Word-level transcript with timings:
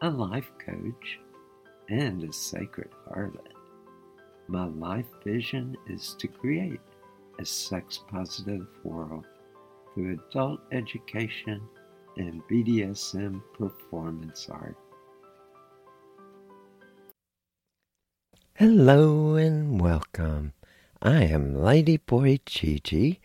a 0.00 0.08
life 0.08 0.50
coach, 0.64 1.18
and 1.88 2.22
a 2.22 2.32
sacred 2.32 2.90
harlot. 3.08 3.52
My 4.46 4.66
life 4.66 5.08
vision 5.24 5.76
is 5.88 6.14
to 6.20 6.28
create 6.28 6.80
a 7.40 7.44
sex 7.44 7.98
positive 8.08 8.68
world 8.84 9.26
through 9.92 10.20
adult 10.30 10.60
education 10.70 11.60
and 12.16 12.42
BDSM 12.48 13.42
performance 13.54 14.48
art. 14.48 14.76
Hello 18.54 19.34
and 19.34 19.80
welcome. 19.80 20.52
I 21.02 21.24
am 21.24 21.54
Ladyboy 21.54 22.44
Gigi, 22.46 23.20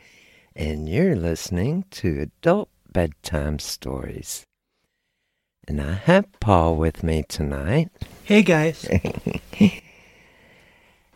and 0.56 0.90
you're 0.90 1.16
listening 1.16 1.86
to 1.92 2.22
Adult 2.22 2.70
Bedtime 2.92 3.60
Stories. 3.60 4.44
And 5.66 5.82
I 5.82 5.94
have 5.94 6.26
Paul 6.42 6.76
with 6.76 7.04
me 7.04 7.24
tonight. 7.24 7.90
Hey, 8.26 8.44
guys. 8.44 8.84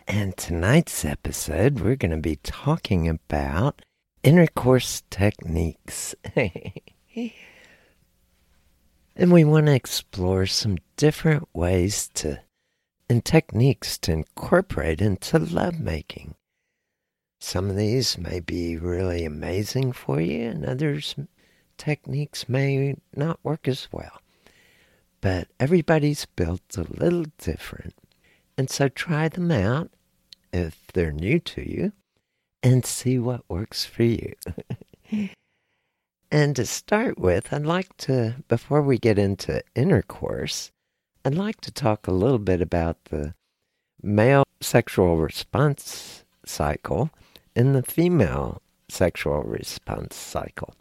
and 0.07 0.37
tonight's 0.37 1.03
episode, 1.03 1.81
we're 1.81 1.97
going 1.97 2.11
to 2.11 2.17
be 2.17 2.37
talking 2.37 3.09
about 3.09 3.81
intercourse 4.23 5.03
techniques. 5.09 6.15
and 6.35 6.61
we 9.17 9.43
want 9.43 9.65
to 9.65 9.73
explore 9.73 10.45
some 10.45 10.77
different 10.95 11.49
ways 11.53 12.09
to 12.13 12.39
and 13.09 13.25
techniques 13.25 13.97
to 13.97 14.11
incorporate 14.11 15.01
into 15.01 15.39
lovemaking. 15.39 16.35
Some 17.39 17.69
of 17.69 17.75
these 17.75 18.17
may 18.17 18.39
be 18.39 18.77
really 18.77 19.25
amazing 19.25 19.91
for 19.93 20.19
you, 20.19 20.49
and 20.49 20.65
others 20.65 21.15
techniques 21.77 22.49
may 22.49 22.95
not 23.15 23.39
work 23.43 23.67
as 23.67 23.87
well. 23.91 24.19
But 25.21 25.47
everybody's 25.59 26.25
built 26.25 26.77
a 26.77 26.83
little 26.83 27.25
different. 27.37 27.95
And 28.57 28.69
so 28.69 28.87
try 28.87 29.29
them 29.29 29.51
out 29.51 29.91
if 30.53 30.87
they're 30.93 31.11
new 31.11 31.39
to 31.39 31.69
you 31.69 31.91
and 32.63 32.85
see 32.85 33.19
what 33.19 33.49
works 33.49 33.85
for 33.85 34.03
you. 34.03 34.33
and 36.31 36.55
to 36.55 36.65
start 36.65 37.17
with, 37.17 37.53
I'd 37.53 37.65
like 37.65 37.95
to, 37.97 38.35
before 38.47 38.81
we 38.81 38.97
get 38.97 39.19
into 39.19 39.63
intercourse, 39.75 40.71
I'd 41.23 41.35
like 41.35 41.61
to 41.61 41.71
talk 41.71 42.07
a 42.07 42.11
little 42.11 42.39
bit 42.39 42.61
about 42.61 43.05
the 43.05 43.33
male 44.01 44.43
sexual 44.61 45.17
response 45.17 46.23
cycle 46.45 47.09
and 47.55 47.75
the 47.75 47.83
female 47.83 48.61
sexual 48.89 49.43
response 49.43 50.15
cycle. 50.15 50.73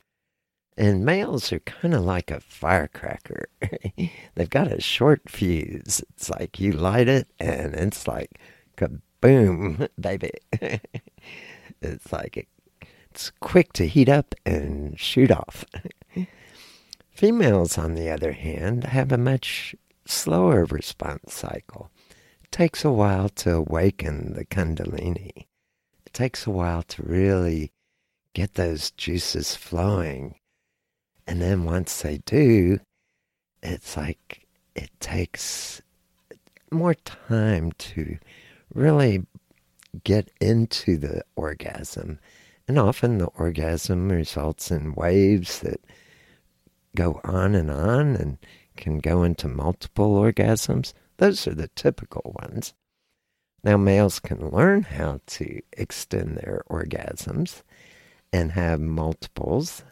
And 0.78 1.06
males 1.06 1.52
are 1.52 1.60
kind 1.60 1.94
of 1.94 2.04
like 2.04 2.30
a 2.30 2.40
firecracker. 2.40 3.48
They've 4.34 4.50
got 4.50 4.70
a 4.70 4.80
short 4.80 5.22
fuse. 5.26 6.04
It's 6.10 6.28
like 6.28 6.60
you 6.60 6.72
light 6.72 7.08
it 7.08 7.28
and 7.40 7.74
it's 7.74 8.06
like 8.06 8.38
kaboom, 8.76 9.88
baby. 10.00 10.32
it's 11.80 12.12
like 12.12 12.36
it, 12.36 12.48
it's 13.10 13.30
quick 13.40 13.72
to 13.74 13.86
heat 13.86 14.10
up 14.10 14.34
and 14.44 15.00
shoot 15.00 15.30
off. 15.30 15.64
Females, 17.10 17.78
on 17.78 17.94
the 17.94 18.10
other 18.10 18.32
hand, 18.32 18.84
have 18.84 19.10
a 19.10 19.16
much 19.16 19.74
slower 20.04 20.66
response 20.66 21.32
cycle. 21.32 21.90
It 22.44 22.52
takes 22.52 22.84
a 22.84 22.92
while 22.92 23.30
to 23.30 23.54
awaken 23.54 24.34
the 24.34 24.44
Kundalini. 24.44 25.46
It 26.04 26.12
takes 26.12 26.46
a 26.46 26.50
while 26.50 26.82
to 26.82 27.02
really 27.02 27.72
get 28.34 28.54
those 28.54 28.90
juices 28.90 29.56
flowing 29.56 30.34
and 31.26 31.42
then 31.42 31.64
once 31.64 32.02
they 32.02 32.18
do, 32.18 32.78
it's 33.62 33.96
like 33.96 34.46
it 34.74 34.90
takes 35.00 35.82
more 36.70 36.94
time 36.94 37.72
to 37.72 38.18
really 38.74 39.26
get 40.04 40.30
into 40.40 40.96
the 40.96 41.22
orgasm. 41.34 42.18
And 42.68 42.78
often 42.78 43.18
the 43.18 43.26
orgasm 43.26 44.10
results 44.10 44.70
in 44.70 44.94
waves 44.94 45.60
that 45.60 45.80
go 46.94 47.20
on 47.24 47.54
and 47.54 47.70
on 47.70 48.16
and 48.16 48.38
can 48.76 48.98
go 48.98 49.22
into 49.22 49.48
multiple 49.48 50.14
orgasms. 50.14 50.92
Those 51.18 51.46
are 51.46 51.54
the 51.54 51.68
typical 51.68 52.36
ones. 52.40 52.74
Now, 53.64 53.76
males 53.76 54.20
can 54.20 54.50
learn 54.50 54.82
how 54.82 55.20
to 55.26 55.60
extend 55.72 56.36
their 56.36 56.62
orgasms 56.70 57.62
and 58.32 58.52
have 58.52 58.80
multiples 58.80 59.82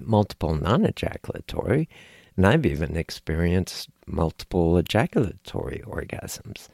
multiple 0.00 0.54
non 0.54 0.84
ejaculatory, 0.84 1.88
and 2.36 2.46
I've 2.46 2.66
even 2.66 2.96
experienced 2.96 3.88
multiple 4.06 4.76
ejaculatory 4.76 5.82
orgasms. 5.86 6.68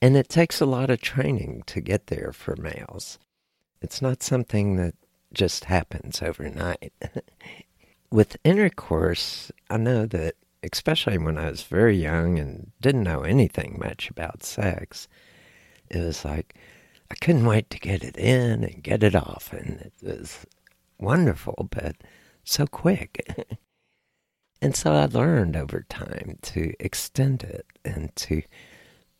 And 0.00 0.16
it 0.16 0.28
takes 0.28 0.60
a 0.60 0.66
lot 0.66 0.90
of 0.90 1.00
training 1.00 1.62
to 1.66 1.80
get 1.80 2.08
there 2.08 2.32
for 2.32 2.56
males. 2.56 3.18
It's 3.80 4.02
not 4.02 4.22
something 4.22 4.76
that 4.76 4.94
just 5.32 5.64
happens 5.64 6.22
overnight. 6.22 6.92
With 8.10 8.36
intercourse, 8.44 9.50
I 9.68 9.76
know 9.78 10.06
that, 10.06 10.34
especially 10.62 11.18
when 11.18 11.38
I 11.38 11.50
was 11.50 11.62
very 11.62 11.96
young 11.96 12.38
and 12.38 12.72
didn't 12.80 13.02
know 13.02 13.22
anything 13.22 13.78
much 13.78 14.10
about 14.10 14.44
sex, 14.44 15.08
it 15.90 15.98
was 15.98 16.24
like 16.24 16.54
I 17.10 17.14
couldn't 17.16 17.46
wait 17.46 17.70
to 17.70 17.78
get 17.78 18.02
it 18.02 18.16
in 18.16 18.64
and 18.64 18.82
get 18.82 19.02
it 19.02 19.14
off. 19.14 19.52
And 19.52 19.80
it 19.80 19.92
was 20.02 20.46
wonderful, 20.98 21.68
but 21.70 21.96
so 22.46 22.66
quick. 22.66 23.26
and 24.62 24.74
so 24.74 24.92
I 24.92 25.06
learned 25.06 25.56
over 25.56 25.84
time 25.88 26.38
to 26.42 26.72
extend 26.80 27.42
it 27.42 27.66
and 27.84 28.14
to 28.16 28.42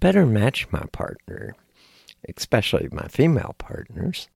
better 0.00 0.25
match 0.25 0.70
my 0.70 0.84
partner, 0.93 1.55
especially 2.37 2.88
my 2.90 3.08
female 3.08 3.55
partners, 3.58 4.28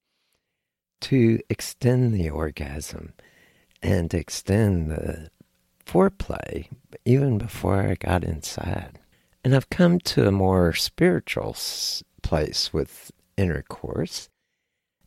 to 1.02 1.40
extend 1.48 2.12
the 2.12 2.28
orgasm 2.28 3.14
and 3.82 4.12
extend 4.12 4.90
the 4.90 5.30
foreplay 5.86 6.68
even 7.04 7.38
before 7.38 7.80
I 7.80 7.94
got 7.94 8.24
inside. 8.24 8.98
And 9.42 9.54
I've 9.54 9.70
come 9.70 9.98
to 10.00 10.26
a 10.28 10.32
more 10.32 10.74
spiritual 10.74 11.56
place 12.22 12.72
with 12.72 13.10
intercourse. 13.36 14.28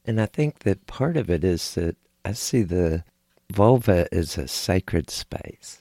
And 0.05 0.19
I 0.19 0.25
think 0.25 0.59
that 0.59 0.87
part 0.87 1.15
of 1.17 1.29
it 1.29 1.43
is 1.43 1.75
that 1.75 1.95
I 2.25 2.33
see 2.33 2.63
the 2.63 3.03
vulva 3.51 4.07
is 4.11 4.37
a 4.37 4.47
sacred 4.47 5.09
space. 5.09 5.79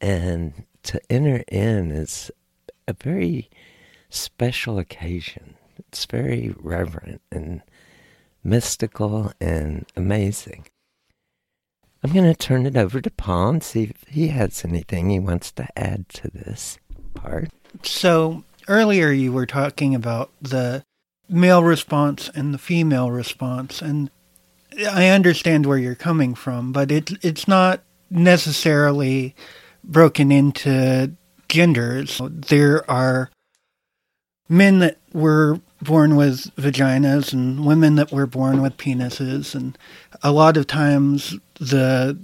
And 0.00 0.64
to 0.84 1.00
enter 1.10 1.42
in 1.48 1.90
is 1.90 2.30
a 2.86 2.92
very 2.92 3.50
special 4.10 4.78
occasion. 4.78 5.54
It's 5.78 6.04
very 6.06 6.54
reverent 6.58 7.20
and 7.30 7.62
mystical 8.42 9.32
and 9.40 9.84
amazing. 9.96 10.66
I'm 12.02 12.12
going 12.12 12.24
to 12.24 12.34
turn 12.34 12.66
it 12.66 12.76
over 12.76 13.00
to 13.00 13.10
Paul 13.10 13.48
and 13.48 13.62
see 13.62 13.84
if 13.84 14.04
he 14.08 14.28
has 14.28 14.64
anything 14.64 15.10
he 15.10 15.18
wants 15.18 15.50
to 15.52 15.66
add 15.76 16.08
to 16.10 16.30
this 16.30 16.78
part. 17.14 17.50
So, 17.82 18.44
earlier 18.68 19.10
you 19.10 19.32
were 19.32 19.46
talking 19.46 19.94
about 19.94 20.30
the 20.40 20.84
male 21.28 21.64
response 21.64 22.30
and 22.34 22.54
the 22.54 22.58
female 22.58 23.10
response, 23.10 23.82
and 23.82 24.10
I 24.84 25.08
understand 25.08 25.66
where 25.66 25.78
you're 25.78 25.94
coming 25.94 26.34
from, 26.34 26.72
but 26.72 26.90
it, 26.90 27.12
it's 27.24 27.48
not 27.48 27.82
necessarily 28.10 29.34
broken 29.82 30.30
into 30.30 31.12
genders. 31.48 32.20
There 32.24 32.88
are 32.90 33.30
men 34.48 34.80
that 34.80 34.98
were 35.12 35.60
born 35.82 36.16
with 36.16 36.54
vaginas 36.56 37.32
and 37.32 37.64
women 37.64 37.96
that 37.96 38.12
were 38.12 38.26
born 38.26 38.62
with 38.62 38.76
penises 38.76 39.54
and 39.54 39.76
a 40.22 40.32
lot 40.32 40.56
of 40.56 40.66
times 40.66 41.36
the 41.60 42.18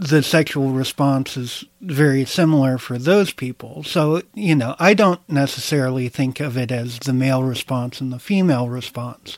the 0.00 0.22
sexual 0.22 0.70
response 0.70 1.36
is 1.36 1.62
very 1.82 2.24
similar 2.24 2.78
for 2.78 2.96
those 2.96 3.34
people. 3.34 3.84
So, 3.84 4.22
you 4.32 4.54
know, 4.54 4.74
I 4.78 4.94
don't 4.94 5.20
necessarily 5.28 6.08
think 6.08 6.40
of 6.40 6.56
it 6.56 6.72
as 6.72 7.00
the 7.00 7.12
male 7.12 7.42
response 7.42 8.00
and 8.00 8.10
the 8.10 8.18
female 8.18 8.70
response. 8.70 9.36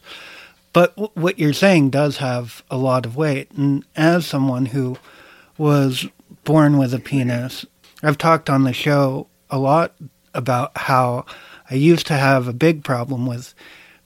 But 0.72 0.96
w- 0.96 1.12
what 1.14 1.38
you're 1.38 1.52
saying 1.52 1.90
does 1.90 2.19
have 2.19 2.62
a 2.70 2.76
lot 2.76 3.06
of 3.06 3.16
weight. 3.16 3.50
And 3.52 3.84
as 3.96 4.26
someone 4.26 4.66
who 4.66 4.96
was 5.58 6.06
born 6.44 6.78
with 6.78 6.94
a 6.94 6.98
penis, 6.98 7.66
I've 8.02 8.19
talked 8.19 8.50
on 8.50 8.64
the 8.64 8.72
show 8.72 9.28
a 9.50 9.58
lot 9.58 9.94
about 10.34 10.76
how 10.76 11.26
I 11.70 11.74
used 11.74 12.06
to 12.08 12.14
have 12.14 12.48
a 12.48 12.52
big 12.52 12.84
problem 12.84 13.26
with 13.26 13.54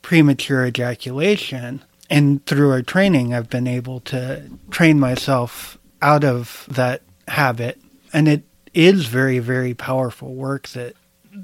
premature 0.02 0.66
ejaculation. 0.66 1.82
And 2.10 2.44
through 2.46 2.70
our 2.70 2.82
training, 2.82 3.34
I've 3.34 3.50
been 3.50 3.66
able 3.66 4.00
to 4.00 4.50
train 4.70 5.00
myself 5.00 5.78
out 6.02 6.24
of 6.24 6.66
that 6.70 7.02
habit. 7.28 7.80
And 8.12 8.28
it 8.28 8.44
is 8.74 9.06
very, 9.06 9.38
very 9.38 9.74
powerful 9.74 10.34
work 10.34 10.68
that 10.68 10.94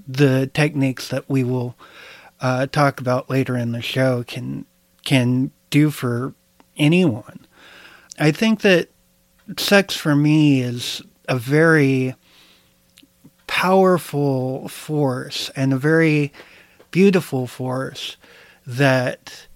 the 0.06 0.50
techniques 0.52 1.08
that 1.08 1.28
we 1.28 1.44
will 1.44 1.75
uh, 2.40 2.66
talk 2.66 3.00
about 3.00 3.30
later 3.30 3.56
in 3.56 3.72
the 3.72 3.82
show 3.82 4.25
can 4.26 4.66
can 5.04 5.50
do 5.70 5.90
for 5.90 6.34
anyone. 6.76 7.46
I 8.19 8.31
think 8.31 8.60
that 8.60 8.88
sex 9.58 9.96
for 9.96 10.14
me 10.14 10.60
is 10.60 11.02
a 11.28 11.38
very 11.38 12.14
powerful 13.46 14.69
force 14.69 15.50
and 15.56 15.72
a 15.72 15.78
very 15.78 16.32
beautiful 16.90 17.46
force 17.46 18.16
that 18.66 19.46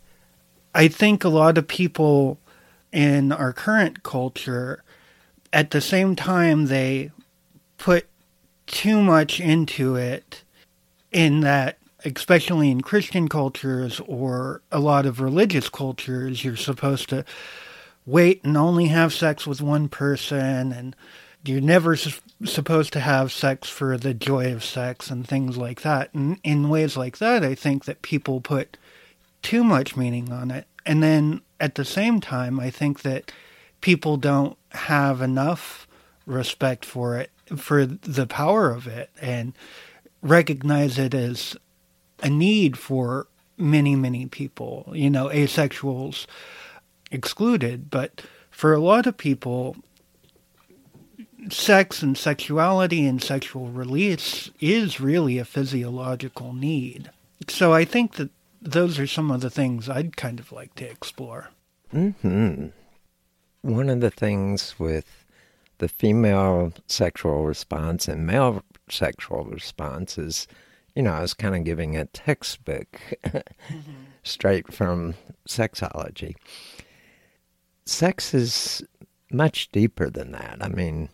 I 0.74 0.88
think 0.88 1.24
a 1.24 1.28
lot 1.28 1.56
of 1.56 1.68
people 1.68 2.38
in 2.92 3.32
our 3.32 3.52
current 3.52 4.02
culture, 4.02 4.82
at 5.52 5.70
the 5.70 5.80
same 5.80 6.16
time, 6.16 6.66
they 6.66 7.10
put 7.78 8.06
too 8.66 9.00
much 9.00 9.40
into 9.40 9.96
it, 9.96 10.42
in 11.12 11.40
that, 11.40 11.78
especially 12.14 12.70
in 12.70 12.80
Christian 12.82 13.28
cultures 13.28 14.00
or 14.06 14.62
a 14.70 14.78
lot 14.78 15.06
of 15.06 15.20
religious 15.20 15.68
cultures, 15.68 16.44
you're 16.44 16.56
supposed 16.56 17.08
to 17.08 17.24
wait 18.04 18.44
and 18.44 18.56
only 18.56 18.86
have 18.86 19.12
sex 19.12 19.46
with 19.46 19.60
one 19.60 19.88
person 19.88 20.72
and 20.72 20.94
you're 21.44 21.60
never 21.60 21.96
su- 21.96 22.20
supposed 22.44 22.92
to 22.92 23.00
have 23.00 23.32
sex 23.32 23.68
for 23.68 23.98
the 23.98 24.14
joy 24.14 24.52
of 24.52 24.64
sex 24.64 25.10
and 25.10 25.26
things 25.26 25.56
like 25.56 25.82
that. 25.82 26.14
And 26.14 26.38
in 26.44 26.68
ways 26.68 26.96
like 26.96 27.18
that, 27.18 27.42
I 27.42 27.54
think 27.54 27.84
that 27.84 28.02
people 28.02 28.40
put 28.40 28.76
too 29.42 29.64
much 29.64 29.96
meaning 29.96 30.32
on 30.32 30.50
it. 30.50 30.66
And 30.84 31.02
then 31.02 31.40
at 31.60 31.74
the 31.74 31.84
same 31.84 32.20
time, 32.20 32.60
I 32.60 32.70
think 32.70 33.02
that 33.02 33.32
people 33.80 34.16
don't 34.16 34.56
have 34.72 35.20
enough 35.20 35.88
respect 36.24 36.84
for 36.84 37.18
it, 37.18 37.30
for 37.56 37.86
the 37.86 38.26
power 38.26 38.70
of 38.70 38.86
it, 38.86 39.10
and 39.20 39.54
recognize 40.22 40.98
it 40.98 41.14
as 41.14 41.56
a 42.22 42.30
need 42.30 42.78
for 42.78 43.26
many, 43.56 43.96
many 43.96 44.26
people, 44.26 44.90
you 44.92 45.10
know, 45.10 45.28
asexuals 45.28 46.26
excluded. 47.10 47.90
But 47.90 48.22
for 48.50 48.72
a 48.72 48.80
lot 48.80 49.06
of 49.06 49.16
people, 49.16 49.76
sex 51.50 52.02
and 52.02 52.16
sexuality 52.16 53.06
and 53.06 53.22
sexual 53.22 53.68
release 53.68 54.50
is 54.60 55.00
really 55.00 55.38
a 55.38 55.44
physiological 55.44 56.52
need. 56.52 57.10
So 57.48 57.72
I 57.72 57.84
think 57.84 58.14
that 58.14 58.30
those 58.60 58.98
are 58.98 59.06
some 59.06 59.30
of 59.30 59.40
the 59.40 59.50
things 59.50 59.88
I'd 59.88 60.16
kind 60.16 60.40
of 60.40 60.52
like 60.52 60.74
to 60.76 60.88
explore. 60.88 61.50
Hmm. 61.90 62.66
One 63.62 63.88
of 63.88 64.00
the 64.00 64.10
things 64.10 64.78
with 64.78 65.24
the 65.78 65.88
female 65.88 66.72
sexual 66.86 67.44
response 67.44 68.08
and 68.08 68.26
male 68.26 68.62
sexual 68.88 69.44
response 69.44 70.18
is, 70.18 70.46
you 70.96 71.02
know, 71.02 71.12
I 71.12 71.20
was 71.20 71.34
kind 71.34 71.54
of 71.54 71.64
giving 71.64 71.94
a 71.94 72.06
textbook 72.06 73.00
mm-hmm. 73.22 73.92
straight 74.22 74.72
from 74.72 75.14
sexology. 75.46 76.34
Sex 77.84 78.32
is 78.32 78.82
much 79.30 79.70
deeper 79.70 80.08
than 80.08 80.32
that. 80.32 80.56
I 80.60 80.68
mean, 80.68 81.10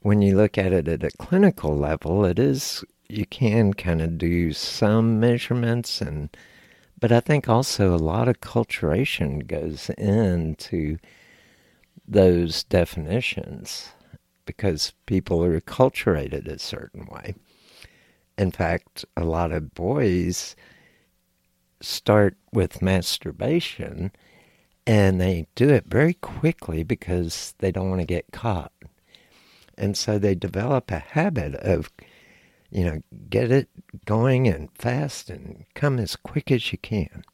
when 0.00 0.20
you 0.20 0.36
look 0.36 0.58
at 0.58 0.74
it 0.74 0.88
at 0.88 1.02
a 1.02 1.10
clinical 1.18 1.74
level, 1.74 2.26
it 2.26 2.38
is 2.38 2.84
you 3.08 3.24
can 3.24 3.72
kind 3.72 4.02
of 4.02 4.18
do 4.18 4.52
some 4.52 5.18
measurements 5.20 6.00
and 6.00 6.28
but 6.98 7.12
I 7.12 7.20
think 7.20 7.48
also 7.48 7.94
a 7.94 7.98
lot 7.98 8.26
of 8.26 8.40
culturation 8.40 9.40
goes 9.40 9.90
into 9.98 10.98
those 12.08 12.64
definitions 12.64 13.90
because 14.46 14.92
people 15.04 15.44
are 15.44 15.60
acculturated 15.60 16.46
a 16.46 16.58
certain 16.58 17.06
way. 17.06 17.34
In 18.38 18.50
fact, 18.50 19.04
a 19.16 19.24
lot 19.24 19.52
of 19.52 19.74
boys 19.74 20.56
start 21.80 22.36
with 22.52 22.82
masturbation 22.82 24.10
and 24.86 25.20
they 25.20 25.46
do 25.54 25.68
it 25.70 25.84
very 25.86 26.14
quickly 26.14 26.82
because 26.82 27.54
they 27.58 27.72
don't 27.72 27.90
want 27.90 28.00
to 28.00 28.06
get 28.06 28.32
caught. 28.32 28.72
And 29.76 29.96
so 29.96 30.18
they 30.18 30.34
develop 30.34 30.90
a 30.90 30.98
habit 30.98 31.54
of, 31.56 31.90
you 32.70 32.84
know, 32.84 33.02
get 33.28 33.50
it 33.50 33.68
going 34.04 34.46
and 34.46 34.70
fast 34.74 35.28
and 35.28 35.64
come 35.74 35.98
as 35.98 36.14
quick 36.14 36.50
as 36.50 36.72
you 36.72 36.78
can. 36.78 37.24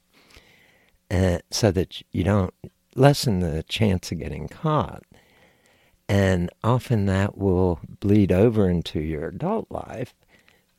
And 1.11 1.43
so 1.51 1.71
that 1.73 2.03
you 2.11 2.25
don't 2.25 2.55
lessen 2.95 3.41
the 3.41 3.63
chance 3.65 4.11
of 4.11 4.19
getting 4.19 4.49
caught. 4.49 5.03
And 6.09 6.51
often 6.65 7.07
that 7.07 7.37
will 7.37 7.81
bleed 8.01 8.33
over 8.33 8.69
into 8.69 9.01
your 9.01 9.29
adult 9.29 9.71
life 9.71 10.15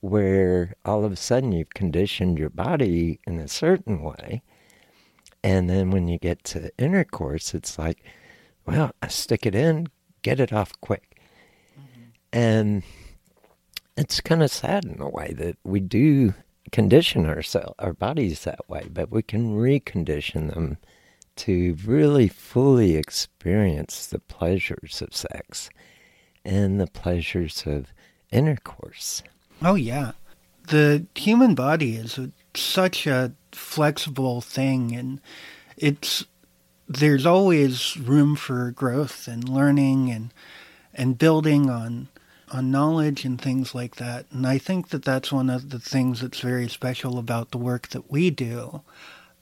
where 0.04 0.76
all 0.84 1.06
of 1.06 1.14
a 1.14 1.16
sudden 1.16 1.54
you've 1.54 1.74
conditioned 1.74 2.38
your 2.38 2.50
body 2.50 3.22
in 3.26 3.40
a 3.40 3.48
certain 3.48 4.02
way. 4.02 4.44
And 5.42 5.70
then 5.70 5.92
when 5.92 6.10
you 6.10 6.20
get 6.20 6.44
to 6.46 6.72
intercourse, 6.78 7.54
it's 7.54 7.80
like, 7.80 8.04
well, 8.66 8.92
I 9.02 9.08
stick 9.08 9.46
it 9.46 9.56
in, 9.56 9.88
get 10.22 10.42
it 10.42 10.52
off 10.52 10.74
quick. 10.82 11.18
Mm-hmm. 11.80 12.02
And 12.34 12.84
it's 13.96 14.20
kind 14.20 14.44
of 14.44 14.52
sad 14.52 14.84
in 14.84 15.00
a 15.00 15.08
way 15.08 15.32
that 15.38 15.56
we 15.64 15.80
do 15.80 16.34
condition 16.74 17.26
ourselves, 17.26 17.76
our 17.80 17.94
bodies 17.94 18.44
that 18.44 18.68
way, 18.70 18.90
but 18.92 19.10
we 19.10 19.22
can 19.22 19.56
recondition 19.56 20.54
them 20.54 20.80
to 21.38 21.78
really 21.86 22.28
fully 22.28 22.98
experience 22.98 24.06
the 24.06 24.20
pleasures 24.20 25.02
of 25.02 25.16
sex 25.16 25.70
and 26.44 26.78
the 26.78 26.88
pleasures 26.88 27.64
of 27.66 27.94
intercourse. 28.32 29.24
Oh, 29.64 29.76
yeah. 29.76 30.12
The 30.68 31.06
human 31.16 31.56
body 31.56 31.96
is 31.96 32.18
a, 32.18 32.32
such 32.54 33.08
a 33.08 33.32
flexible 33.54 34.42
thing, 34.42 34.94
and 34.96 35.22
it's 35.78 36.26
there's 36.88 37.26
always 37.26 37.96
room 37.98 38.36
for 38.36 38.72
growth 38.72 39.28
and 39.28 39.48
learning 39.48 40.12
and 40.12 40.34
and 40.94 41.18
building 41.18 41.70
on 41.70 42.10
on 42.52 42.72
knowledge 42.72 43.26
and 43.26 43.42
things 43.42 43.74
like 43.74 43.96
that. 43.96 44.26
And 44.32 44.46
I 44.46 44.58
think 44.58 44.90
that 44.90 45.04
that's 45.04 45.32
one 45.32 45.50
of 45.50 45.70
the 45.70 45.80
things 45.80 46.22
that's 46.22 46.42
very 46.42 46.68
special 46.68 47.18
about 47.18 47.52
the 47.52 47.58
work 47.58 47.88
that 47.90 48.12
we 48.12 48.30
do. 48.30 48.82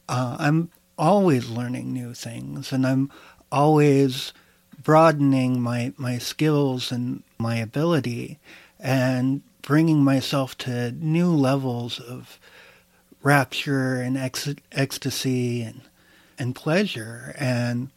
Uh, 0.08 0.38
I'm 0.40 0.70
always 0.98 1.50
learning 1.50 1.92
new 1.92 2.14
things, 2.14 2.72
and 2.72 2.86
I'm 2.86 3.12
always 3.52 4.34
broadening 4.82 5.62
my, 5.62 5.94
my 5.98 6.18
skills 6.18 6.92
and 6.92 7.24
my 7.38 7.58
ability 7.58 8.40
and 8.80 9.42
bringing 9.62 10.04
myself 10.04 10.58
to 10.60 10.92
new 10.92 11.32
levels 11.32 12.00
of 12.00 12.40
rapture 13.24 13.96
and 13.96 14.18
ex- 14.18 14.56
ecstasy 14.72 15.62
and, 15.62 15.82
and 16.40 16.56
pleasure. 16.56 17.36
And 17.38 17.90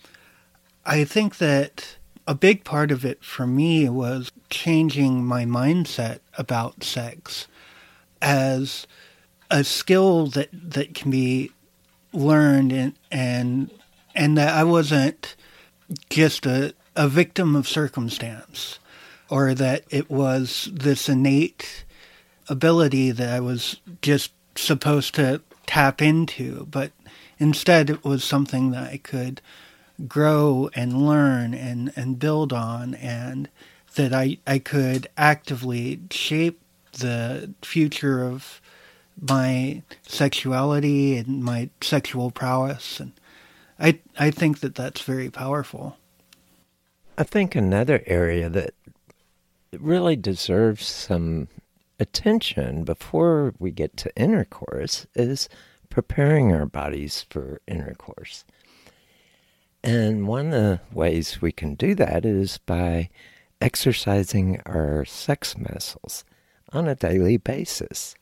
I 0.84 1.04
think 1.04 1.38
that 1.38 1.96
a 2.26 2.34
big 2.34 2.64
part 2.64 2.90
of 2.90 3.04
it 3.04 3.22
for 3.24 3.46
me 3.46 3.88
was 3.88 4.30
changing 4.50 5.24
my 5.24 5.44
mindset 5.44 6.20
about 6.36 6.82
sex 6.82 7.46
as 8.20 8.86
a 9.50 9.62
skill 9.64 10.26
that, 10.28 10.48
that 10.52 10.94
can 10.94 11.10
be 11.10 11.50
learned 12.12 12.72
and, 12.72 12.94
and, 13.10 13.70
and 14.14 14.38
that 14.38 14.54
I 14.54 14.64
wasn't 14.64 15.36
just 16.10 16.46
a, 16.46 16.74
a 16.96 17.08
victim 17.08 17.54
of 17.54 17.68
circumstance 17.68 18.78
or 19.30 19.54
that 19.54 19.84
it 19.90 20.10
was 20.10 20.68
this 20.72 21.08
innate 21.08 21.84
ability 22.48 23.10
that 23.10 23.32
I 23.32 23.40
was 23.40 23.80
just 24.02 24.32
supposed 24.54 25.14
to 25.14 25.40
tap 25.66 26.02
into, 26.02 26.66
but 26.70 26.92
instead 27.38 27.90
it 27.90 28.04
was 28.04 28.22
something 28.22 28.70
that 28.72 28.92
I 28.92 28.98
could 28.98 29.40
grow 30.06 30.70
and 30.74 31.06
learn 31.06 31.54
and, 31.54 31.92
and 31.96 32.18
build 32.18 32.52
on 32.52 32.94
and 32.94 33.48
that 33.94 34.12
I, 34.12 34.38
I 34.46 34.58
could 34.58 35.08
actively 35.16 36.00
shape 36.10 36.60
the 36.92 37.54
future 37.62 38.24
of 38.24 38.60
my 39.20 39.82
sexuality 40.06 41.16
and 41.16 41.42
my 41.42 41.70
sexual 41.80 42.30
prowess 42.30 42.98
and 42.98 43.12
I 43.78 43.98
I 44.18 44.30
think 44.30 44.60
that 44.60 44.74
that's 44.74 45.02
very 45.02 45.30
powerful. 45.30 45.96
I 47.16 47.24
think 47.24 47.54
another 47.54 48.02
area 48.06 48.48
that 48.48 48.74
really 49.80 50.16
deserves 50.16 50.86
some 50.86 51.48
attention 51.98 52.84
before 52.84 53.54
we 53.58 53.70
get 53.70 53.96
to 53.96 54.16
intercourse 54.16 55.06
is 55.14 55.48
preparing 55.90 56.52
our 56.52 56.66
bodies 56.66 57.24
for 57.30 57.60
intercourse. 57.66 58.44
And 59.82 60.26
one 60.26 60.46
of 60.46 60.52
the 60.52 60.80
ways 60.92 61.40
we 61.40 61.52
can 61.52 61.74
do 61.74 61.94
that 61.94 62.24
is 62.24 62.58
by 62.58 63.10
exercising 63.60 64.60
our 64.66 65.04
sex 65.04 65.56
muscles 65.56 66.24
on 66.72 66.88
a 66.88 66.94
daily 66.94 67.36
basis 67.36 68.14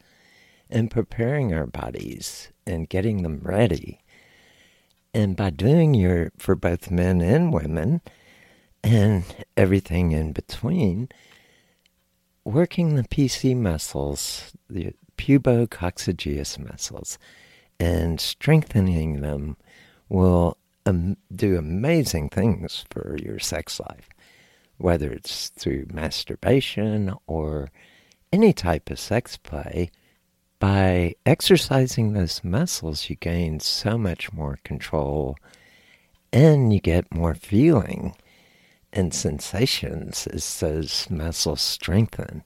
and 0.69 0.91
preparing 0.91 1.55
our 1.55 1.67
bodies 1.67 2.51
and 2.67 2.89
getting 2.89 3.23
them 3.23 3.41
ready. 3.43 4.01
And 5.15 5.37
by 5.37 5.51
doing 5.51 5.95
your, 5.95 6.33
for 6.37 6.55
both 6.55 6.91
men 6.91 7.21
and 7.21 7.53
women 7.53 8.01
and 8.83 9.25
everything 9.57 10.13
in 10.13 10.33
between, 10.33 11.09
working 12.45 12.97
the 12.97 13.05
PC 13.05 13.57
muscles, 13.57 14.53
the 14.69 14.95
pubococcygeus 15.17 16.59
muscles, 16.59 17.19
and 17.79 18.21
strengthening 18.21 19.21
them 19.21 19.57
will 20.09 20.57
um, 20.87 21.17
do 21.35 21.57
amazing 21.57 22.29
things 22.29 22.85
for 22.91 23.17
your 23.23 23.39
sex 23.39 23.81
life, 23.81 24.09
whether 24.79 25.11
it's 25.11 25.49
through 25.51 25.87
masturbation 25.93 27.15
or 27.27 27.71
any 28.33 28.53
type 28.53 28.91
of 28.91 28.99
sex 28.99 29.37
play. 29.37 29.91
By 30.59 31.15
exercising 31.27 32.13
those 32.13 32.45
muscles, 32.45 33.11
you 33.11 33.17
gain 33.17 33.59
so 33.61 33.99
much 33.99 34.33
more 34.33 34.59
control 34.65 35.37
and 36.33 36.73
you 36.73 36.81
get 36.81 37.13
more 37.13 37.35
feeling 37.35 38.15
and 38.93 39.15
sensations 39.15 40.27
as 40.27 40.61
those 40.61 41.09
muscles 41.11 41.61
strengthen. 41.61 42.43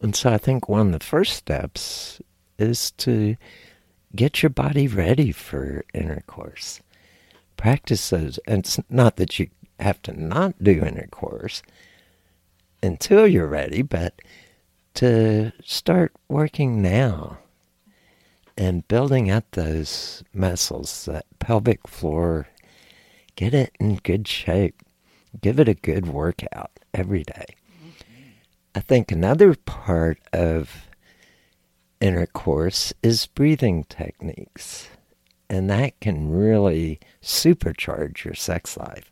And 0.00 0.14
so 0.14 0.30
I 0.30 0.38
think 0.38 0.68
one 0.68 0.88
of 0.88 0.92
the 0.92 1.04
first 1.04 1.34
steps 1.34 2.20
is 2.58 2.90
to 2.92 3.36
get 4.14 4.42
your 4.42 4.50
body 4.50 4.88
ready 4.88 5.32
for 5.32 5.84
intercourse. 5.94 6.80
Practice 7.56 8.10
those. 8.10 8.38
And 8.46 8.58
it's 8.60 8.78
not 8.90 9.16
that 9.16 9.38
you 9.38 9.48
have 9.80 10.00
to 10.02 10.12
not 10.12 10.62
do 10.62 10.72
intercourse 10.72 11.62
until 12.82 13.26
you're 13.26 13.46
ready, 13.46 13.82
but 13.82 14.20
to 14.94 15.52
start 15.64 16.12
working 16.28 16.80
now 16.80 17.38
and 18.56 18.88
building 18.88 19.30
up 19.30 19.44
those 19.52 20.22
muscles, 20.32 21.04
that 21.06 21.26
pelvic 21.38 21.86
floor, 21.86 22.48
get 23.34 23.52
it 23.52 23.74
in 23.78 23.96
good 23.96 24.26
shape 24.26 24.82
give 25.40 25.60
it 25.60 25.68
a 25.68 25.74
good 25.74 26.06
workout 26.06 26.70
every 26.94 27.22
day. 27.22 27.46
I 28.74 28.80
think 28.80 29.10
another 29.10 29.54
part 29.54 30.18
of 30.32 30.88
intercourse 32.00 32.92
is 33.02 33.26
breathing 33.26 33.84
techniques, 33.84 34.88
and 35.48 35.70
that 35.70 35.98
can 36.00 36.30
really 36.30 37.00
supercharge 37.22 38.24
your 38.24 38.34
sex 38.34 38.76
life 38.76 39.10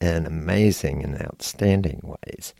in 0.00 0.26
amazing 0.26 1.02
and 1.02 1.20
outstanding 1.22 2.00
ways. 2.02 2.54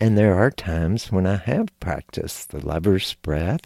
And 0.00 0.18
there 0.18 0.34
are 0.34 0.50
times 0.50 1.10
when 1.10 1.26
I 1.26 1.36
have 1.36 1.78
practiced 1.80 2.50
the 2.50 2.64
lover's 2.64 3.14
breath, 3.14 3.62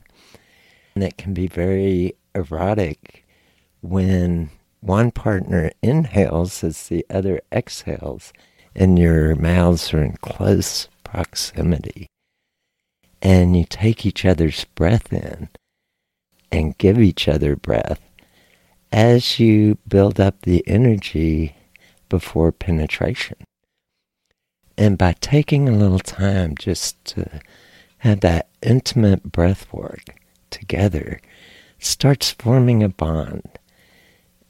and 0.95 1.03
it 1.03 1.17
can 1.17 1.35
be 1.35 1.49
very 1.49 2.15
erotic 2.35 3.27
when 3.81 4.50
one 4.80 5.11
partner 5.11 5.70
inhales 5.82 6.62
as 6.62 6.88
the 6.88 7.04
other 7.11 7.40
exhales, 7.52 8.32
and 8.75 8.99
your 8.99 9.35
mouths 9.35 9.92
are 9.92 10.02
in 10.02 10.16
close 10.18 10.88
proximity. 11.04 12.06
And 13.20 13.56
you 13.56 13.64
take 13.64 14.06
each 14.06 14.25
other's 14.25 14.64
breath 14.64 15.12
in 15.12 15.49
and 16.52 16.78
give 16.78 16.99
each 16.99 17.28
other 17.28 17.56
breath 17.56 18.00
as 18.92 19.38
you 19.38 19.76
build 19.87 20.20
up 20.20 20.42
the 20.42 20.66
energy 20.66 21.56
before 22.08 22.52
penetration. 22.52 23.37
And 24.76 24.97
by 24.97 25.14
taking 25.20 25.68
a 25.68 25.76
little 25.76 25.99
time 25.99 26.54
just 26.56 27.04
to 27.06 27.40
have 27.99 28.20
that 28.20 28.49
intimate 28.62 29.25
breath 29.25 29.70
work 29.73 30.04
together, 30.50 31.20
starts 31.80 32.30
forming 32.30 32.82
a 32.82 32.88
bond 32.88 33.58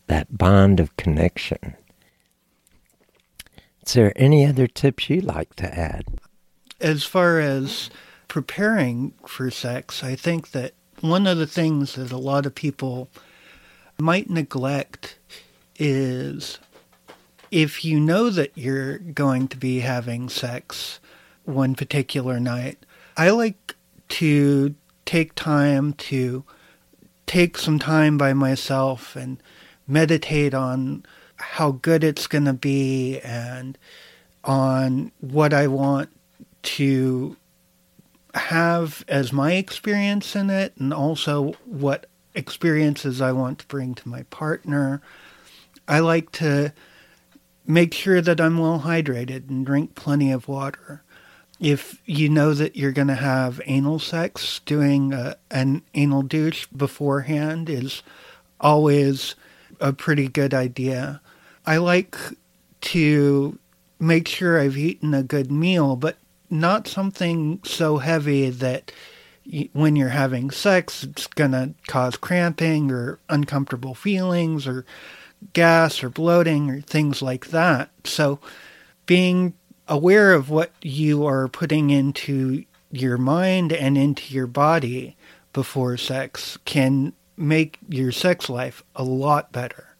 that 0.08 0.36
bond 0.36 0.80
of 0.80 0.96
connection. 0.96 1.76
Is 3.86 3.94
there 3.94 4.12
any 4.16 4.44
other 4.44 4.66
tips 4.66 5.08
you'd 5.08 5.24
like 5.24 5.54
to 5.56 5.78
add? 5.78 6.04
As 6.80 7.04
far 7.04 7.40
as 7.40 7.88
preparing 8.26 9.14
for 9.26 9.50
sex, 9.50 10.04
I 10.04 10.14
think 10.14 10.50
that 10.50 10.74
one 11.00 11.26
of 11.26 11.38
the 11.38 11.46
things 11.46 11.94
that 11.94 12.12
a 12.12 12.18
lot 12.18 12.44
of 12.44 12.54
people 12.54 13.08
might 13.98 14.28
neglect 14.28 15.18
is 15.78 16.58
if 17.50 17.84
you 17.84 17.98
know 17.98 18.30
that 18.30 18.52
you're 18.56 18.98
going 18.98 19.48
to 19.48 19.56
be 19.56 19.80
having 19.80 20.28
sex 20.28 21.00
one 21.44 21.74
particular 21.74 22.38
night, 22.38 22.78
I 23.16 23.30
like 23.30 23.74
to 24.08 24.74
take 25.06 25.34
time 25.34 25.94
to 25.94 26.44
take 27.26 27.56
some 27.56 27.78
time 27.78 28.18
by 28.18 28.32
myself 28.32 29.16
and 29.16 29.42
meditate 29.88 30.54
on 30.54 31.04
how 31.36 31.72
good 31.72 32.04
it's 32.04 32.26
going 32.26 32.44
to 32.44 32.52
be 32.52 33.18
and 33.20 33.78
on 34.44 35.10
what 35.20 35.52
I 35.52 35.66
want 35.66 36.10
to 36.62 37.36
have 38.34 39.04
as 39.08 39.32
my 39.32 39.54
experience 39.54 40.36
in 40.36 40.50
it 40.50 40.74
and 40.78 40.92
also 40.92 41.52
what 41.64 42.06
experiences 42.34 43.20
I 43.20 43.32
want 43.32 43.60
to 43.60 43.66
bring 43.66 43.94
to 43.96 44.08
my 44.08 44.22
partner. 44.24 45.00
I 45.86 46.00
like 46.00 46.30
to 46.32 46.72
make 47.66 47.94
sure 47.94 48.20
that 48.20 48.40
I'm 48.40 48.58
well 48.58 48.80
hydrated 48.80 49.48
and 49.48 49.64
drink 49.64 49.94
plenty 49.94 50.30
of 50.30 50.48
water. 50.48 51.02
If 51.60 52.00
you 52.06 52.28
know 52.28 52.54
that 52.54 52.76
you're 52.76 52.92
going 52.92 53.08
to 53.08 53.14
have 53.14 53.60
anal 53.66 53.98
sex, 53.98 54.60
doing 54.64 55.12
a, 55.12 55.36
an 55.50 55.82
anal 55.94 56.22
douche 56.22 56.66
beforehand 56.66 57.68
is 57.68 58.02
always 58.60 59.34
a 59.80 59.92
pretty 59.92 60.28
good 60.28 60.54
idea. 60.54 61.20
I 61.66 61.78
like 61.78 62.16
to 62.80 63.58
make 63.98 64.28
sure 64.28 64.60
I've 64.60 64.76
eaten 64.76 65.14
a 65.14 65.22
good 65.22 65.50
meal, 65.50 65.96
but 65.96 66.16
not 66.50 66.86
something 66.86 67.60
so 67.64 67.98
heavy 67.98 68.50
that 68.50 68.92
when 69.72 69.96
you're 69.96 70.08
having 70.10 70.50
sex, 70.50 71.04
it's 71.04 71.26
going 71.26 71.52
to 71.52 71.74
cause 71.86 72.16
cramping 72.16 72.90
or 72.90 73.18
uncomfortable 73.28 73.94
feelings 73.94 74.66
or 74.66 74.84
gas 75.52 76.02
or 76.02 76.10
bloating 76.10 76.70
or 76.70 76.80
things 76.80 77.22
like 77.22 77.48
that. 77.48 77.90
So 78.04 78.40
being 79.06 79.54
aware 79.86 80.32
of 80.32 80.50
what 80.50 80.72
you 80.82 81.26
are 81.26 81.48
putting 81.48 81.90
into 81.90 82.64
your 82.90 83.18
mind 83.18 83.72
and 83.72 83.96
into 83.96 84.34
your 84.34 84.46
body 84.46 85.16
before 85.52 85.96
sex 85.96 86.58
can 86.64 87.12
make 87.38 87.78
your 87.88 88.12
sex 88.12 88.48
life 88.48 88.82
a 88.94 89.04
lot 89.04 89.52
better. 89.52 89.96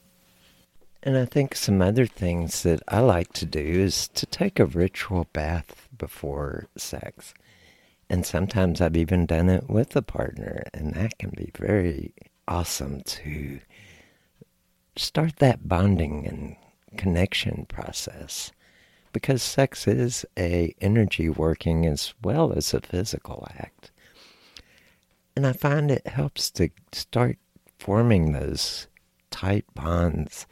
And 1.01 1.17
I 1.17 1.25
think 1.25 1.55
some 1.55 1.81
other 1.81 2.05
things 2.05 2.63
that 2.63 2.81
I 2.87 2.99
like 2.99 3.31
to 3.33 3.45
do 3.45 3.59
is 3.59 4.09
to 4.09 4.25
take 4.25 4.59
a 4.59 4.65
ritual 4.65 5.27
bath 5.31 5.87
before 5.97 6.67
sex. 6.75 7.33
And 8.09 8.25
sometimes 8.25 8.81
I've 8.81 8.97
even 8.97 9.25
done 9.25 9.49
it 9.49 9.69
with 9.69 9.95
a 9.95 10.01
partner, 10.01 10.63
and 10.73 10.93
that 10.95 11.17
can 11.17 11.29
be 11.29 11.51
very 11.57 12.13
awesome 12.47 13.01
to 13.01 13.59
start 14.95 15.37
that 15.37 15.67
bonding 15.67 16.27
and 16.27 16.55
connection 16.97 17.65
process 17.69 18.51
because 19.13 19.41
sex 19.41 19.87
is 19.87 20.25
a 20.37 20.73
energy 20.81 21.29
working 21.29 21.85
as 21.85 22.13
well 22.21 22.51
as 22.51 22.73
a 22.73 22.81
physical 22.81 23.47
act. 23.57 23.88
And 25.39 25.47
I 25.47 25.53
find 25.53 25.89
it 25.89 26.05
helps 26.05 26.51
to 26.51 26.67
start 26.91 27.37
forming 27.79 28.33
those 28.33 28.87
tight 29.31 29.63
bonds 29.73 30.45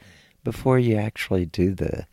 before 0.46 0.80
you 0.80 0.96
actually 0.96 1.46
do 1.46 1.76
the 1.76 2.08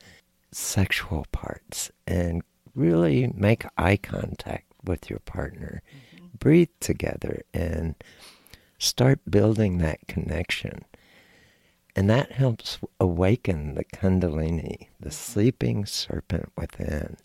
sexual 0.51 1.25
parts 1.31 1.93
and 2.05 2.43
really 2.75 3.33
make 3.33 3.65
eye 3.79 3.97
contact 3.97 4.73
with 4.83 5.09
your 5.09 5.21
partner. 5.21 5.83
Mm-hmm. 6.17 6.27
Breathe 6.41 6.71
together 6.81 7.43
and 7.55 7.95
start 8.79 9.21
building 9.31 9.79
that 9.79 10.09
connection. 10.09 10.85
And 11.95 12.11
that 12.11 12.33
helps 12.33 12.81
awaken 12.99 13.77
the 13.77 13.85
Kundalini, 13.85 14.89
the 14.99 15.13
sleeping 15.13 15.87
serpent 15.87 16.51
within. 16.57 17.19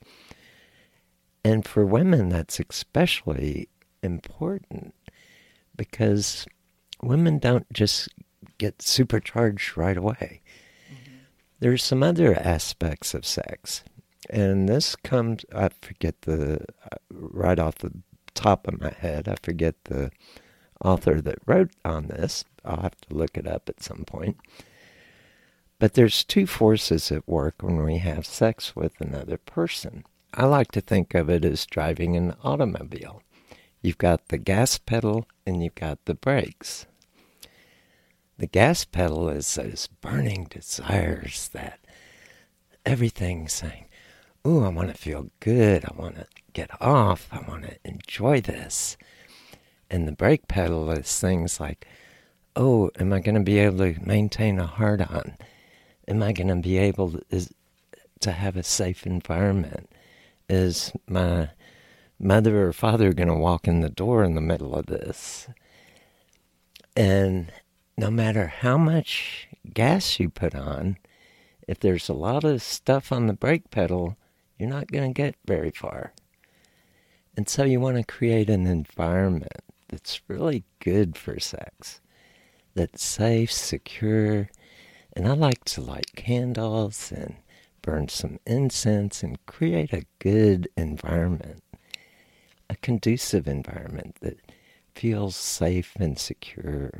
And 1.44 1.66
for 1.66 1.88
women, 1.88 2.30
that's 2.30 2.60
especially 2.60 3.68
important 4.04 4.94
because 5.80 6.46
women 7.02 7.40
don't 7.40 7.72
just 7.72 8.10
get 8.58 8.82
supercharged 8.82 9.78
right 9.78 9.96
away. 9.96 10.42
Mm-hmm. 10.92 11.14
There's 11.62 11.82
some 11.82 12.04
other 12.04 12.38
aspects 12.38 13.14
of 13.14 13.26
sex. 13.26 13.86
And 14.30 14.68
this 14.68 14.98
comes, 14.98 15.46
I 15.56 15.70
forget 15.82 16.24
the, 16.24 16.66
uh, 16.84 16.98
right 17.10 17.58
off 17.58 17.78
the 17.78 17.94
top 18.36 18.68
of 18.68 18.82
my 18.82 18.92
head, 18.92 19.30
I 19.30 19.36
forget 19.42 19.76
the 19.86 20.12
author 20.84 21.22
that 21.22 21.40
wrote 21.46 21.72
on 21.86 22.08
this. 22.08 22.44
I'll 22.66 22.82
have 22.82 23.00
to 23.08 23.14
look 23.14 23.38
it 23.38 23.48
up 23.48 23.70
at 23.70 23.82
some 23.82 24.04
point. 24.06 24.36
But 25.80 25.94
there's 25.94 26.26
two 26.26 26.46
forces 26.46 27.10
at 27.10 27.26
work 27.26 27.56
when 27.62 27.82
we 27.86 28.00
have 28.00 28.26
sex 28.26 28.76
with 28.76 29.00
another 29.00 29.38
person. 29.38 30.04
I 30.34 30.46
like 30.46 30.74
to 30.74 30.82
think 30.82 31.16
of 31.16 31.30
it 31.30 31.46
as 31.46 31.66
driving 31.66 32.18
an 32.18 32.36
automobile. 32.44 33.24
You've 33.82 33.98
got 33.98 34.28
the 34.28 34.38
gas 34.38 34.78
pedal 34.78 35.26
and 35.46 35.64
you've 35.64 35.76
got 35.76 36.04
the 36.06 36.16
brakes. 36.16 36.86
The 38.38 38.48
gas 38.48 38.86
pedal 38.86 39.30
is 39.30 39.54
those 39.56 39.88
burning 40.02 40.46
desires 40.50 41.50
that 41.54 41.80
everything's 42.86 43.54
saying, 43.54 43.86
Ooh, 44.48 44.64
I 44.64 44.70
want 44.70 44.90
to 44.90 44.96
feel 44.96 45.30
good. 45.42 45.84
I 45.86 45.94
want 45.96 46.16
to 46.16 46.26
get 46.54 46.70
off. 46.82 47.28
I 47.32 47.42
want 47.48 47.64
to 47.64 47.78
enjoy 47.84 48.40
this. 48.42 48.98
And 49.90 50.08
the 50.08 50.14
brake 50.14 50.48
pedal 50.48 50.90
is 50.92 51.20
things 51.20 51.60
like, 51.60 51.86
oh, 52.56 52.92
am 53.00 53.12
I 53.14 53.20
going 53.20 53.36
to 53.36 53.42
be 53.42 53.60
able 53.60 53.80
to 53.80 53.96
maintain 54.02 54.60
a 54.60 54.66
hard 54.66 55.02
on? 55.02 55.36
Am 56.08 56.22
I 56.24 56.32
going 56.32 56.48
to 56.48 56.56
be 56.56 56.78
able 56.78 57.12
to, 57.12 57.22
is, 57.30 57.54
to 58.22 58.32
have 58.32 58.56
a 58.56 58.64
safe 58.64 59.06
environment? 59.06 59.90
Is 60.48 60.92
my 61.08 61.50
mother 62.20 62.68
or 62.68 62.74
father 62.74 63.14
going 63.14 63.30
to 63.30 63.36
walk 63.36 63.68
in 63.68 63.82
the 63.82 63.90
door 63.90 64.24
in 64.24 64.36
the 64.36 64.42
middle 64.42 64.76
of 64.76 64.88
this? 64.88 65.48
And 66.96 67.52
no 67.98 68.12
matter 68.12 68.48
how 68.48 68.78
much 68.78 69.48
gas 69.74 70.20
you 70.20 70.30
put 70.30 70.56
on, 70.56 70.98
if 71.68 71.80
there's 71.80 72.10
a 72.10 72.14
lot 72.14 72.44
of 72.44 72.62
stuff 72.62 73.12
on 73.12 73.28
the 73.28 73.34
brake 73.34 73.70
pedal, 73.72 74.18
you're 74.58 74.70
not 74.70 74.92
going 74.92 75.14
to 75.14 75.22
get 75.22 75.36
very 75.46 75.72
far. 75.72 76.14
And 77.38 77.48
so 77.48 77.64
you 77.64 77.80
want 77.80 77.98
to 77.98 78.04
create 78.04 78.50
an 78.50 78.68
environment 78.68 79.62
that's 79.88 80.22
really 80.28 80.66
good 80.80 81.18
for 81.18 81.40
sex, 81.40 82.02
that's 82.76 83.04
safe, 83.04 83.52
secure. 83.52 84.50
And 85.14 85.28
I 85.28 85.34
like 85.34 85.64
to 85.66 85.82
light 85.82 86.12
candles 86.16 87.12
and 87.12 87.36
burn 87.82 88.10
some 88.10 88.40
incense 88.46 89.24
and 89.24 89.44
create 89.46 89.94
a 89.94 90.06
good 90.20 90.68
environment, 90.76 91.64
a 92.70 92.76
conducive 92.78 93.48
environment 93.48 94.18
that 94.22 94.40
feels 94.94 95.36
safe 95.36 95.94
and 96.00 96.18
secure. 96.18 96.92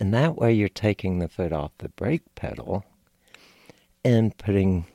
And 0.00 0.12
that 0.14 0.36
way 0.36 0.52
you're 0.52 0.68
taking 0.68 1.18
the 1.18 1.28
foot 1.28 1.52
off 1.52 1.72
the 1.78 1.88
brake 1.88 2.34
pedal 2.34 2.84
and 4.04 4.36
putting 4.36 4.86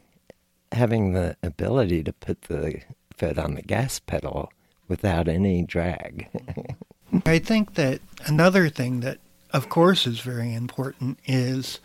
having 0.71 1.13
the 1.13 1.38
ability 1.43 2.03
to 2.03 2.13
put 2.13 2.43
the 2.43 2.81
foot 3.15 3.38
on 3.38 3.55
the 3.55 3.62
gas 3.62 3.99
pedal 3.99 4.51
without 4.88 5.27
any 5.27 5.63
drag. 5.63 6.29
I 7.25 7.39
think 7.39 7.75
that 7.75 8.01
another 8.25 8.69
thing 8.69 9.01
that, 9.01 9.19
of 9.51 9.69
course, 9.69 10.07
is 10.07 10.19
very 10.19 10.53
important 10.53 11.19
is 11.25 11.79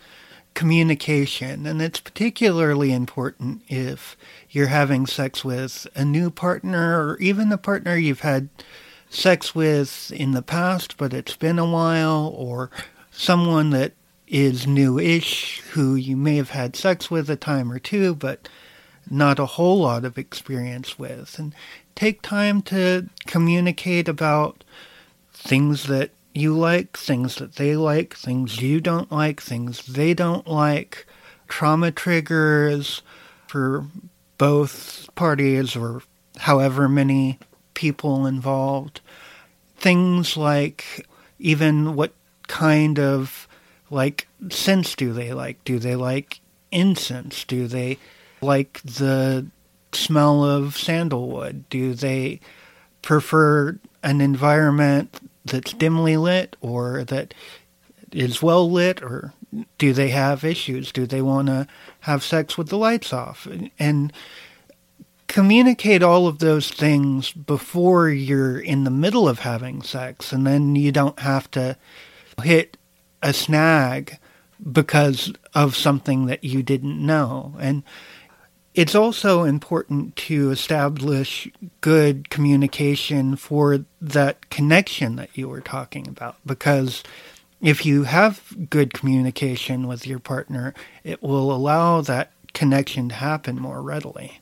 communication. 0.59 1.67
And 1.67 1.81
it's 1.81 2.01
particularly 2.01 2.93
important 2.93 3.63
if 3.69 4.17
you're 4.51 4.67
having 4.67 5.07
sex 5.07 5.45
with 5.45 5.87
a 5.95 6.05
new 6.05 6.33
partner 6.33 7.01
or 7.01 7.17
even 7.19 7.53
a 7.53 7.57
partner 7.57 7.95
you've 7.97 8.23
had 8.23 8.49
sex 9.09 9.55
with 9.55 10.11
in 10.11 10.33
the 10.33 10.43
past, 10.43 10.97
but 10.97 11.15
it's 11.15 11.37
been 11.37 11.61
a 11.61 11.65
while, 11.65 12.35
or 12.35 12.73
someone 13.13 13.71
that 13.71 13.93
is 14.27 14.67
new-ish 14.67 15.61
who 15.75 15.95
you 15.95 16.17
may 16.17 16.35
have 16.35 16.51
had 16.51 16.75
sex 16.75 17.09
with 17.09 17.31
a 17.31 17.37
time 17.37 17.71
or 17.71 17.79
two, 17.79 18.17
but 18.17 18.49
not 19.09 19.39
a 19.39 19.47
whole 19.47 19.79
lot 19.79 20.05
of 20.05 20.19
experience 20.19 20.99
with. 20.99 21.39
And 21.39 21.55
take 21.95 22.21
time 22.21 22.63
to 22.63 23.09
communicate 23.29 24.09
about 24.09 24.65
things 25.33 25.85
that 25.85 26.11
you 26.39 26.57
like, 26.57 26.97
things 26.97 27.37
that 27.37 27.57
they 27.57 27.77
like, 27.77 28.15
things 28.15 28.61
you 28.61 28.81
don't 28.81 29.11
like, 29.11 29.41
things 29.41 29.85
they 29.87 30.15
don't 30.15 30.47
like, 30.47 31.07
trauma 31.49 31.91
triggers 31.91 33.03
for 33.47 33.87
both 34.37 35.09
parties 35.15 35.75
or 35.75 36.03
however 36.39 36.89
many 36.89 37.39
people 37.75 38.27
involved. 38.27 39.01
Things 39.77 40.37
like 40.37 41.07
even 41.39 41.95
what 41.95 42.13
kind 42.47 42.99
of 42.99 43.49
like 43.91 44.29
scents 44.51 44.95
do 44.95 45.13
they 45.13 45.33
like? 45.33 45.63
Do 45.65 45.79
they 45.79 45.97
like 45.97 46.41
incense? 46.71 47.45
Do 47.45 47.67
they 47.67 47.99
like 48.41 48.81
the 48.83 49.47
smell 49.93 50.45
of 50.45 50.77
sandalwood? 50.77 51.69
Do 51.69 51.95
they 51.95 52.41
prefer 53.03 53.79
an 54.03 54.21
environment 54.21 55.28
that's 55.49 55.73
dimly 55.73 56.17
lit 56.17 56.57
or 56.61 57.05
that 57.05 57.35
is 58.13 58.43
well 58.43 58.71
lit 58.71 59.03
or 59.03 59.33
do 59.79 59.93
they 59.93 60.09
have 60.09 60.45
issues? 60.45 60.93
Do 60.93 61.07
they 61.07 61.23
want 61.23 61.49
to 61.49 61.67
have 62.01 62.23
sex 62.23 62.57
with 62.57 62.69
the 62.69 62.79
lights 62.79 63.13
off? 63.13 63.47
And 63.79 64.13
communicate 65.27 66.03
all 66.03 66.27
of 66.27 66.39
those 66.39 66.71
things 66.71 67.33
before 67.33 68.09
you're 68.09 68.59
in 68.59 68.85
the 68.85 68.91
middle 68.91 69.29
of 69.29 69.41
having 69.41 69.83
sex 69.83 70.33
and 70.33 70.47
then 70.47 70.75
you 70.75 70.91
don't 70.91 71.19
have 71.21 71.51
to 71.51 71.77
hit 72.43 72.77
a 73.23 73.33
snag 73.33 74.19
because 74.73 75.33
of 75.55 75.77
something 75.77 76.27
that 76.27 76.45
you 76.45 76.63
didn't 76.63 77.05
know. 77.05 77.55
And 77.61 77.83
it's 78.79 78.95
also 78.95 79.43
important 79.43 80.15
to 80.15 80.53
establish 80.53 81.49
good 81.81 82.31
communication 82.31 83.35
for 83.35 83.85
that 84.01 84.51
connection 84.51 85.17
that 85.17 85.37
you 85.37 85.49
were 85.49 85.61
talking 85.61 86.07
about 86.07 86.37
because 86.47 87.03
if 87.61 87.85
you 87.85 88.05
have 88.05 88.41
good 88.71 88.95
communication 88.95 89.89
with 89.89 90.07
your 90.07 90.21
partner, 90.21 90.75
it 91.03 91.21
will 91.25 91.51
allow 91.51 92.03
that 92.03 92.31
connection 92.55 93.09
to 93.09 93.17
happen 93.17 93.57
more 93.57 93.83
readily. 93.83 94.41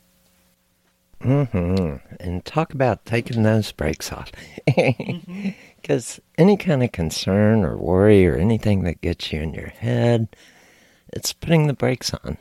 Mm-hmm. 1.22 1.96
And 2.20 2.44
talk 2.44 2.74
about 2.74 3.06
taking 3.06 3.42
those 3.42 3.72
brakes 3.72 4.12
off. 4.12 4.30
Because 4.66 4.76
mm-hmm. 4.76 6.20
any 6.38 6.58
kind 6.58 6.82
of 6.82 6.92
concern 6.92 7.64
or 7.64 7.78
worry 7.78 8.26
or 8.26 8.36
anything 8.36 8.84
that 8.84 9.00
gets 9.00 9.32
you 9.32 9.40
in 9.40 9.54
your 9.54 9.68
head, 9.68 10.28
it's 11.14 11.32
putting 11.32 11.68
the 11.68 11.72
brakes 11.72 12.12
on. 12.12 12.36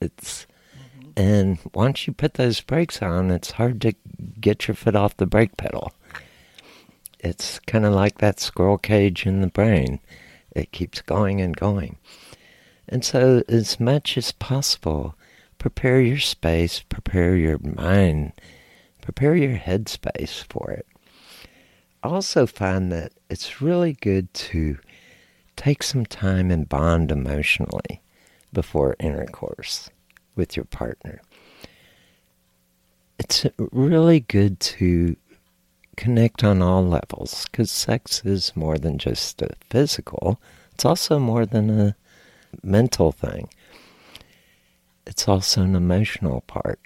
It's 0.00 0.46
and 1.16 1.58
once 1.72 2.06
you 2.06 2.12
put 2.12 2.34
those 2.34 2.60
brakes 2.60 3.00
on, 3.00 3.30
it's 3.30 3.52
hard 3.52 3.80
to 3.82 3.94
get 4.40 4.66
your 4.66 4.74
foot 4.74 4.96
off 4.96 5.16
the 5.16 5.26
brake 5.26 5.56
pedal. 5.56 5.92
It's 7.20 7.58
kind 7.60 7.86
of 7.86 7.94
like 7.94 8.18
that 8.18 8.40
squirrel 8.40 8.78
cage 8.78 9.26
in 9.26 9.40
the 9.40 9.46
brain. 9.46 10.00
It 10.54 10.72
keeps 10.72 11.00
going 11.00 11.40
and 11.40 11.56
going. 11.56 11.96
And 12.88 13.04
so, 13.04 13.42
as 13.48 13.80
much 13.80 14.18
as 14.18 14.32
possible, 14.32 15.14
prepare 15.58 16.00
your 16.00 16.18
space, 16.18 16.80
prepare 16.80 17.36
your 17.36 17.58
mind, 17.58 18.32
prepare 19.00 19.34
your 19.34 19.56
headspace 19.56 20.44
for 20.44 20.70
it. 20.70 20.86
I 22.02 22.08
also 22.08 22.46
find 22.46 22.92
that 22.92 23.12
it's 23.30 23.62
really 23.62 23.94
good 23.94 24.32
to 24.34 24.78
take 25.56 25.82
some 25.82 26.04
time 26.04 26.50
and 26.50 26.68
bond 26.68 27.10
emotionally 27.10 28.02
before 28.52 28.96
intercourse 29.00 29.88
with 30.36 30.56
your 30.56 30.64
partner. 30.66 31.20
It's 33.18 33.46
really 33.58 34.20
good 34.20 34.60
to 34.60 35.16
connect 35.96 36.42
on 36.42 36.60
all 36.60 36.84
levels 36.84 37.46
because 37.50 37.70
sex 37.70 38.22
is 38.24 38.56
more 38.56 38.78
than 38.78 38.98
just 38.98 39.40
a 39.42 39.50
physical, 39.70 40.40
it's 40.72 40.84
also 40.84 41.18
more 41.18 41.46
than 41.46 41.70
a 41.70 41.96
mental 42.62 43.12
thing. 43.12 43.48
It's 45.06 45.28
also 45.28 45.62
an 45.62 45.76
emotional 45.76 46.40
part 46.42 46.80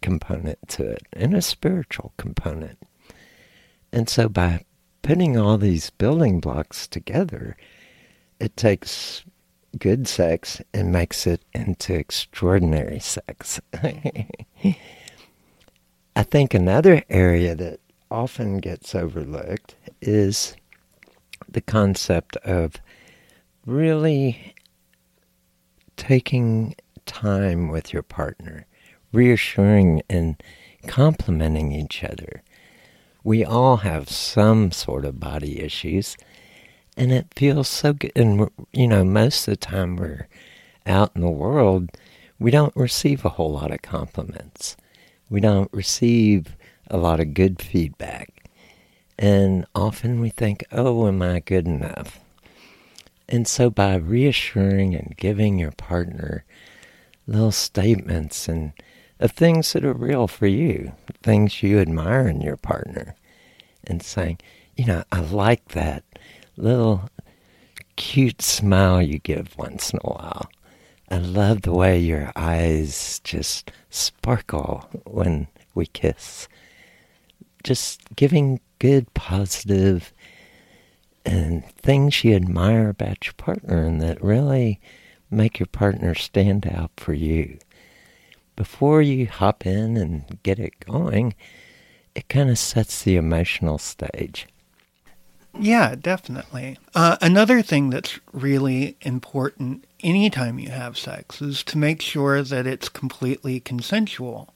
component 0.00 0.58
to 0.68 0.84
it 0.84 1.06
and 1.12 1.34
a 1.34 1.40
spiritual 1.40 2.12
component. 2.16 2.78
And 3.92 4.08
so 4.08 4.28
by 4.28 4.64
putting 5.02 5.36
all 5.36 5.58
these 5.58 5.90
building 5.90 6.40
blocks 6.40 6.86
together, 6.86 7.56
it 8.40 8.56
takes 8.56 9.24
good 9.78 10.06
sex 10.06 10.60
and 10.74 10.92
makes 10.92 11.26
it 11.26 11.42
into 11.52 11.94
extraordinary 11.94 12.98
sex. 12.98 13.60
I 16.14 16.22
think 16.22 16.54
another 16.54 17.02
area 17.08 17.54
that 17.54 17.80
often 18.10 18.58
gets 18.58 18.94
overlooked 18.94 19.74
is 20.00 20.54
the 21.48 21.62
concept 21.62 22.36
of 22.38 22.74
really 23.66 24.54
taking 25.96 26.74
time 27.06 27.68
with 27.68 27.92
your 27.92 28.02
partner, 28.02 28.66
reassuring 29.12 30.02
and 30.08 30.42
complimenting 30.86 31.72
each 31.72 32.04
other. 32.04 32.42
We 33.24 33.44
all 33.44 33.78
have 33.78 34.10
some 34.10 34.72
sort 34.72 35.04
of 35.04 35.20
body 35.20 35.60
issues, 35.60 36.16
and 36.96 37.12
it 37.12 37.26
feels 37.34 37.68
so 37.68 37.92
good. 37.92 38.12
And, 38.14 38.50
you 38.72 38.86
know, 38.86 39.04
most 39.04 39.48
of 39.48 39.52
the 39.52 39.56
time 39.56 39.96
we're 39.96 40.28
out 40.86 41.12
in 41.14 41.22
the 41.22 41.30
world, 41.30 41.90
we 42.38 42.50
don't 42.50 42.76
receive 42.76 43.24
a 43.24 43.30
whole 43.30 43.52
lot 43.52 43.70
of 43.70 43.82
compliments. 43.82 44.76
We 45.30 45.40
don't 45.40 45.72
receive 45.72 46.56
a 46.88 46.96
lot 46.96 47.20
of 47.20 47.34
good 47.34 47.62
feedback. 47.62 48.50
And 49.18 49.66
often 49.74 50.20
we 50.20 50.30
think, 50.30 50.64
oh, 50.72 51.06
am 51.06 51.22
I 51.22 51.40
good 51.40 51.66
enough? 51.66 52.20
And 53.28 53.46
so 53.46 53.70
by 53.70 53.94
reassuring 53.94 54.94
and 54.94 55.16
giving 55.16 55.58
your 55.58 55.70
partner 55.70 56.44
little 57.26 57.52
statements 57.52 58.48
and 58.48 58.72
of 59.20 59.30
things 59.30 59.72
that 59.72 59.84
are 59.84 59.92
real 59.92 60.26
for 60.26 60.48
you, 60.48 60.92
things 61.22 61.62
you 61.62 61.78
admire 61.78 62.26
in 62.26 62.40
your 62.40 62.56
partner, 62.56 63.14
and 63.84 64.02
saying, 64.02 64.38
you 64.76 64.84
know, 64.84 65.04
I 65.12 65.20
like 65.20 65.68
that 65.68 66.02
little 66.56 67.08
cute 67.96 68.42
smile 68.42 69.00
you 69.00 69.18
give 69.18 69.56
once 69.56 69.92
in 69.92 69.98
a 70.02 70.08
while. 70.10 70.50
I 71.10 71.18
love 71.18 71.62
the 71.62 71.72
way 71.72 71.98
your 71.98 72.32
eyes 72.36 73.20
just 73.22 73.70
sparkle 73.90 74.88
when 75.04 75.46
we 75.74 75.86
kiss. 75.86 76.48
Just 77.64 78.00
giving 78.16 78.60
good, 78.78 79.12
positive, 79.14 80.12
and 81.24 81.64
things 81.76 82.24
you 82.24 82.34
admire 82.34 82.88
about 82.88 83.26
your 83.26 83.34
partner 83.34 83.84
and 83.84 84.00
that 84.00 84.22
really 84.22 84.80
make 85.30 85.58
your 85.58 85.66
partner 85.66 86.14
stand 86.14 86.66
out 86.66 86.90
for 86.96 87.12
you. 87.12 87.58
Before 88.56 89.00
you 89.00 89.26
hop 89.26 89.66
in 89.66 89.96
and 89.96 90.40
get 90.42 90.58
it 90.58 90.80
going, 90.80 91.34
it 92.14 92.28
kind 92.28 92.50
of 92.50 92.58
sets 92.58 93.02
the 93.02 93.16
emotional 93.16 93.78
stage. 93.78 94.46
Yeah, 95.58 95.94
definitely. 95.94 96.78
Uh, 96.94 97.16
another 97.20 97.62
thing 97.62 97.90
that's 97.90 98.18
really 98.32 98.96
important 99.02 99.84
anytime 100.02 100.58
you 100.58 100.70
have 100.70 100.96
sex 100.96 101.42
is 101.42 101.62
to 101.64 101.78
make 101.78 102.00
sure 102.00 102.42
that 102.42 102.66
it's 102.66 102.88
completely 102.88 103.60
consensual. 103.60 104.54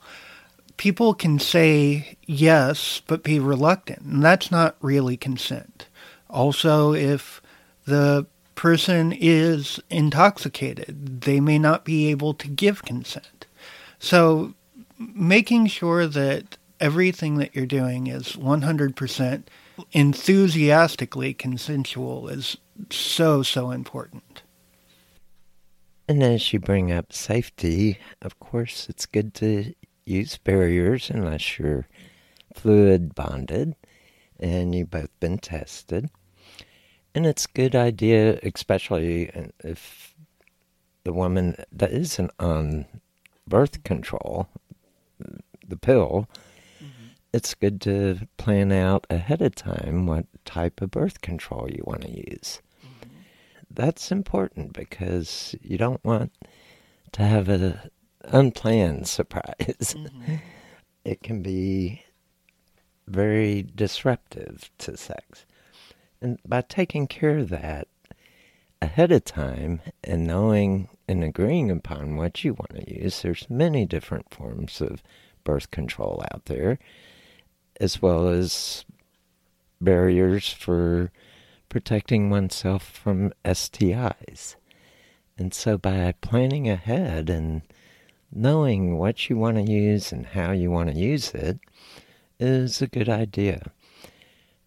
People 0.76 1.14
can 1.14 1.38
say 1.38 2.16
yes, 2.26 3.02
but 3.06 3.22
be 3.22 3.38
reluctant, 3.38 4.02
and 4.02 4.22
that's 4.22 4.50
not 4.50 4.76
really 4.80 5.16
consent. 5.16 5.86
Also, 6.28 6.92
if 6.92 7.40
the 7.84 8.26
person 8.54 9.12
is 9.12 9.80
intoxicated, 9.90 11.22
they 11.22 11.40
may 11.40 11.58
not 11.58 11.84
be 11.84 12.10
able 12.10 12.34
to 12.34 12.48
give 12.48 12.82
consent. 12.82 13.46
So, 13.98 14.54
making 14.98 15.66
sure 15.66 16.06
that 16.06 16.56
everything 16.80 17.36
that 17.36 17.54
you're 17.54 17.66
doing 17.66 18.06
is 18.06 18.32
100% 18.36 19.42
enthusiastically 19.92 21.34
consensual 21.34 22.28
is 22.28 22.56
so, 22.90 23.42
so 23.42 23.70
important. 23.70 24.42
And 26.08 26.22
as 26.22 26.52
you 26.52 26.60
bring 26.60 26.92
up 26.92 27.12
safety, 27.12 27.98
of 28.22 28.38
course, 28.38 28.88
it's 28.88 29.06
good 29.06 29.34
to 29.34 29.74
use 30.04 30.38
barriers 30.38 31.10
unless 31.10 31.58
you're 31.58 31.88
fluid 32.54 33.14
bonded 33.14 33.74
and 34.38 34.74
you've 34.74 34.90
both 34.90 35.10
been 35.20 35.38
tested. 35.38 36.08
And 37.14 37.26
it's 37.26 37.46
a 37.46 37.56
good 37.56 37.74
idea, 37.74 38.38
especially 38.42 39.30
if 39.64 40.14
the 41.04 41.12
woman 41.12 41.56
that 41.72 41.90
isn't 41.90 42.30
on 42.38 42.86
birth 43.48 43.82
control, 43.84 44.48
the 45.66 45.76
pill. 45.76 46.28
It's 47.36 47.54
good 47.54 47.82
to 47.82 48.26
plan 48.38 48.72
out 48.72 49.06
ahead 49.10 49.42
of 49.42 49.54
time 49.54 50.06
what 50.06 50.24
type 50.46 50.80
of 50.80 50.90
birth 50.90 51.20
control 51.20 51.68
you 51.70 51.82
want 51.86 52.00
to 52.00 52.10
use. 52.10 52.62
Mm-hmm. 52.82 53.10
That's 53.70 54.10
important 54.10 54.72
because 54.72 55.54
you 55.60 55.76
don't 55.76 56.02
want 56.02 56.32
to 57.12 57.22
have 57.22 57.50
an 57.50 57.78
unplanned 58.24 59.06
surprise. 59.18 59.94
Mm-hmm. 59.94 60.36
it 61.04 61.22
can 61.22 61.42
be 61.42 62.02
very 63.06 63.66
disruptive 63.74 64.70
to 64.78 64.96
sex. 64.96 65.44
And 66.22 66.38
by 66.46 66.62
taking 66.62 67.06
care 67.06 67.38
of 67.38 67.50
that 67.50 67.86
ahead 68.80 69.12
of 69.12 69.24
time 69.24 69.82
and 70.02 70.26
knowing 70.26 70.88
and 71.06 71.22
agreeing 71.22 71.70
upon 71.70 72.16
what 72.16 72.44
you 72.44 72.54
want 72.54 72.76
to 72.76 73.02
use, 73.02 73.20
there's 73.20 73.50
many 73.50 73.84
different 73.84 74.30
forms 74.30 74.80
of 74.80 75.02
birth 75.44 75.70
control 75.70 76.24
out 76.32 76.46
there, 76.46 76.78
as 77.80 78.00
well 78.00 78.28
as 78.28 78.84
barriers 79.80 80.50
for 80.52 81.10
protecting 81.68 82.30
oneself 82.30 82.82
from 82.82 83.32
STIs. 83.44 84.56
And 85.38 85.52
so 85.52 85.76
by 85.76 86.12
planning 86.20 86.68
ahead 86.68 87.28
and 87.28 87.62
knowing 88.32 88.96
what 88.96 89.28
you 89.28 89.36
want 89.36 89.56
to 89.56 89.62
use 89.62 90.12
and 90.12 90.26
how 90.26 90.52
you 90.52 90.70
want 90.70 90.90
to 90.90 90.98
use 90.98 91.32
it 91.32 91.58
is 92.38 92.80
a 92.80 92.86
good 92.86 93.08
idea. 93.08 93.72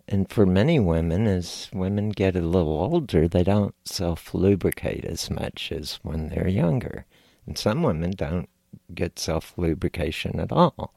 And 0.08 0.30
for 0.30 0.46
many 0.46 0.80
women, 0.80 1.28
as 1.28 1.70
women 1.72 2.10
get 2.10 2.36
a 2.36 2.42
little 2.42 2.82
older, 2.82 3.28
they 3.28 3.44
don't 3.44 3.76
self 3.86 4.34
lubricate 4.34 5.06
as 5.06 5.30
much 5.30 5.72
as 5.72 6.00
when 6.02 6.30
they're 6.30 6.48
younger. 6.48 7.06
And 7.46 7.58
some 7.58 7.84
women 7.84 8.12
don't 8.12 8.50
get 8.94 9.20
self 9.20 9.54
lubrication 9.56 10.40
at 10.40 10.52
all. 10.52 10.94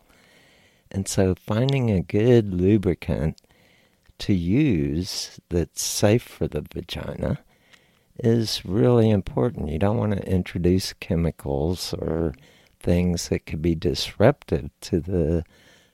And 0.92 1.08
so 1.08 1.34
finding 1.34 1.90
a 1.90 2.02
good 2.02 2.52
lubricant 2.52 3.40
to 4.18 4.34
use 4.34 5.40
that's 5.48 5.82
safe 5.82 6.22
for 6.22 6.46
the 6.46 6.60
vagina 6.60 7.38
is 8.18 8.62
really 8.66 9.08
important. 9.08 9.70
You 9.70 9.78
don't 9.78 9.96
want 9.96 10.12
to 10.12 10.30
introduce 10.30 10.92
chemicals 10.92 11.94
or 11.94 12.34
things 12.78 13.30
that 13.30 13.46
could 13.46 13.62
be 13.62 13.74
disruptive 13.74 14.68
to 14.82 15.00
the 15.00 15.44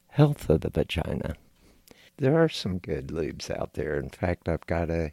health 0.09 0.51
of 0.51 0.63
the 0.63 0.71
vagina. 0.71 1.37
There 2.17 2.43
are 2.43 2.49
some 2.49 2.79
good 2.79 3.09
lubes 3.09 3.51
out 3.51 3.75
there. 3.75 4.01
In 4.01 4.11
fact, 4.11 4.49
I've 4.49 4.67
got 4.67 4.91
a 4.91 5.13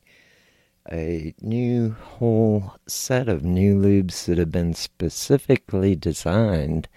a 0.91 1.33
new 1.41 1.91
whole 1.99 2.75
set 2.87 3.27
of 3.27 3.43
new 3.43 3.75
lubes 3.75 4.25
that 4.25 4.37
have 4.37 4.51
been 4.51 4.73
specifically 4.73 5.95
designed 5.95 6.87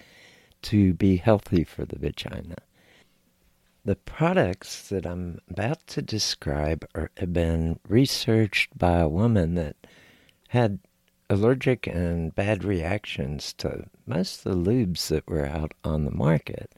to 0.60 0.92
be 0.92 1.16
healthy 1.16 1.64
for 1.64 1.86
the 1.86 1.98
vagina. 1.98 2.56
The 3.84 3.96
products 3.96 4.88
that 4.88 5.06
I'm 5.06 5.40
about 5.48 5.86
to 5.88 6.02
describe 6.02 6.86
are, 6.94 7.10
have 7.16 7.32
been 7.32 7.78
researched 7.88 8.76
by 8.76 8.98
a 8.98 9.08
woman 9.08 9.54
that 9.54 9.76
had 10.48 10.80
allergic 11.30 11.86
and 11.86 12.34
bad 12.34 12.64
reactions 12.64 13.52
to 13.54 13.86
most 14.06 14.44
of 14.44 14.52
the 14.64 14.70
lubes 14.70 15.08
that 15.08 15.28
were 15.28 15.46
out 15.46 15.72
on 15.84 16.04
the 16.04 16.10
market. 16.10 16.74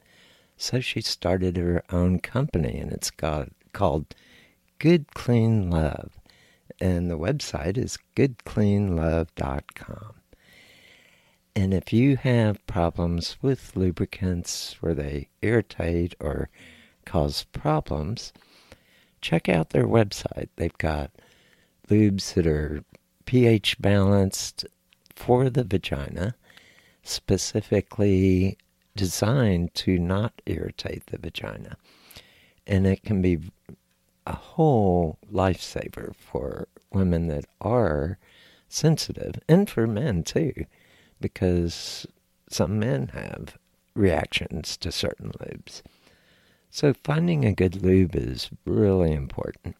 So 0.57 0.79
she 0.79 1.01
started 1.01 1.57
her 1.57 1.83
own 1.89 2.19
company, 2.19 2.77
and 2.77 2.91
it's 2.91 3.09
got, 3.09 3.49
called 3.73 4.13
Good 4.77 5.13
Clean 5.13 5.69
Love. 5.69 6.19
And 6.79 7.09
the 7.09 7.17
website 7.17 7.77
is 7.77 7.97
goodcleanlove.com. 8.15 10.13
And 11.55 11.73
if 11.73 11.91
you 11.91 12.15
have 12.17 12.65
problems 12.65 13.37
with 13.41 13.75
lubricants 13.75 14.75
where 14.81 14.93
they 14.93 15.29
irritate 15.41 16.15
or 16.19 16.49
cause 17.05 17.45
problems, 17.51 18.33
check 19.21 19.49
out 19.49 19.69
their 19.69 19.87
website. 19.87 20.49
They've 20.55 20.77
got 20.77 21.11
lubes 21.89 22.33
that 22.33 22.47
are 22.47 22.83
pH 23.25 23.79
balanced 23.79 24.65
for 25.15 25.49
the 25.49 25.63
vagina, 25.63 26.35
specifically 27.03 28.57
designed 28.95 29.73
to 29.73 29.97
not 29.97 30.41
irritate 30.45 31.05
the 31.07 31.17
vagina. 31.17 31.77
And 32.67 32.85
it 32.85 33.03
can 33.03 33.21
be 33.21 33.39
a 34.25 34.35
whole 34.35 35.17
lifesaver 35.31 36.13
for 36.15 36.67
women 36.91 37.27
that 37.27 37.45
are 37.59 38.17
sensitive 38.67 39.35
and 39.47 39.69
for 39.69 39.87
men 39.87 40.23
too, 40.23 40.53
because 41.19 42.05
some 42.49 42.79
men 42.79 43.09
have 43.13 43.57
reactions 43.93 44.77
to 44.77 44.91
certain 44.91 45.31
lubes. 45.31 45.81
So 46.71 46.93
finding 47.03 47.43
a 47.43 47.53
good 47.53 47.83
lube 47.83 48.15
is 48.15 48.49
really 48.65 49.11
important. 49.11 49.75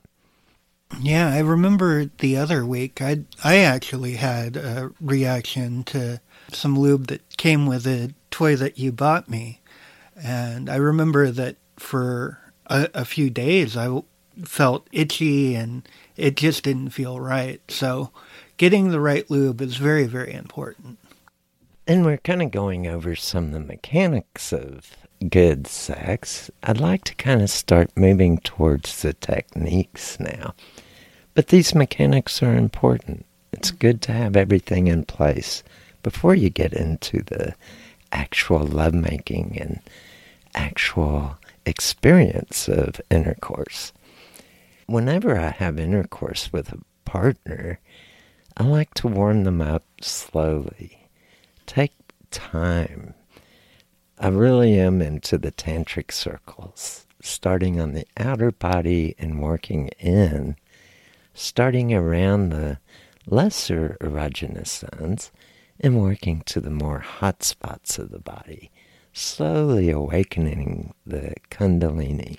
Yeah, 0.99 1.29
I 1.29 1.39
remember 1.39 2.05
the 2.19 2.35
other 2.35 2.65
week 2.65 3.01
I 3.01 3.21
I 3.43 3.59
actually 3.59 4.15
had 4.15 4.57
a 4.57 4.91
reaction 4.99 5.83
to 5.85 6.19
some 6.51 6.77
lube 6.77 7.07
that 7.07 7.37
came 7.37 7.65
with 7.65 7.87
a 7.87 8.13
toy 8.29 8.57
that 8.57 8.77
you 8.77 8.91
bought 8.91 9.29
me, 9.29 9.61
and 10.21 10.69
I 10.69 10.75
remember 10.75 11.31
that 11.31 11.55
for 11.77 12.39
a, 12.67 12.89
a 12.93 13.05
few 13.05 13.29
days 13.29 13.77
I 13.77 14.03
felt 14.43 14.87
itchy 14.91 15.55
and 15.55 15.87
it 16.17 16.35
just 16.35 16.63
didn't 16.63 16.89
feel 16.89 17.21
right. 17.21 17.61
So, 17.69 18.11
getting 18.57 18.89
the 18.89 18.99
right 18.99 19.29
lube 19.31 19.61
is 19.61 19.77
very 19.77 20.07
very 20.07 20.33
important. 20.33 20.99
And 21.87 22.05
we're 22.05 22.17
kind 22.17 22.41
of 22.41 22.51
going 22.51 22.85
over 22.85 23.15
some 23.15 23.45
of 23.45 23.51
the 23.53 23.59
mechanics 23.61 24.51
of 24.51 24.91
good 25.29 25.67
sex. 25.67 26.49
I'd 26.63 26.79
like 26.79 27.03
to 27.05 27.15
kind 27.15 27.41
of 27.41 27.49
start 27.49 27.95
moving 27.95 28.39
towards 28.39 29.01
the 29.01 29.13
techniques 29.13 30.19
now. 30.19 30.53
But 31.33 31.47
these 31.47 31.75
mechanics 31.75 32.41
are 32.43 32.55
important. 32.55 33.25
It's 33.53 33.71
mm. 33.71 33.79
good 33.79 34.01
to 34.03 34.11
have 34.11 34.35
everything 34.35 34.87
in 34.87 35.05
place 35.05 35.63
before 36.03 36.35
you 36.35 36.49
get 36.49 36.73
into 36.73 37.21
the 37.23 37.55
actual 38.11 38.65
lovemaking 38.65 39.57
and 39.59 39.79
actual 40.55 41.37
experience 41.65 42.67
of 42.67 42.99
intercourse. 43.09 43.93
Whenever 44.87 45.37
I 45.37 45.51
have 45.51 45.79
intercourse 45.79 46.51
with 46.51 46.71
a 46.73 46.79
partner, 47.05 47.79
I 48.57 48.63
like 48.63 48.93
to 48.95 49.07
warm 49.07 49.43
them 49.43 49.61
up 49.61 49.85
slowly. 50.01 51.07
Take 51.65 51.93
time. 52.31 53.13
I 54.21 54.27
really 54.27 54.79
am 54.79 55.01
into 55.01 55.39
the 55.39 55.51
tantric 55.51 56.11
circles, 56.11 57.07
starting 57.21 57.81
on 57.81 57.93
the 57.93 58.05
outer 58.17 58.51
body 58.51 59.15
and 59.17 59.41
working 59.41 59.89
in 59.99 60.55
starting 61.33 61.93
around 61.93 62.49
the 62.49 62.77
lesser 63.25 63.97
erogenous 64.01 64.85
zones 64.85 65.31
and 65.79 65.99
working 65.99 66.41
to 66.41 66.59
the 66.59 66.69
more 66.69 66.99
hot 66.99 67.43
spots 67.43 67.97
of 67.97 68.11
the 68.11 68.19
body, 68.19 68.69
slowly 69.13 69.89
awakening 69.89 70.93
the 71.05 71.33
Kundalini. 71.49 72.37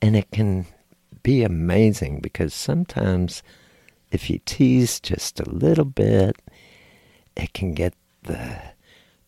And 0.00 0.16
it 0.16 0.30
can 0.30 0.66
be 1.22 1.42
amazing 1.42 2.20
because 2.20 2.54
sometimes 2.54 3.42
if 4.12 4.30
you 4.30 4.40
tease 4.44 5.00
just 5.00 5.40
a 5.40 5.50
little 5.50 5.84
bit, 5.84 6.36
it 7.36 7.52
can 7.52 7.74
get 7.74 7.94
the 8.22 8.62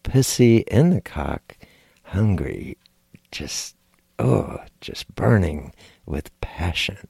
pussy 0.02 0.68
and 0.70 0.92
the 0.92 1.00
cock 1.00 1.56
hungry, 2.04 2.76
just, 3.30 3.76
oh, 4.18 4.58
just 4.80 5.14
burning 5.14 5.72
with 6.06 6.38
passion. 6.40 7.08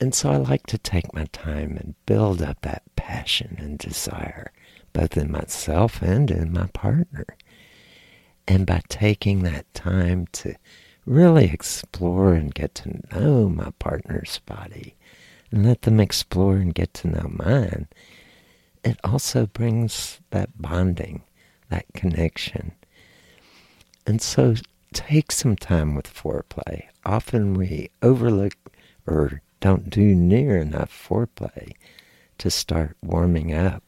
And 0.00 0.14
so 0.14 0.30
I 0.30 0.36
like 0.36 0.66
to 0.66 0.78
take 0.78 1.12
my 1.12 1.26
time 1.32 1.76
and 1.76 1.94
build 2.06 2.40
up 2.40 2.60
that 2.62 2.82
passion 2.96 3.56
and 3.58 3.78
desire, 3.78 4.52
both 4.92 5.16
in 5.16 5.30
myself 5.30 6.02
and 6.02 6.30
in 6.30 6.52
my 6.52 6.66
partner. 6.68 7.26
And 8.46 8.66
by 8.66 8.82
taking 8.88 9.42
that 9.42 9.72
time 9.74 10.26
to 10.32 10.54
really 11.04 11.46
explore 11.46 12.34
and 12.34 12.54
get 12.54 12.74
to 12.76 13.00
know 13.12 13.48
my 13.48 13.70
partner's 13.78 14.40
body 14.46 14.94
and 15.50 15.66
let 15.66 15.82
them 15.82 16.00
explore 16.00 16.56
and 16.56 16.74
get 16.74 16.94
to 16.94 17.08
know 17.08 17.30
mine, 17.32 17.88
it 18.84 18.98
also 19.02 19.46
brings 19.46 20.20
that 20.30 20.50
bonding, 20.60 21.22
that 21.70 21.86
connection. 21.94 22.72
And 24.06 24.22
so 24.22 24.54
take 24.92 25.32
some 25.32 25.56
time 25.56 25.94
with 25.94 26.12
foreplay. 26.12 26.84
Often 27.04 27.54
we 27.54 27.90
overlook 28.02 28.54
or 29.06 29.42
don't 29.60 29.90
do 29.90 30.14
near 30.14 30.56
enough 30.56 30.90
foreplay 30.90 31.72
to 32.38 32.50
start 32.50 32.96
warming 33.02 33.52
up. 33.52 33.82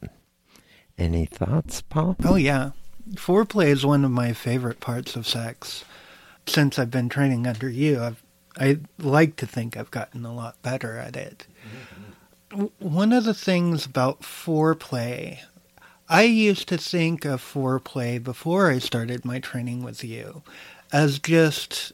Any 0.98 1.24
thoughts, 1.24 1.80
Paul? 1.82 2.16
Oh, 2.24 2.36
yeah. 2.36 2.72
Foreplay 3.14 3.68
is 3.68 3.86
one 3.86 4.04
of 4.04 4.10
my 4.10 4.32
favorite 4.32 4.80
parts 4.80 5.16
of 5.16 5.26
sex. 5.26 5.84
Since 6.46 6.78
I've 6.78 6.90
been 6.90 7.08
training 7.08 7.46
under 7.46 7.68
you, 7.68 8.00
I've 8.02 8.22
I 8.58 8.78
like 8.98 9.36
to 9.36 9.46
think 9.46 9.76
I've 9.76 9.90
gotten 9.90 10.24
a 10.24 10.34
lot 10.34 10.60
better 10.62 10.96
at 10.96 11.16
it. 11.16 11.46
Mm-hmm. 12.52 12.64
One 12.78 13.12
of 13.12 13.24
the 13.24 13.34
things 13.34 13.86
about 13.86 14.22
foreplay, 14.22 15.38
I 16.12 16.22
used 16.22 16.66
to 16.70 16.76
think 16.76 17.24
of 17.24 17.40
foreplay 17.40 18.20
before 18.20 18.68
I 18.68 18.80
started 18.80 19.24
my 19.24 19.38
training 19.38 19.84
with 19.84 20.02
you 20.02 20.42
as 20.92 21.20
just 21.20 21.92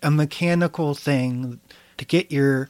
a 0.00 0.12
mechanical 0.12 0.94
thing 0.94 1.58
to 1.96 2.04
get 2.04 2.30
your 2.30 2.68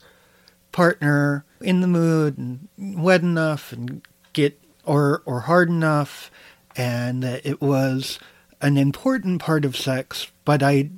partner 0.72 1.44
in 1.60 1.82
the 1.82 1.86
mood 1.86 2.38
and 2.38 2.68
wet 2.78 3.20
enough 3.20 3.70
and 3.70 4.00
get 4.32 4.58
or 4.86 5.22
or 5.26 5.40
hard 5.40 5.68
enough 5.68 6.30
and 6.74 7.22
that 7.22 7.44
it 7.44 7.60
was 7.60 8.18
an 8.62 8.78
important 8.78 9.42
part 9.42 9.66
of 9.66 9.76
sex 9.76 10.32
but 10.46 10.62
I 10.62 10.88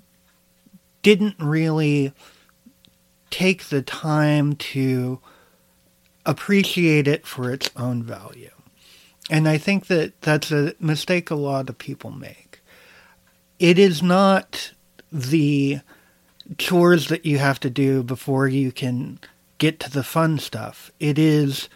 didn't 1.03 1.35
really 1.40 2.12
take 3.31 3.64
the 3.64 3.83
time 3.83 4.55
to 4.55 5.18
appreciate 6.24 7.09
it 7.09 7.26
for 7.26 7.50
its 7.50 7.70
own 7.76 8.05
value. 8.05 8.50
And 9.30 9.48
I 9.48 9.58
think 9.58 9.86
that 9.86 10.20
that's 10.20 10.50
a 10.50 10.74
mistake 10.80 11.30
a 11.30 11.36
lot 11.36 11.68
of 11.70 11.78
people 11.78 12.10
make. 12.10 12.60
It 13.60 13.78
is 13.78 14.02
not 14.02 14.72
the 15.12 15.80
chores 16.58 17.06
that 17.08 17.24
you 17.24 17.38
have 17.38 17.60
to 17.60 17.70
do 17.70 18.02
before 18.02 18.48
you 18.48 18.72
can 18.72 19.20
get 19.58 19.78
to 19.80 19.90
the 19.90 20.02
fun 20.02 20.38
stuff. 20.38 20.90
It 20.98 21.16
is 21.16 21.68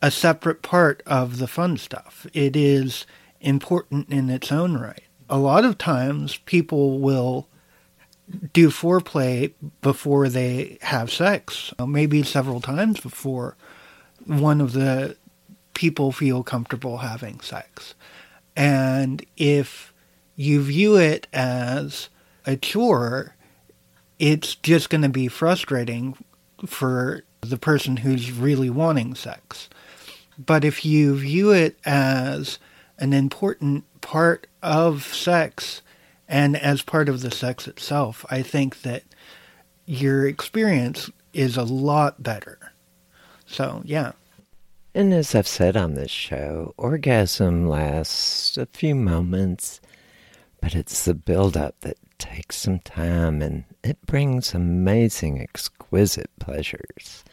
a 0.00 0.10
separate 0.10 0.62
part 0.62 1.02
of 1.04 1.38
the 1.38 1.46
fun 1.46 1.76
stuff. 1.76 2.26
It 2.32 2.56
is 2.56 3.04
important 3.40 4.08
in 4.08 4.30
its 4.30 4.50
own 4.50 4.78
right. 4.78 5.02
A 5.28 5.38
lot 5.38 5.66
of 5.66 5.76
times 5.76 6.38
people 6.46 7.00
will 7.00 7.48
do 8.54 8.70
foreplay 8.70 9.52
before 9.82 10.30
they 10.30 10.78
have 10.80 11.12
sex, 11.12 11.74
maybe 11.86 12.22
several 12.22 12.62
times 12.62 12.98
before 13.00 13.56
one 14.24 14.62
of 14.62 14.72
the 14.72 15.16
people 15.74 16.12
feel 16.12 16.42
comfortable 16.42 16.98
having 16.98 17.40
sex. 17.40 17.94
And 18.56 19.24
if 19.36 19.92
you 20.36 20.62
view 20.62 20.96
it 20.96 21.26
as 21.32 22.08
a 22.46 22.56
chore, 22.56 23.34
it's 24.18 24.54
just 24.54 24.90
going 24.90 25.02
to 25.02 25.08
be 25.08 25.28
frustrating 25.28 26.16
for 26.66 27.24
the 27.40 27.58
person 27.58 27.98
who's 27.98 28.32
really 28.32 28.70
wanting 28.70 29.14
sex. 29.14 29.68
But 30.38 30.64
if 30.64 30.84
you 30.84 31.16
view 31.16 31.52
it 31.52 31.78
as 31.84 32.58
an 32.98 33.12
important 33.12 33.84
part 34.00 34.46
of 34.62 35.02
sex 35.14 35.82
and 36.28 36.56
as 36.56 36.82
part 36.82 37.08
of 37.08 37.20
the 37.20 37.30
sex 37.30 37.68
itself, 37.68 38.24
I 38.30 38.42
think 38.42 38.82
that 38.82 39.02
your 39.86 40.26
experience 40.26 41.10
is 41.32 41.56
a 41.56 41.64
lot 41.64 42.22
better. 42.22 42.72
So, 43.46 43.82
yeah. 43.84 44.12
And 44.96 45.12
as 45.12 45.34
I've 45.34 45.48
said 45.48 45.76
on 45.76 45.94
this 45.94 46.10
show, 46.12 46.72
orgasm 46.76 47.66
lasts 47.66 48.56
a 48.56 48.66
few 48.66 48.94
moments, 48.94 49.80
but 50.60 50.76
it's 50.76 51.04
the 51.04 51.14
build-up 51.14 51.74
that 51.80 51.98
takes 52.18 52.58
some 52.58 52.78
time 52.78 53.42
and 53.42 53.64
it 53.82 54.06
brings 54.06 54.54
amazing, 54.54 55.40
exquisite 55.40 56.30
pleasures. 56.38 57.24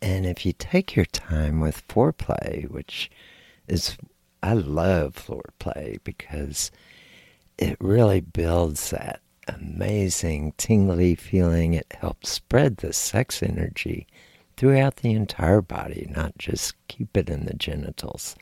And 0.00 0.24
if 0.24 0.46
you 0.46 0.54
take 0.54 0.96
your 0.96 1.04
time 1.04 1.60
with 1.60 1.86
foreplay, 1.88 2.70
which 2.70 3.10
is, 3.68 3.98
I 4.42 4.54
love 4.54 5.14
foreplay 5.14 5.98
because 6.04 6.70
it 7.58 7.76
really 7.80 8.22
builds 8.22 8.88
that 8.90 9.20
amazing 9.46 10.54
tingly 10.56 11.16
feeling. 11.16 11.74
It 11.74 11.92
helps 12.00 12.30
spread 12.30 12.78
the 12.78 12.94
sex 12.94 13.42
energy 13.42 14.06
throughout 14.56 14.96
the 14.96 15.12
entire 15.12 15.60
body, 15.60 16.06
not 16.10 16.38
just 16.38 16.74
keep 16.88 17.16
it 17.16 17.28
in 17.28 17.44
the 17.44 17.54
genitals. 17.54 18.36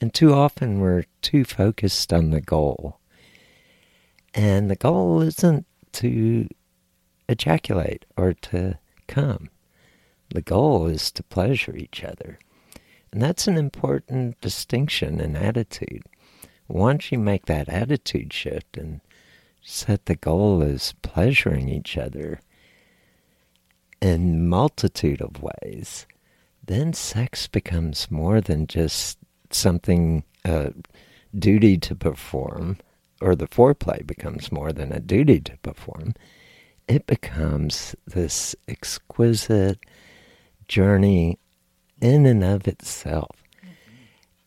And 0.00 0.14
too 0.14 0.32
often 0.32 0.80
we're 0.80 1.04
too 1.22 1.44
focused 1.44 2.12
on 2.12 2.30
the 2.30 2.40
goal. 2.40 2.98
And 4.34 4.70
the 4.70 4.76
goal 4.76 5.20
isn't 5.22 5.66
to 5.94 6.48
ejaculate 7.28 8.04
or 8.16 8.32
to 8.32 8.78
come. 9.08 9.50
The 10.30 10.42
goal 10.42 10.86
is 10.86 11.10
to 11.12 11.22
pleasure 11.22 11.74
each 11.74 12.04
other. 12.04 12.38
And 13.10 13.22
that's 13.22 13.48
an 13.48 13.56
important 13.56 14.40
distinction 14.40 15.20
in 15.20 15.34
attitude. 15.34 16.02
Once 16.68 17.10
you 17.10 17.18
make 17.18 17.46
that 17.46 17.68
attitude 17.68 18.32
shift 18.32 18.76
and 18.76 19.00
set 19.62 20.06
the 20.06 20.16
goal 20.16 20.62
as 20.62 20.94
pleasuring 21.02 21.68
each 21.68 21.96
other 21.96 22.40
in 24.00 24.48
multitude 24.48 25.20
of 25.20 25.42
ways, 25.42 26.06
then 26.64 26.92
sex 26.92 27.46
becomes 27.46 28.10
more 28.10 28.40
than 28.40 28.66
just 28.66 29.18
something 29.50 30.24
a 30.44 30.72
duty 31.36 31.78
to 31.78 31.94
perform, 31.94 32.78
or 33.20 33.34
the 33.34 33.48
foreplay 33.48 34.06
becomes 34.06 34.52
more 34.52 34.72
than 34.72 34.92
a 34.92 35.00
duty 35.00 35.40
to 35.40 35.56
perform. 35.58 36.14
It 36.86 37.06
becomes 37.06 37.94
this 38.06 38.54
exquisite 38.66 39.78
journey 40.68 41.38
in 42.00 42.26
and 42.26 42.44
of 42.44 42.68
itself. 42.68 43.42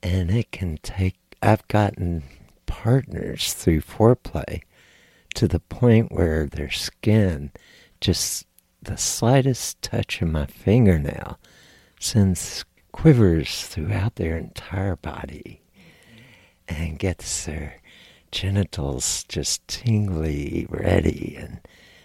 And 0.02 0.32
it 0.32 0.52
can 0.52 0.78
take, 0.82 1.18
I've 1.44 1.68
gotten 1.68 2.24
partners 2.66 3.54
through 3.54 3.82
foreplay 3.82 4.62
to 5.36 5.48
the 5.48 5.60
point 5.60 6.12
where 6.12 6.48
their 6.48 6.72
skin, 6.72 7.52
just 8.00 8.46
the 8.82 8.98
slightest 8.98 9.82
touch 9.82 10.22
of 10.22 10.30
my 10.30 10.46
fingernail, 10.46 11.39
sends 12.00 12.65
quivers 12.91 13.65
throughout 13.67 14.15
their 14.15 14.38
entire 14.38 14.96
body 14.96 15.62
and 16.67 17.00
gets 17.00 17.46
their 17.46 17.82
genitals 18.32 19.24
just 19.26 19.67
tingly 19.67 20.65
ready. 20.70 21.36
And 21.38 21.60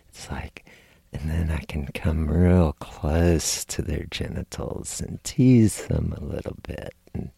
it's 0.09 0.31
like, 0.31 0.65
and 1.13 1.31
then 1.31 1.51
I 1.51 1.65
can 1.65 1.87
come 1.89 2.29
real 2.29 2.73
close 2.75 3.65
to 3.67 3.83
their 3.83 4.07
genitals 4.11 5.01
and 5.01 5.23
tease 5.25 5.87
them 5.87 6.15
a 6.17 6.25
little 6.25 6.57
bit 6.63 6.95
and 7.15 7.31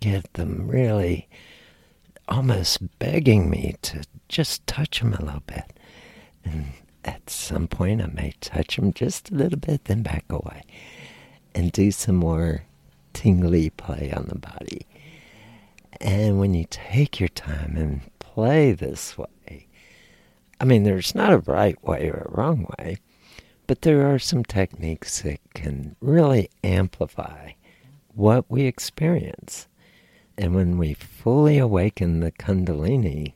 get 0.00 0.32
them 0.34 0.68
really 0.68 1.28
almost 2.28 2.98
begging 2.98 3.50
me 3.50 3.74
to 3.82 4.02
just 4.28 4.66
touch 4.66 5.00
them 5.00 5.14
a 5.14 5.24
little 5.24 5.42
bit. 5.46 5.72
And 6.44 6.66
at 7.04 7.28
some 7.28 7.68
point, 7.68 8.02
I 8.02 8.06
may 8.06 8.34
touch 8.40 8.76
them 8.76 8.92
just 8.92 9.30
a 9.30 9.34
little 9.34 9.58
bit, 9.58 9.84
then 9.84 10.02
back 10.02 10.24
away 10.30 10.62
and 11.54 11.70
do 11.70 11.90
some 11.90 12.16
more 12.16 12.64
tingly 13.12 13.70
play 13.70 14.12
on 14.14 14.26
the 14.26 14.38
body. 14.38 14.86
And 16.00 16.38
when 16.38 16.54
you 16.54 16.66
take 16.68 17.20
your 17.20 17.28
time 17.28 17.76
and 17.76 18.00
play 18.18 18.72
this 18.72 19.16
way, 19.16 19.68
I 20.60 20.64
mean, 20.64 20.82
there's 20.82 21.14
not 21.14 21.32
a 21.32 21.38
right 21.38 21.82
way 21.84 22.10
or 22.10 22.26
a 22.26 22.30
wrong 22.30 22.66
way, 22.78 22.98
but 23.66 23.82
there 23.82 24.06
are 24.12 24.18
some 24.18 24.44
techniques 24.44 25.22
that 25.22 25.40
can 25.54 25.96
really 26.00 26.50
amplify 26.62 27.52
what 28.14 28.50
we 28.50 28.62
experience. 28.62 29.68
And 30.36 30.54
when 30.54 30.78
we 30.78 30.94
fully 30.94 31.58
awaken 31.58 32.20
the 32.20 32.32
Kundalini, 32.32 33.34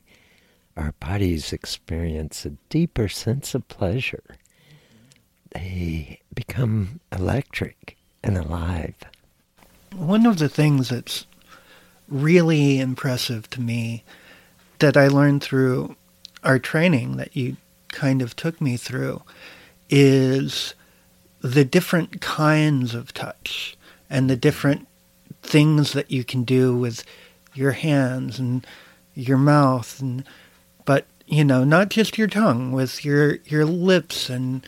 our 0.77 0.93
bodies 0.99 1.51
experience 1.53 2.45
a 2.45 2.51
deeper 2.69 3.07
sense 3.07 3.53
of 3.55 3.67
pleasure. 3.67 4.23
They 5.51 6.21
become 6.33 6.99
electric 7.11 7.97
and 8.23 8.37
alive. 8.37 8.95
One 9.95 10.25
of 10.25 10.37
the 10.37 10.49
things 10.49 10.89
that's 10.89 11.25
really 12.07 12.79
impressive 12.79 13.49
to 13.51 13.61
me 13.61 14.03
that 14.79 14.95
I 14.95 15.07
learned 15.07 15.43
through 15.43 15.95
our 16.43 16.59
training 16.59 17.17
that 17.17 17.35
you 17.35 17.57
kind 17.89 18.21
of 18.21 18.35
took 18.35 18.61
me 18.61 18.77
through 18.77 19.21
is 19.89 20.73
the 21.41 21.65
different 21.65 22.21
kinds 22.21 22.93
of 22.93 23.13
touch 23.13 23.77
and 24.09 24.29
the 24.29 24.35
different 24.35 24.87
things 25.41 25.93
that 25.93 26.11
you 26.11 26.23
can 26.23 26.43
do 26.43 26.75
with 26.75 27.03
your 27.53 27.71
hands 27.71 28.39
and 28.39 28.65
your 29.15 29.37
mouth 29.37 29.99
and 29.99 30.23
you 31.29 31.43
know 31.43 31.63
not 31.63 31.89
just 31.89 32.17
your 32.17 32.27
tongue 32.27 32.71
with 32.71 33.05
your 33.05 33.35
your 33.45 33.65
lips 33.65 34.29
and 34.29 34.65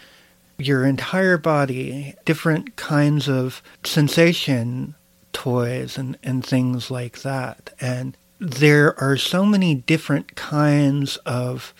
your 0.58 0.86
entire 0.86 1.38
body 1.38 2.14
different 2.26 2.76
kinds 2.76 3.28
of 3.28 3.64
sensation 3.84 4.96
toys 5.34 5.98
and 5.98 6.18
and 6.24 6.46
things 6.46 6.92
like 6.92 7.22
that. 7.22 7.72
And 7.80 8.16
there 8.40 9.00
are 9.02 9.18
so 9.18 9.46
many 9.46 9.76
different 9.76 10.36
kinds 10.36 11.18
of 11.18 11.74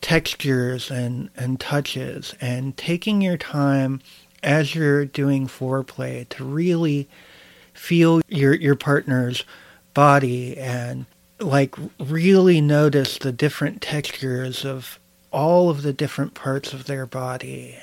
textures 0.00 0.90
and, 0.90 1.30
and 1.36 1.60
touches 1.60 2.34
and 2.40 2.76
taking 2.76 3.20
your 3.20 3.36
time 3.36 4.00
as 4.42 4.74
you're 4.74 5.04
doing 5.04 5.46
foreplay 5.46 6.28
to 6.30 6.44
really 6.44 7.08
feel 7.72 8.20
your 8.28 8.54
your 8.54 8.74
partner's 8.74 9.44
body 9.94 10.56
and 10.58 11.06
like 11.42 11.74
really 11.98 12.60
notice 12.60 13.18
the 13.18 13.32
different 13.32 13.82
textures 13.82 14.64
of 14.64 14.98
all 15.30 15.70
of 15.70 15.82
the 15.82 15.92
different 15.92 16.34
parts 16.34 16.72
of 16.72 16.84
their 16.84 17.06
body 17.06 17.76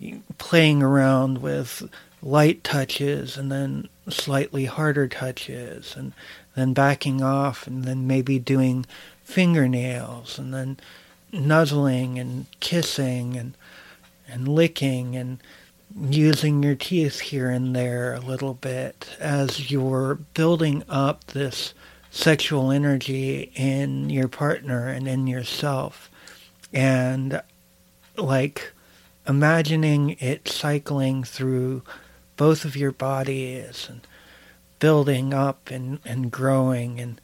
and 0.00 0.22
playing 0.38 0.82
around 0.82 1.38
with 1.38 1.88
light 2.22 2.62
touches 2.62 3.36
and 3.36 3.50
then 3.50 3.88
slightly 4.08 4.66
harder 4.66 5.08
touches 5.08 5.94
and 5.96 6.12
then 6.54 6.72
backing 6.72 7.22
off 7.22 7.66
and 7.66 7.84
then 7.84 8.06
maybe 8.06 8.38
doing 8.38 8.84
fingernails 9.24 10.38
and 10.38 10.52
then 10.52 10.78
nuzzling 11.32 12.18
and 12.18 12.46
kissing 12.60 13.36
and 13.36 13.56
and 14.28 14.46
licking 14.46 15.16
and 15.16 15.38
using 16.08 16.62
your 16.62 16.74
teeth 16.74 17.20
here 17.20 17.50
and 17.50 17.74
there 17.74 18.14
a 18.14 18.20
little 18.20 18.54
bit 18.54 19.08
as 19.18 19.70
you're 19.70 20.14
building 20.34 20.84
up 20.88 21.24
this 21.26 21.74
sexual 22.10 22.70
energy 22.70 23.52
in 23.54 24.10
your 24.10 24.28
partner 24.28 24.88
and 24.88 25.06
in 25.06 25.26
yourself. 25.26 26.10
And 26.72 27.40
like 28.16 28.72
imagining 29.26 30.16
it 30.20 30.48
cycling 30.48 31.24
through 31.24 31.82
both 32.36 32.64
of 32.64 32.76
your 32.76 32.92
bodies 32.92 33.86
and 33.88 34.06
building 34.78 35.32
up 35.32 35.70
and, 35.70 36.00
and 36.04 36.30
growing 36.30 36.98
and 37.00 37.20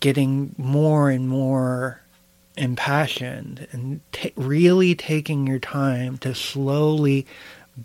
getting 0.00 0.54
more 0.58 1.10
and 1.10 1.28
more 1.28 2.00
impassioned 2.56 3.66
and 3.70 4.00
t- 4.12 4.32
really 4.36 4.94
taking 4.94 5.46
your 5.46 5.58
time 5.58 6.18
to 6.18 6.34
slowly 6.34 7.26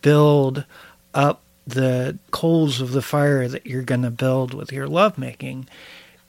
build 0.01 0.65
up 1.13 1.41
the 1.67 2.17
coals 2.31 2.81
of 2.81 2.91
the 2.91 3.01
fire 3.01 3.47
that 3.47 3.65
you're 3.65 3.81
going 3.81 4.01
to 4.01 4.11
build 4.11 4.53
with 4.53 4.71
your 4.71 4.87
lovemaking 4.87 5.67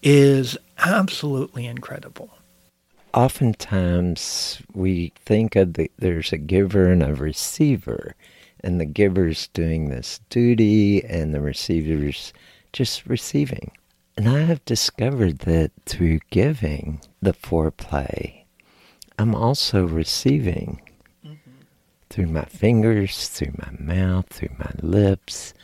is 0.02 0.56
absolutely 0.78 1.66
incredible. 1.66 2.30
Oftentimes, 3.14 4.60
we 4.74 5.12
think 5.24 5.56
of 5.56 5.74
the, 5.74 5.90
there's 5.98 6.32
a 6.32 6.38
giver 6.38 6.90
and 6.90 7.02
a 7.02 7.14
receiver, 7.14 8.14
and 8.60 8.80
the 8.80 8.84
giver's 8.84 9.48
doing 9.48 9.88
this 9.88 10.20
duty, 10.28 11.02
and 11.04 11.32
the 11.32 11.40
receiver's 11.40 12.32
just 12.72 13.06
receiving. 13.06 13.72
And 14.16 14.28
I 14.28 14.40
have 14.40 14.64
discovered 14.64 15.40
that 15.40 15.72
through 15.84 16.20
giving 16.30 17.00
the 17.20 17.32
foreplay, 17.32 18.44
I'm 19.18 19.34
also 19.34 19.86
receiving 19.86 20.80
mm-hmm. 21.24 21.50
through 22.10 22.26
my 22.26 22.44
fingers, 22.44 23.28
through 23.28 23.54
my 23.58 23.70
mouth, 23.78 24.26
through 24.28 24.56
my 24.58 24.72
lips. 24.82 25.54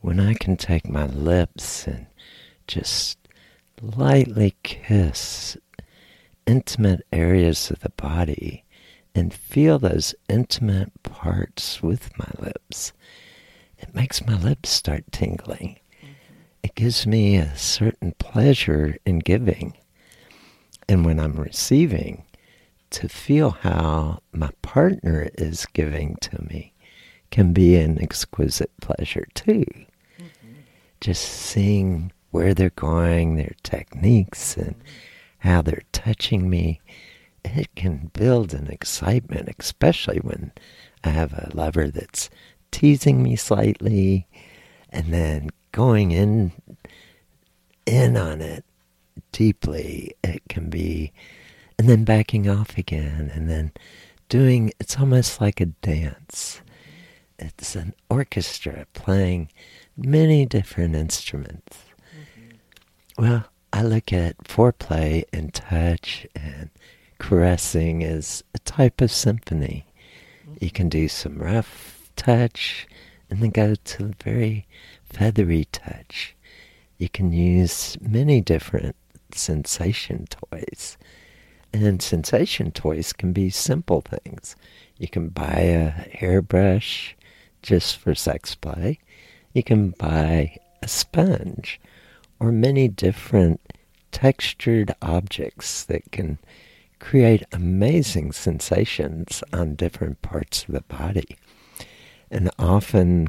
When 0.00 0.20
I 0.20 0.34
can 0.34 0.56
take 0.56 0.88
my 0.88 1.06
lips 1.06 1.86
and 1.86 2.06
just 2.66 3.18
lightly 3.82 4.56
kiss 4.62 5.56
intimate 6.46 7.06
areas 7.12 7.70
of 7.70 7.80
the 7.80 7.90
body 7.90 8.64
and 9.14 9.34
feel 9.34 9.78
those 9.78 10.14
intimate 10.28 11.02
parts 11.02 11.82
with 11.82 12.16
my 12.18 12.30
lips, 12.38 12.92
it 13.78 13.94
makes 13.94 14.24
my 14.24 14.36
lips 14.36 14.70
start 14.70 15.04
tingling 15.12 15.78
it 16.62 16.74
gives 16.74 17.06
me 17.06 17.36
a 17.36 17.56
certain 17.56 18.12
pleasure 18.18 18.96
in 19.04 19.18
giving. 19.18 19.76
And 20.88 21.04
when 21.04 21.18
I'm 21.18 21.36
receiving, 21.36 22.24
to 22.90 23.08
feel 23.08 23.50
how 23.50 24.20
my 24.32 24.50
partner 24.60 25.30
is 25.38 25.66
giving 25.72 26.16
to 26.20 26.42
me 26.42 26.72
can 27.30 27.52
be 27.52 27.76
an 27.76 28.00
exquisite 28.00 28.70
pleasure 28.80 29.26
too. 29.34 29.64
Mm-hmm. 30.18 30.52
Just 31.00 31.24
seeing 31.24 32.12
where 32.32 32.52
they're 32.52 32.70
going, 32.70 33.36
their 33.36 33.54
techniques, 33.62 34.56
and 34.56 34.74
how 35.38 35.62
they're 35.62 35.82
touching 35.92 36.50
me, 36.50 36.80
it 37.44 37.74
can 37.76 38.10
build 38.12 38.52
an 38.52 38.66
excitement, 38.66 39.48
especially 39.58 40.18
when 40.18 40.50
I 41.04 41.10
have 41.10 41.32
a 41.32 41.50
lover 41.54 41.88
that's 41.88 42.28
teasing 42.70 43.22
me 43.22 43.36
slightly 43.36 44.26
and 44.90 45.12
then 45.12 45.50
going 45.72 46.10
in 46.10 46.52
in 47.86 48.16
on 48.16 48.40
it 48.40 48.64
deeply. 49.32 50.14
It 50.22 50.42
can 50.48 50.70
be, 50.70 51.12
and 51.78 51.88
then 51.88 52.04
backing 52.04 52.48
off 52.48 52.78
again, 52.78 53.30
and 53.34 53.48
then 53.48 53.72
doing, 54.28 54.72
it's 54.78 54.98
almost 54.98 55.40
like 55.40 55.60
a 55.60 55.66
dance. 55.66 56.60
It's 57.38 57.74
an 57.74 57.94
orchestra 58.08 58.86
playing 58.94 59.48
many 59.96 60.46
different 60.46 60.94
instruments. 60.94 61.78
Well, 63.18 63.44
I 63.74 63.82
look 63.82 64.10
at 64.12 64.38
foreplay 64.38 65.24
and 65.34 65.52
touch 65.52 66.26
and 66.34 66.70
caressing 67.18 68.02
as 68.02 68.42
a 68.54 68.58
type 68.60 69.02
of 69.02 69.12
symphony. 69.12 69.84
You 70.60 70.70
can 70.70 70.88
do 70.88 71.08
some 71.08 71.38
rough 71.38 72.10
touch 72.16 72.86
and 73.28 73.42
then 73.42 73.50
go 73.50 73.74
to 73.74 74.12
very 74.24 74.66
feathery 75.04 75.66
touch. 75.72 76.34
You 76.96 77.10
can 77.10 77.32
use 77.32 77.98
many 78.00 78.40
different 78.40 78.96
sensation 79.34 80.26
toys. 80.28 80.96
And 81.72 82.00
sensation 82.00 82.70
toys 82.70 83.12
can 83.12 83.32
be 83.34 83.50
simple 83.50 84.00
things. 84.00 84.56
You 84.96 85.08
can 85.08 85.28
buy 85.28 85.60
a 85.60 85.90
hairbrush 85.90 87.14
just 87.60 87.98
for 87.98 88.14
sex 88.14 88.54
play. 88.54 89.00
You 89.52 89.62
can 89.62 89.90
buy 89.90 90.56
a 90.82 90.88
sponge 90.88 91.78
or 92.42 92.50
many 92.50 92.88
different 92.88 93.60
textured 94.10 94.92
objects 95.00 95.84
that 95.84 96.10
can 96.10 96.38
create 96.98 97.44
amazing 97.52 98.32
sensations 98.32 99.44
on 99.52 99.76
different 99.76 100.20
parts 100.22 100.64
of 100.64 100.74
the 100.74 100.80
body. 100.82 101.36
And 102.32 102.50
often 102.58 103.28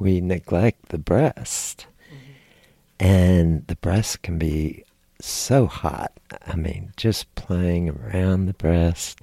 we 0.00 0.20
neglect 0.20 0.88
the 0.88 0.98
breast. 0.98 1.86
Mm-hmm. 2.12 3.06
And 3.06 3.66
the 3.68 3.76
breast 3.76 4.22
can 4.22 4.36
be 4.36 4.84
so 5.20 5.66
hot. 5.66 6.12
I 6.44 6.56
mean, 6.56 6.92
just 6.96 7.32
playing 7.36 7.90
around 7.90 8.46
the 8.46 8.54
breast 8.54 9.20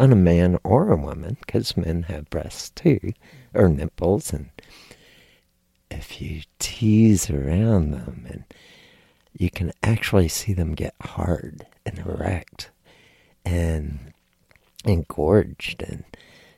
on 0.00 0.12
a 0.12 0.16
man 0.16 0.58
or 0.64 0.90
a 0.90 0.96
woman, 0.96 1.36
because 1.38 1.76
men 1.76 2.02
have 2.04 2.28
breasts 2.30 2.70
too, 2.70 3.12
or 3.54 3.68
nipples, 3.68 4.32
and 4.32 4.50
if 5.90 6.20
you 6.20 6.42
tease 6.58 7.30
around 7.30 7.90
them, 7.92 8.26
and 8.28 8.44
you 9.32 9.50
can 9.50 9.72
actually 9.82 10.28
see 10.28 10.52
them 10.52 10.74
get 10.74 10.94
hard 11.00 11.66
and 11.84 11.98
erect 11.98 12.70
and 13.44 14.12
engorged 14.84 15.82
and 15.82 16.04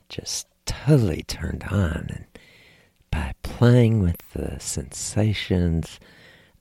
just 0.07 0.47
totally 0.65 1.23
turned 1.23 1.63
on. 1.63 2.07
And 2.09 2.25
by 3.11 3.33
playing 3.43 4.01
with 4.01 4.31
the 4.33 4.59
sensations, 4.59 5.99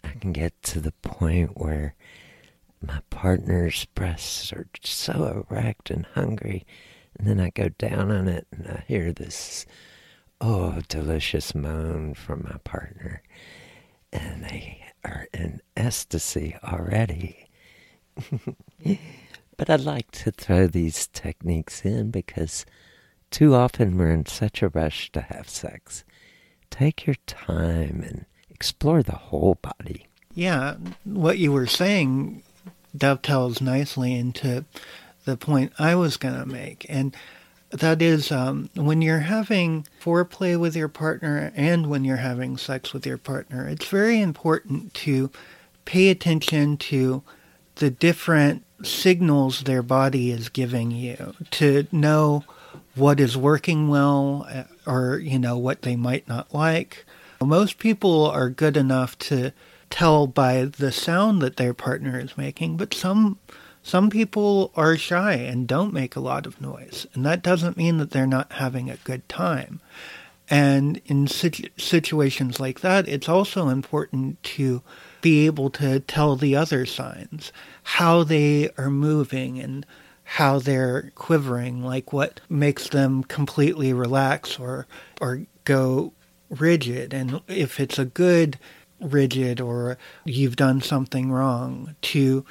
I 0.02 0.10
can 0.20 0.32
get 0.32 0.60
to 0.64 0.80
the 0.80 0.92
point 1.02 1.56
where 1.56 1.94
my 2.80 3.00
partner's 3.10 3.86
breasts 3.94 4.52
are 4.52 4.66
so 4.82 5.46
erect 5.50 5.90
and 5.90 6.06
hungry. 6.14 6.64
And 7.18 7.26
then 7.26 7.40
I 7.40 7.50
go 7.50 7.68
down 7.70 8.10
on 8.10 8.28
it 8.28 8.46
and 8.52 8.68
I 8.68 8.84
hear 8.86 9.12
this, 9.12 9.66
oh, 10.40 10.80
delicious 10.88 11.54
moan 11.54 12.14
from 12.14 12.44
my 12.44 12.58
partner. 12.64 13.22
And 14.12 14.44
they 14.44 14.82
are 15.04 15.26
in 15.32 15.60
ecstasy 15.76 16.56
already. 16.64 17.48
but 19.56 19.70
I 19.70 19.76
like 19.76 20.10
to 20.12 20.30
throw 20.30 20.66
these 20.66 21.06
techniques 21.08 21.84
in 21.84 22.10
because 22.10 22.64
too 23.30 23.54
often 23.54 23.98
we're 23.98 24.10
in 24.10 24.26
such 24.26 24.62
a 24.62 24.68
rush 24.68 25.12
to 25.12 25.20
have 25.20 25.48
sex. 25.48 26.04
Take 26.70 27.06
your 27.06 27.16
time 27.26 28.02
and 28.06 28.24
explore 28.50 29.02
the 29.02 29.16
whole 29.16 29.56
body. 29.56 30.06
Yeah, 30.34 30.76
what 31.04 31.38
you 31.38 31.52
were 31.52 31.66
saying 31.66 32.42
dovetails 32.96 33.60
nicely 33.60 34.14
into 34.14 34.64
the 35.24 35.36
point 35.36 35.72
I 35.78 35.94
was 35.94 36.16
going 36.16 36.38
to 36.38 36.46
make. 36.46 36.86
And 36.88 37.14
that 37.70 38.00
is 38.00 38.32
um, 38.32 38.70
when 38.74 39.02
you're 39.02 39.20
having 39.20 39.86
foreplay 40.02 40.58
with 40.58 40.74
your 40.74 40.88
partner 40.88 41.52
and 41.54 41.88
when 41.88 42.04
you're 42.04 42.16
having 42.16 42.56
sex 42.56 42.92
with 42.92 43.06
your 43.06 43.18
partner, 43.18 43.68
it's 43.68 43.86
very 43.86 44.20
important 44.20 44.94
to 44.94 45.30
pay 45.84 46.08
attention 46.08 46.76
to 46.76 47.22
the 47.76 47.90
different 47.90 48.64
signals 48.82 49.62
their 49.62 49.82
body 49.82 50.30
is 50.30 50.48
giving 50.48 50.90
you 50.90 51.34
to 51.50 51.86
know 51.92 52.44
what 52.94 53.20
is 53.20 53.36
working 53.36 53.88
well 53.88 54.46
uh, 54.50 54.64
or 54.86 55.18
you 55.18 55.38
know 55.38 55.56
what 55.56 55.82
they 55.82 55.96
might 55.96 56.26
not 56.28 56.52
like. 56.54 57.04
Most 57.40 57.78
people 57.78 58.26
are 58.26 58.50
good 58.50 58.76
enough 58.76 59.18
to 59.18 59.52
tell 59.90 60.26
by 60.26 60.64
the 60.64 60.92
sound 60.92 61.40
that 61.42 61.56
their 61.56 61.74
partner 61.74 62.18
is 62.18 62.36
making, 62.36 62.76
but 62.76 62.92
some 62.92 63.38
some 63.88 64.10
people 64.10 64.70
are 64.76 64.98
shy 64.98 65.32
and 65.32 65.66
don't 65.66 65.94
make 65.94 66.14
a 66.14 66.20
lot 66.20 66.44
of 66.44 66.60
noise, 66.60 67.06
and 67.14 67.24
that 67.24 67.42
doesn't 67.42 67.78
mean 67.78 67.96
that 67.96 68.10
they're 68.10 68.26
not 68.26 68.52
having 68.52 68.90
a 68.90 68.98
good 68.98 69.26
time. 69.30 69.80
And 70.50 71.00
in 71.06 71.26
situ- 71.26 71.70
situations 71.78 72.60
like 72.60 72.80
that, 72.80 73.08
it's 73.08 73.30
also 73.30 73.70
important 73.70 74.42
to 74.42 74.82
be 75.22 75.46
able 75.46 75.70
to 75.70 76.00
tell 76.00 76.36
the 76.36 76.54
other 76.54 76.84
signs, 76.84 77.50
how 77.82 78.24
they 78.24 78.68
are 78.76 78.90
moving 78.90 79.58
and 79.58 79.86
how 80.22 80.58
they're 80.58 81.10
quivering, 81.14 81.82
like 81.82 82.12
what 82.12 82.42
makes 82.50 82.90
them 82.90 83.24
completely 83.24 83.94
relax 83.94 84.58
or 84.58 84.86
or 85.18 85.46
go 85.64 86.12
rigid. 86.50 87.14
And 87.14 87.40
if 87.48 87.80
it's 87.80 87.98
a 87.98 88.04
good 88.04 88.58
rigid 89.00 89.62
or 89.62 89.96
you've 90.26 90.56
done 90.56 90.82
something 90.82 91.32
wrong 91.32 91.96
to 92.02 92.44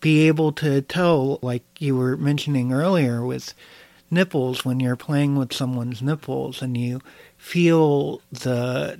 be 0.00 0.26
able 0.26 0.52
to 0.52 0.80
tell 0.82 1.38
like 1.42 1.62
you 1.78 1.96
were 1.96 2.16
mentioning 2.16 2.72
earlier 2.72 3.24
with 3.24 3.54
nipples 4.10 4.64
when 4.64 4.80
you're 4.80 4.96
playing 4.96 5.36
with 5.36 5.52
someone's 5.52 6.02
nipples 6.02 6.62
and 6.62 6.76
you 6.76 7.00
feel 7.36 8.20
the 8.32 8.98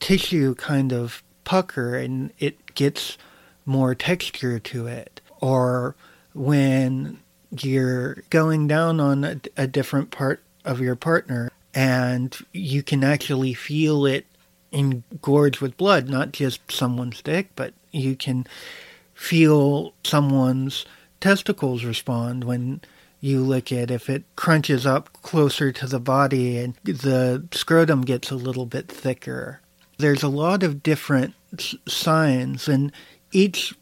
tissue 0.00 0.54
kind 0.54 0.92
of 0.92 1.22
pucker 1.44 1.94
and 1.96 2.32
it 2.38 2.74
gets 2.74 3.16
more 3.64 3.94
texture 3.94 4.58
to 4.58 4.86
it. 4.86 5.20
Or 5.40 5.94
when 6.34 7.20
you're 7.50 8.16
going 8.30 8.68
down 8.68 9.00
on 9.00 9.24
a, 9.24 9.40
a 9.56 9.66
different 9.66 10.10
part 10.10 10.42
of 10.64 10.80
your 10.80 10.96
partner 10.96 11.50
and 11.74 12.36
you 12.52 12.82
can 12.82 13.02
actually 13.02 13.54
feel 13.54 14.04
it 14.06 14.26
engorge 14.72 15.60
with 15.60 15.76
blood, 15.76 16.08
not 16.08 16.32
just 16.32 16.70
someone's 16.70 17.22
dick, 17.22 17.48
but 17.56 17.72
you 17.90 18.14
can 18.14 18.46
feel 19.20 19.92
someone's 20.02 20.86
testicles 21.20 21.84
respond 21.84 22.42
when 22.42 22.80
you 23.20 23.42
lick 23.42 23.70
it. 23.70 23.90
If 23.90 24.08
it 24.08 24.24
crunches 24.34 24.86
up 24.86 25.12
closer 25.22 25.70
to 25.72 25.86
the 25.86 26.00
body 26.00 26.56
and 26.56 26.74
the 26.84 27.46
scrotum 27.52 28.00
gets 28.00 28.30
a 28.30 28.34
little 28.34 28.64
bit 28.64 28.88
thicker. 28.88 29.60
There's 29.98 30.22
a 30.22 30.28
lot 30.28 30.62
of 30.62 30.82
different 30.82 31.34
signs, 31.86 32.66
and 32.66 32.90
each 33.30 33.74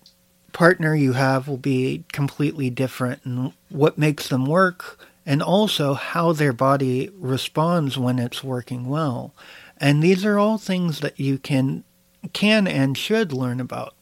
partner 0.53 0.93
you 0.97 1.13
have 1.13 1.47
will 1.47 1.57
be 1.57 2.03
completely 2.13 2.69
different 2.69 3.25
and 3.25 3.53
what 3.69 3.97
makes 3.97 4.29
them 4.29 4.45
work 4.45 4.99
and 5.25 5.41
also 5.41 5.95
how 5.95 6.33
their 6.33 6.53
body 6.53 7.11
responds 7.17 7.97
when 7.97 8.19
it's 8.19 8.43
working 8.43 8.89
well. 8.89 9.33
And 9.77 10.03
these 10.03 10.25
are 10.25 10.37
all 10.37 10.59
things 10.59 10.99
that 10.99 11.21
you 11.21 11.39
can 11.39 11.85
can 12.33 12.67
and 12.67 12.99
should 12.99 13.33
learn 13.33 13.61
about 13.61 13.95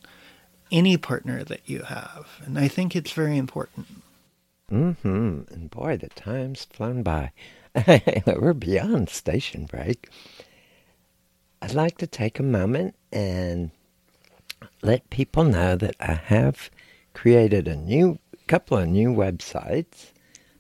any 0.71 0.97
partner 0.97 1.45
that 1.45 1.63
you 1.67 1.83
have. 1.83 2.27
And 2.45 2.59
I 2.59 2.69
think 2.69 2.97
it's 2.97 3.13
very 3.13 3.37
important. 3.37 3.87
Mm-hmm. 4.71 5.53
And 5.53 5.71
boy, 5.71 5.97
the 5.97 6.09
time's 6.09 6.65
flown 6.65 7.03
by. 7.03 7.33
We're 8.27 8.55
beyond 8.55 9.11
station 9.11 9.67
break. 9.67 10.09
I'd 11.63 11.75
like 11.75 11.99
to 11.99 12.07
take 12.07 12.39
a 12.39 12.45
moment 12.45 12.95
and 13.13 13.71
let 14.83 15.11
people 15.11 15.45
know 15.45 15.77
that 15.77 15.97
I 16.01 16.15
have 16.15 16.71
created 17.15 17.69
a 17.69 17.77
new 17.77 18.19
couple 18.47 18.79
of 18.79 18.89
new 18.89 19.11
websites. 19.11 20.13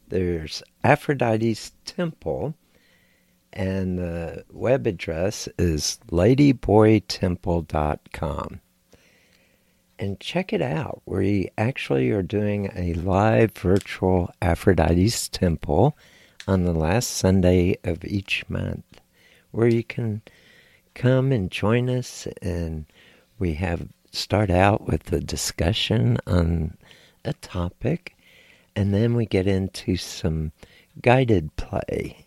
There's 0.09 0.63
Aphrodite's 0.85 1.73
Temple, 1.85 2.55
and 3.53 3.99
the 3.99 4.45
web 4.51 4.87
address 4.87 5.49
is 5.59 5.99
ladyboytemple.com. 6.11 8.61
And 9.99 10.21
check 10.21 10.53
it 10.53 10.61
out. 10.61 11.03
We 11.07 11.51
actually 11.57 12.11
are 12.11 12.23
doing 12.23 12.71
a 12.77 12.95
live 12.95 13.53
virtual 13.53 14.31
Aphrodite's 14.43 15.29
Temple 15.29 15.97
on 16.47 16.65
the 16.65 16.73
last 16.73 17.11
Sunday 17.11 17.79
of 17.83 18.05
each 18.05 18.45
month, 18.49 19.01
where 19.53 19.69
you 19.69 19.83
can 19.83 20.23
come 20.95 21.33
and 21.33 21.51
join 21.51 21.89
us. 21.89 22.29
And 22.43 22.85
we 23.39 23.55
have 23.55 23.89
start 24.13 24.51
out 24.51 24.87
with 24.87 25.11
a 25.13 25.21
discussion 25.21 26.19
on 26.27 26.77
a 27.25 27.33
topic, 27.33 28.17
and 28.75 28.93
then 28.93 29.15
we 29.15 29.25
get 29.25 29.47
into 29.47 29.97
some 29.97 30.53
guided 31.01 31.55
play 31.57 32.27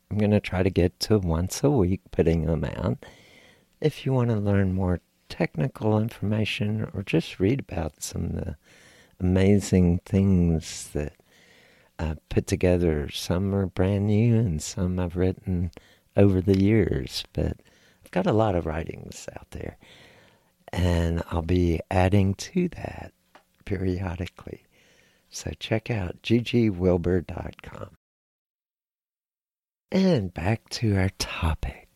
I'm 0.10 0.18
going 0.18 0.32
to 0.32 0.40
try 0.40 0.64
to 0.64 0.70
get 0.70 1.00
to 1.02 1.20
once 1.20 1.64
a 1.64 1.70
week 1.70 2.02
putting 2.12 2.46
them 2.46 2.64
out. 2.64 3.06
If 3.82 4.06
you 4.06 4.14
want 4.14 4.30
to 4.30 4.38
learn 4.38 4.74
more 4.74 5.02
technical 5.30 6.00
information 6.00 6.90
or 6.94 7.04
just 7.04 7.40
read 7.40 7.60
about 7.60 8.02
some 8.02 8.26
of 8.26 8.36
the 8.36 8.56
amazing 9.20 10.00
things 10.06 10.90
that 10.94 11.14
I 11.98 12.16
put 12.30 12.48
together, 12.48 13.10
some 13.10 13.54
are 13.56 13.68
brand 13.68 14.08
new 14.08 14.36
and 14.36 14.62
some 14.62 15.00
I've 15.00 15.16
written 15.16 15.72
over 16.16 16.42
the 16.42 16.58
years, 16.58 17.24
but 17.34 17.58
I've 18.04 18.12
got 18.12 18.28
a 18.28 18.34
lot 18.34 18.56
of 18.56 18.66
writings 18.66 19.28
out 19.38 19.52
there. 19.52 19.78
And 20.72 21.24
I'll 21.32 21.42
be 21.42 21.80
adding 21.90 22.34
to 22.36 22.70
that 22.70 23.14
periodically. 23.66 24.64
So 25.30 25.52
check 25.60 25.90
out 25.90 26.22
ggwilbur.com. 26.22 27.90
And 29.92 30.34
back 30.34 30.68
to 30.70 30.98
our 30.98 31.10
topic 31.18 31.88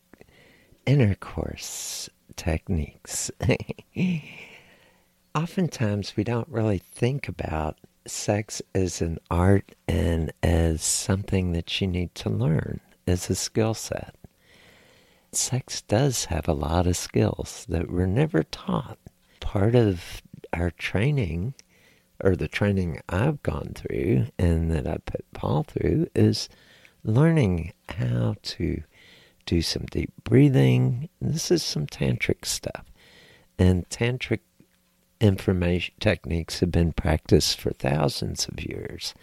intercourse 0.86 2.08
techniques. 2.36 3.30
Oftentimes, 5.34 6.16
we 6.16 6.24
don't 6.24 6.48
really 6.48 6.78
think 6.78 7.28
about 7.28 7.78
sex 8.06 8.62
as 8.74 9.00
an 9.02 9.18
art 9.30 9.74
and 9.86 10.32
as 10.42 10.82
something 10.82 11.52
that 11.52 11.80
you 11.80 11.86
need 11.86 12.14
to 12.16 12.30
learn 12.30 12.80
as 13.10 13.28
a 13.28 13.34
skill 13.34 13.74
set. 13.74 14.14
Sex 15.32 15.82
does 15.82 16.26
have 16.26 16.48
a 16.48 16.54
lot 16.54 16.86
of 16.86 16.96
skills 16.96 17.66
that 17.68 17.90
were 17.90 18.06
never 18.06 18.42
taught. 18.42 18.98
Part 19.40 19.74
of 19.74 20.22
our 20.52 20.70
training, 20.70 21.54
or 22.22 22.34
the 22.34 22.48
training 22.48 23.00
I've 23.08 23.42
gone 23.42 23.72
through 23.74 24.26
and 24.38 24.70
that 24.70 24.86
I 24.86 24.98
put 25.04 25.30
Paul 25.32 25.64
through, 25.64 26.08
is 26.14 26.48
learning 27.04 27.72
how 27.88 28.36
to 28.42 28.82
do 29.46 29.62
some 29.62 29.86
deep 29.86 30.12
breathing. 30.24 31.08
This 31.20 31.50
is 31.50 31.62
some 31.62 31.86
tantric 31.86 32.44
stuff. 32.44 32.86
And 33.58 33.88
tantric 33.88 34.40
information 35.20 35.94
techniques 36.00 36.60
have 36.60 36.70
been 36.70 36.92
practiced 36.92 37.60
for 37.60 37.70
thousands 37.70 38.48
of 38.48 38.64
years. 38.64 39.14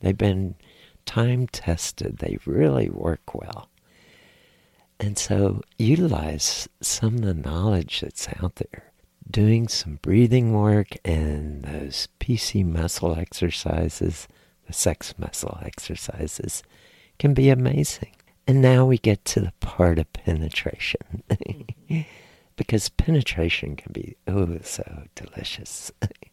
They've 0.00 0.16
been 0.16 0.56
time 1.08 1.46
tested. 1.46 2.18
They 2.18 2.36
really 2.44 2.90
work 2.90 3.34
well. 3.34 3.70
And 5.00 5.18
so 5.18 5.62
utilize 5.78 6.68
some 6.82 7.14
of 7.14 7.22
the 7.22 7.32
knowledge 7.32 8.02
that's 8.02 8.28
out 8.42 8.56
there. 8.56 8.92
Doing 9.30 9.68
some 9.68 9.98
breathing 10.02 10.52
work 10.52 10.88
and 11.06 11.62
those 11.62 12.08
PC 12.20 12.64
muscle 12.64 13.16
exercises, 13.16 14.28
the 14.66 14.74
sex 14.74 15.14
muscle 15.18 15.58
exercises, 15.62 16.62
can 17.18 17.32
be 17.32 17.48
amazing. 17.48 18.14
And 18.46 18.60
now 18.60 18.84
we 18.84 18.98
get 18.98 19.24
to 19.26 19.40
the 19.40 19.52
part 19.60 19.98
of 19.98 20.12
penetration. 20.12 21.22
because 22.56 22.90
penetration 22.90 23.76
can 23.76 23.92
be 23.92 24.16
oh 24.26 24.58
so 24.62 25.04
delicious. 25.14 25.90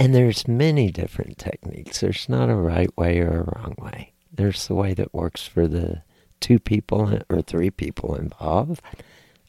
and 0.00 0.14
there's 0.14 0.48
many 0.48 0.90
different 0.90 1.36
techniques. 1.36 2.00
There's 2.00 2.26
not 2.26 2.48
a 2.48 2.54
right 2.54 2.96
way 2.96 3.20
or 3.20 3.40
a 3.40 3.58
wrong 3.58 3.74
way. 3.78 4.14
There's 4.32 4.66
the 4.66 4.74
way 4.74 4.94
that 4.94 5.12
works 5.12 5.46
for 5.46 5.68
the 5.68 6.02
two 6.40 6.58
people 6.58 7.20
or 7.28 7.42
three 7.42 7.70
people 7.70 8.14
involved. 8.14 8.80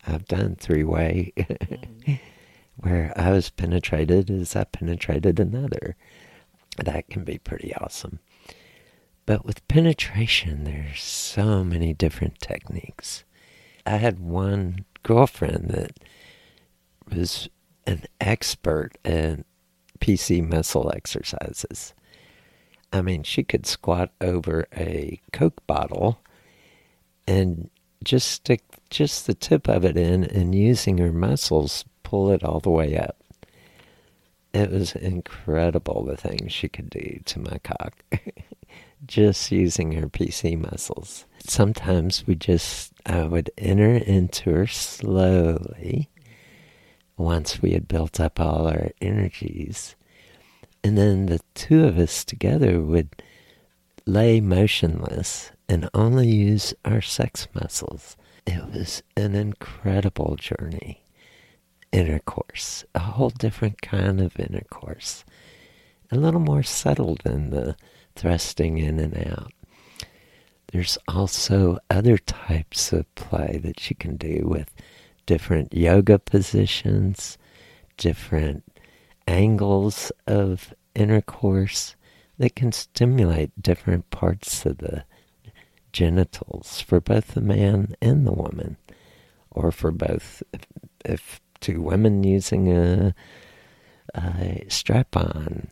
I've 0.06 0.28
done 0.28 0.56
three 0.56 0.84
way 0.84 1.32
mm-hmm. 1.38 2.16
where 2.76 3.14
I 3.16 3.32
was 3.32 3.50
penetrated 3.50 4.30
as 4.30 4.54
I 4.54 4.66
penetrated 4.66 5.40
another. 5.40 5.96
That 6.76 7.10
can 7.10 7.24
be 7.24 7.38
pretty 7.38 7.74
awesome. 7.76 8.20
But 9.26 9.46
with 9.46 9.66
penetration, 9.70 10.66
there's 10.66 11.02
so 11.02 11.64
many 11.64 11.94
different 11.94 12.40
techniques. 12.40 13.24
I 13.86 13.98
had 13.98 14.20
one 14.20 14.84
girlfriend 15.04 15.70
that 15.70 15.98
was 17.10 17.48
an 17.88 18.04
expert 18.20 18.98
in 19.06 19.46
PC 20.02 20.46
muscle 20.46 20.92
exercises. 20.94 21.94
I 22.92 23.02
mean, 23.02 23.24
she 23.24 23.44
could 23.44 23.66
squat 23.66 24.12
over 24.20 24.68
a 24.76 25.22
Coke 25.32 25.66
bottle 25.66 26.20
and 27.26 27.70
just 28.04 28.30
stick 28.30 28.64
just 28.90 29.28
the 29.28 29.34
tip 29.34 29.70
of 29.70 29.86
it 29.86 29.96
in 29.96 30.26
and 30.26 30.54
using 30.54 30.98
her 30.98 31.14
muscles 31.14 31.86
pull 32.04 32.32
it 32.32 32.44
all 32.44 32.60
the 32.60 32.70
way 32.70 32.98
up. 32.98 33.16
It 34.54 34.70
was 34.70 34.94
incredible 34.96 36.04
the 36.04 36.18
things 36.18 36.52
she 36.52 36.68
could 36.68 36.90
do 36.90 37.22
to 37.24 37.40
my 37.40 37.60
cock. 37.64 38.04
just 39.06 39.52
using 39.52 39.94
her 39.94 40.08
PC 40.08 40.60
muscles. 40.60 41.26
Sometimes 41.40 42.28
we 42.28 42.36
just, 42.36 42.92
I 43.06 43.24
would 43.24 43.50
enter 43.58 43.96
into 43.96 44.52
her 44.52 44.68
slowly 44.68 46.10
once 47.22 47.62
we 47.62 47.72
had 47.72 47.88
built 47.88 48.20
up 48.20 48.40
all 48.40 48.68
our 48.68 48.92
energies. 49.02 49.96
And 50.84 50.98
then 50.98 51.28
the 51.28 51.42
two 51.54 51.86
of 51.86 51.98
us 51.98 52.26
together 52.26 52.82
would 52.82 53.10
lay 54.06 54.42
motionless 54.42 55.52
and 55.70 55.90
only 55.94 56.28
use 56.28 56.74
our 56.84 57.02
sex 57.02 57.48
muscles. 57.54 58.18
It 58.48 58.66
was 58.74 59.04
an 59.16 59.36
incredible 59.36 60.36
journey. 60.36 61.04
Intercourse, 61.92 62.86
a 62.96 63.00
whole 63.00 63.30
different 63.30 63.82
kind 63.82 64.20
of 64.22 64.40
intercourse, 64.40 65.24
a 66.12 66.18
little 66.18 66.40
more 66.40 66.64
subtle 66.64 67.18
than 67.24 67.50
the 67.50 67.76
thrusting 68.16 68.78
in 68.78 69.00
and 69.00 69.16
out. 69.28 69.54
There's 70.72 70.98
also 71.08 71.80
other 71.90 72.18
types 72.18 72.94
of 72.94 73.14
play 73.16 73.60
that 73.62 73.90
you 73.90 73.96
can 73.96 74.16
do 74.16 74.46
with 74.46 74.74
different 75.26 75.74
yoga 75.74 76.20
positions, 76.20 77.38
different 77.98 78.64
angles 79.28 80.12
of 80.28 80.74
intercourse 80.96 81.96
that 82.38 82.56
can 82.56 82.72
stimulate 82.72 83.52
different 83.62 84.10
parts 84.10 84.66
of 84.66 84.80
the 84.80 85.04
genitals 85.94 86.82
for 86.82 87.00
both 87.00 87.28
the 87.28 87.42
man 87.42 87.96
and 88.02 88.26
the 88.26 88.32
woman. 88.34 88.78
or 89.52 89.72
for 89.72 89.92
both. 89.92 90.42
If, 90.54 90.62
if 91.06 91.42
two 91.60 91.82
women 91.82 92.24
using 92.24 92.72
a, 92.72 93.14
a 94.16 94.66
strap 94.70 95.16
on, 95.16 95.70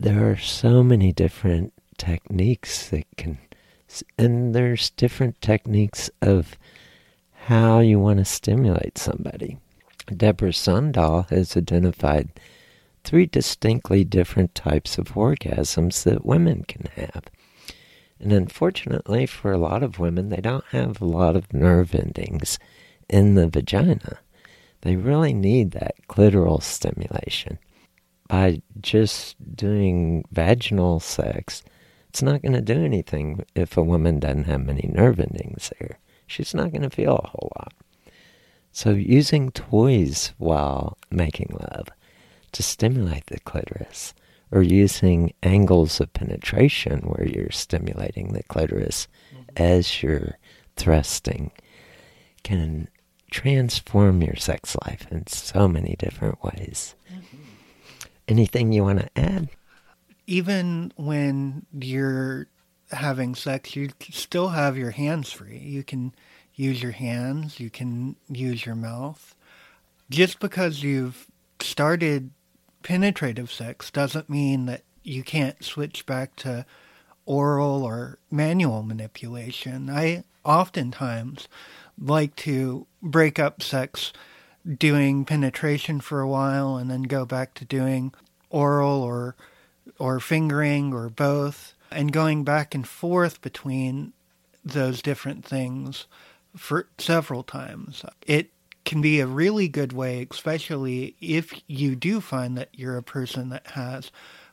there 0.00 0.30
are 0.30 0.36
so 0.36 0.82
many 0.82 1.12
different 1.12 1.72
techniques 1.96 2.88
that 2.90 3.04
can, 3.16 3.38
and 4.16 4.54
there's 4.54 4.90
different 4.90 5.40
techniques 5.40 6.10
of 6.22 6.56
how 7.48 7.80
you 7.80 7.98
want 7.98 8.18
to 8.18 8.24
stimulate 8.26 8.98
somebody. 8.98 9.56
Deborah 10.14 10.50
Sundahl 10.50 11.26
has 11.30 11.56
identified 11.56 12.28
three 13.04 13.24
distinctly 13.24 14.04
different 14.04 14.54
types 14.54 14.98
of 14.98 15.14
orgasms 15.14 16.02
that 16.04 16.26
women 16.26 16.64
can 16.64 16.90
have. 16.94 17.24
And 18.20 18.34
unfortunately, 18.34 19.24
for 19.24 19.50
a 19.50 19.56
lot 19.56 19.82
of 19.82 19.98
women, 19.98 20.28
they 20.28 20.42
don't 20.42 20.66
have 20.72 21.00
a 21.00 21.06
lot 21.06 21.36
of 21.36 21.50
nerve 21.54 21.94
endings 21.94 22.58
in 23.08 23.34
the 23.34 23.48
vagina. 23.48 24.18
They 24.82 24.96
really 24.96 25.32
need 25.32 25.70
that 25.70 25.94
clitoral 26.06 26.62
stimulation. 26.62 27.58
By 28.28 28.60
just 28.78 29.36
doing 29.56 30.22
vaginal 30.30 31.00
sex, 31.00 31.62
it's 32.10 32.20
not 32.20 32.42
going 32.42 32.52
to 32.52 32.60
do 32.60 32.84
anything 32.84 33.46
if 33.54 33.78
a 33.78 33.82
woman 33.82 34.18
doesn't 34.18 34.44
have 34.44 34.66
many 34.66 34.86
nerve 34.92 35.18
endings 35.18 35.72
there. 35.80 35.98
She's 36.28 36.54
not 36.54 36.70
going 36.70 36.82
to 36.82 36.90
feel 36.90 37.16
a 37.16 37.26
whole 37.26 37.52
lot. 37.58 37.72
So, 38.70 38.90
using 38.90 39.50
toys 39.50 40.34
while 40.38 40.98
making 41.10 41.56
love 41.58 41.88
to 42.52 42.62
stimulate 42.62 43.26
the 43.26 43.40
clitoris, 43.40 44.14
or 44.50 44.62
using 44.62 45.32
angles 45.42 46.00
of 46.00 46.12
penetration 46.12 47.00
where 47.00 47.26
you're 47.26 47.50
stimulating 47.50 48.32
the 48.32 48.42
clitoris 48.44 49.08
mm-hmm. 49.34 49.42
as 49.56 50.02
you're 50.02 50.38
thrusting, 50.76 51.50
can 52.44 52.88
transform 53.30 54.22
your 54.22 54.36
sex 54.36 54.76
life 54.86 55.06
in 55.10 55.26
so 55.26 55.66
many 55.66 55.96
different 55.98 56.42
ways. 56.42 56.94
Mm-hmm. 57.12 57.36
Anything 58.28 58.72
you 58.72 58.84
want 58.84 59.00
to 59.00 59.18
add? 59.18 59.48
Even 60.26 60.92
when 60.96 61.66
you're 61.72 62.46
having 62.90 63.34
sex, 63.34 63.76
you 63.76 63.90
still 64.10 64.48
have 64.48 64.76
your 64.76 64.90
hands 64.90 65.32
free. 65.32 65.58
You 65.58 65.82
can 65.82 66.14
use 66.54 66.82
your 66.82 66.92
hands, 66.92 67.60
you 67.60 67.70
can 67.70 68.16
use 68.28 68.66
your 68.66 68.74
mouth. 68.74 69.34
Just 70.10 70.40
because 70.40 70.82
you've 70.82 71.26
started 71.60 72.30
penetrative 72.82 73.52
sex 73.52 73.90
doesn't 73.90 74.30
mean 74.30 74.66
that 74.66 74.82
you 75.02 75.22
can't 75.22 75.62
switch 75.62 76.06
back 76.06 76.34
to 76.36 76.64
oral 77.26 77.84
or 77.84 78.18
manual 78.30 78.82
manipulation. 78.82 79.90
I 79.90 80.24
oftentimes 80.44 81.48
like 82.00 82.34
to 82.36 82.86
break 83.02 83.38
up 83.38 83.62
sex 83.62 84.12
doing 84.78 85.24
penetration 85.24 86.00
for 86.00 86.20
a 86.20 86.28
while 86.28 86.76
and 86.76 86.90
then 86.90 87.02
go 87.02 87.24
back 87.24 87.54
to 87.54 87.64
doing 87.64 88.12
oral 88.50 89.02
or 89.02 89.36
or 89.98 90.20
fingering 90.20 90.92
or 90.92 91.08
both 91.08 91.74
and 91.90 92.12
going 92.12 92.44
back 92.44 92.74
and 92.74 92.86
forth 92.86 93.40
between 93.40 94.12
those 94.64 95.02
different 95.02 95.44
things 95.44 96.06
for 96.56 96.88
several 96.98 97.42
times. 97.42 98.04
It 98.26 98.50
can 98.84 99.00
be 99.00 99.20
a 99.20 99.26
really 99.26 99.68
good 99.68 99.92
way, 99.92 100.26
especially 100.30 101.14
if 101.20 101.62
you 101.66 101.94
do 101.94 102.20
find 102.20 102.56
that 102.56 102.70
you're 102.72 102.96
a 102.96 103.02
person 103.02 103.50
that 103.50 103.66
has 103.68 104.10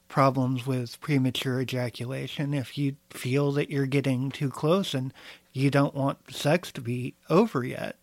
problems 0.08 0.68
with 0.68 1.00
premature 1.02 1.62
ejaculation. 1.62 2.54
If 2.54 2.78
you 2.78 2.96
feel 3.10 3.52
that 3.54 3.70
you're 3.70 3.86
getting 3.86 4.30
too 4.32 4.50
close 4.50 4.94
and 4.94 5.14
you 5.54 5.72
don't 5.72 5.96
want 5.96 6.34
sex 6.34 6.72
to 6.74 6.82
be 6.82 7.16
over 7.30 7.64
yet, 7.64 7.98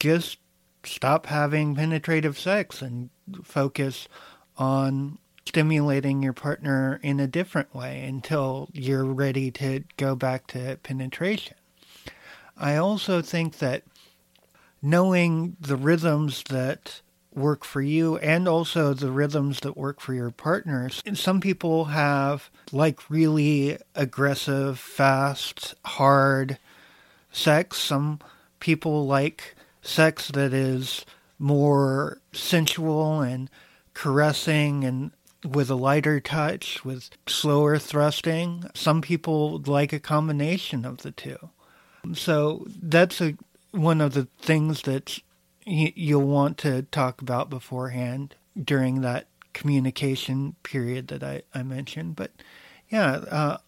just 0.00 0.38
stop 0.82 1.26
having 1.26 1.74
penetrative 1.74 2.38
sex 2.38 2.80
and 2.82 3.10
focus 3.42 4.08
on 4.56 5.18
stimulating 5.46 6.22
your 6.22 6.32
partner 6.32 7.00
in 7.02 7.20
a 7.20 7.26
different 7.26 7.74
way 7.74 8.02
until 8.04 8.68
you're 8.72 9.04
ready 9.04 9.50
to 9.52 9.84
go 9.96 10.14
back 10.14 10.46
to 10.48 10.78
penetration. 10.82 11.56
I 12.56 12.76
also 12.76 13.22
think 13.22 13.58
that 13.58 13.82
knowing 14.82 15.56
the 15.60 15.76
rhythms 15.76 16.42
that 16.44 17.00
work 17.36 17.64
for 17.64 17.82
you 17.82 18.16
and 18.18 18.48
also 18.48 18.94
the 18.94 19.10
rhythms 19.10 19.60
that 19.60 19.76
work 19.76 20.00
for 20.00 20.14
your 20.14 20.30
partners. 20.30 21.02
Some 21.12 21.40
people 21.40 21.86
have 21.86 22.50
like 22.72 23.10
really 23.10 23.78
aggressive, 23.94 24.78
fast, 24.78 25.74
hard 25.84 26.58
sex. 27.30 27.76
Some 27.76 28.20
people 28.58 29.06
like 29.06 29.54
sex 29.82 30.28
that 30.28 30.54
is 30.54 31.04
more 31.38 32.18
sensual 32.32 33.20
and 33.20 33.50
caressing 33.92 34.84
and 34.84 35.10
with 35.46 35.70
a 35.70 35.74
lighter 35.74 36.20
touch, 36.20 36.84
with 36.84 37.10
slower 37.26 37.78
thrusting. 37.78 38.64
Some 38.74 39.00
people 39.00 39.62
like 39.66 39.92
a 39.92 40.00
combination 40.00 40.84
of 40.84 40.98
the 40.98 41.12
two. 41.12 41.50
So 42.14 42.66
that's 42.82 43.20
a 43.20 43.34
one 43.72 44.00
of 44.00 44.14
the 44.14 44.28
things 44.38 44.82
that 44.82 45.18
you'll 45.64 46.22
want 46.22 46.58
to 46.58 46.82
talk 46.82 47.20
about 47.20 47.50
beforehand 47.50 48.34
during 48.62 49.00
that 49.02 49.26
communication 49.52 50.54
period 50.62 51.08
that 51.08 51.22
I, 51.22 51.42
I 51.54 51.62
mentioned. 51.62 52.16
But 52.16 52.30
yeah, 52.88 53.10
uh, 53.30 53.58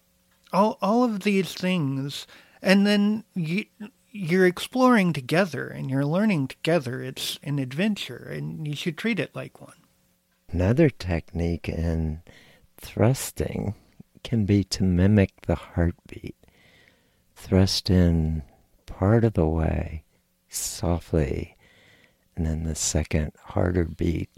all 0.53 0.77
all 0.81 1.03
of 1.03 1.21
these 1.21 1.53
things, 1.53 2.25
and 2.61 2.87
then 2.87 3.23
you 3.35 3.65
you're 4.11 4.47
exploring 4.47 5.13
together 5.13 5.67
and 5.67 5.89
you're 5.89 6.05
learning 6.05 6.47
together. 6.47 7.01
It's 7.01 7.39
an 7.43 7.59
adventure, 7.59 8.29
and 8.31 8.67
you 8.67 8.75
should 8.75 8.97
treat 8.97 9.19
it 9.19 9.35
like 9.35 9.61
one. 9.61 9.73
Another 10.51 10.89
technique 10.89 11.69
in 11.69 12.21
thrusting 12.77 13.75
can 14.23 14.45
be 14.45 14.63
to 14.63 14.83
mimic 14.83 15.41
the 15.43 15.55
heartbeat. 15.55 16.35
Thrust 17.35 17.89
in 17.89 18.41
part 18.87 19.23
of 19.23 19.33
the 19.33 19.47
way 19.47 20.03
softly, 20.49 21.55
and 22.35 22.45
then 22.45 22.63
the 22.63 22.75
second 22.75 23.33
harder 23.43 23.85
beat 23.85 24.29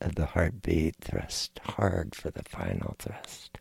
of 0.00 0.16
the 0.16 0.26
heartbeat 0.26 0.96
thrust 1.00 1.58
hard 1.64 2.14
for 2.14 2.30
the 2.30 2.42
final 2.42 2.94
thrust. 2.98 3.58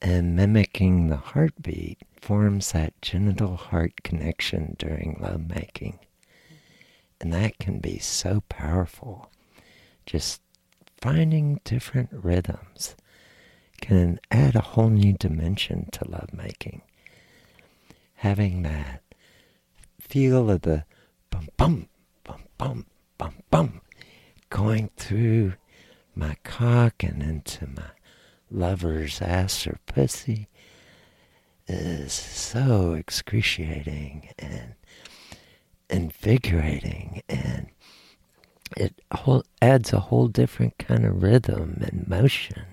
And 0.00 0.34
mimicking 0.34 1.08
the 1.08 1.16
heartbeat 1.16 1.98
forms 2.20 2.72
that 2.72 3.00
genital 3.02 3.56
heart 3.56 4.02
connection 4.02 4.76
during 4.78 5.18
lovemaking. 5.20 5.98
And 7.20 7.34
that 7.34 7.58
can 7.58 7.80
be 7.80 7.98
so 7.98 8.42
powerful. 8.48 9.30
Just 10.06 10.40
finding 11.00 11.60
different 11.64 12.10
rhythms 12.12 12.94
can 13.80 14.20
add 14.30 14.54
a 14.54 14.60
whole 14.60 14.90
new 14.90 15.14
dimension 15.14 15.88
to 15.92 16.08
lovemaking. 16.08 16.82
Having 18.16 18.62
that 18.62 19.02
feel 20.00 20.50
of 20.50 20.62
the 20.62 20.84
bum 21.30 21.48
bum 21.56 21.88
bum 22.24 22.42
bum 22.58 22.86
bum 23.16 23.34
bum 23.50 23.80
going 24.50 24.90
through 24.96 25.54
my 26.14 26.36
cock 26.44 27.02
and 27.02 27.22
into 27.22 27.66
my 27.66 27.90
lover's 28.50 29.22
ass 29.22 29.66
or 29.66 29.78
pussy 29.86 30.48
is 31.68 32.12
so 32.12 32.94
excruciating 32.94 34.28
and 34.38 34.74
invigorating 35.88 37.22
and 37.28 37.68
it 38.76 39.00
whole, 39.12 39.44
adds 39.60 39.92
a 39.92 40.00
whole 40.00 40.28
different 40.28 40.78
kind 40.78 41.04
of 41.04 41.22
rhythm 41.22 41.82
and 41.82 42.06
motion 42.08 42.64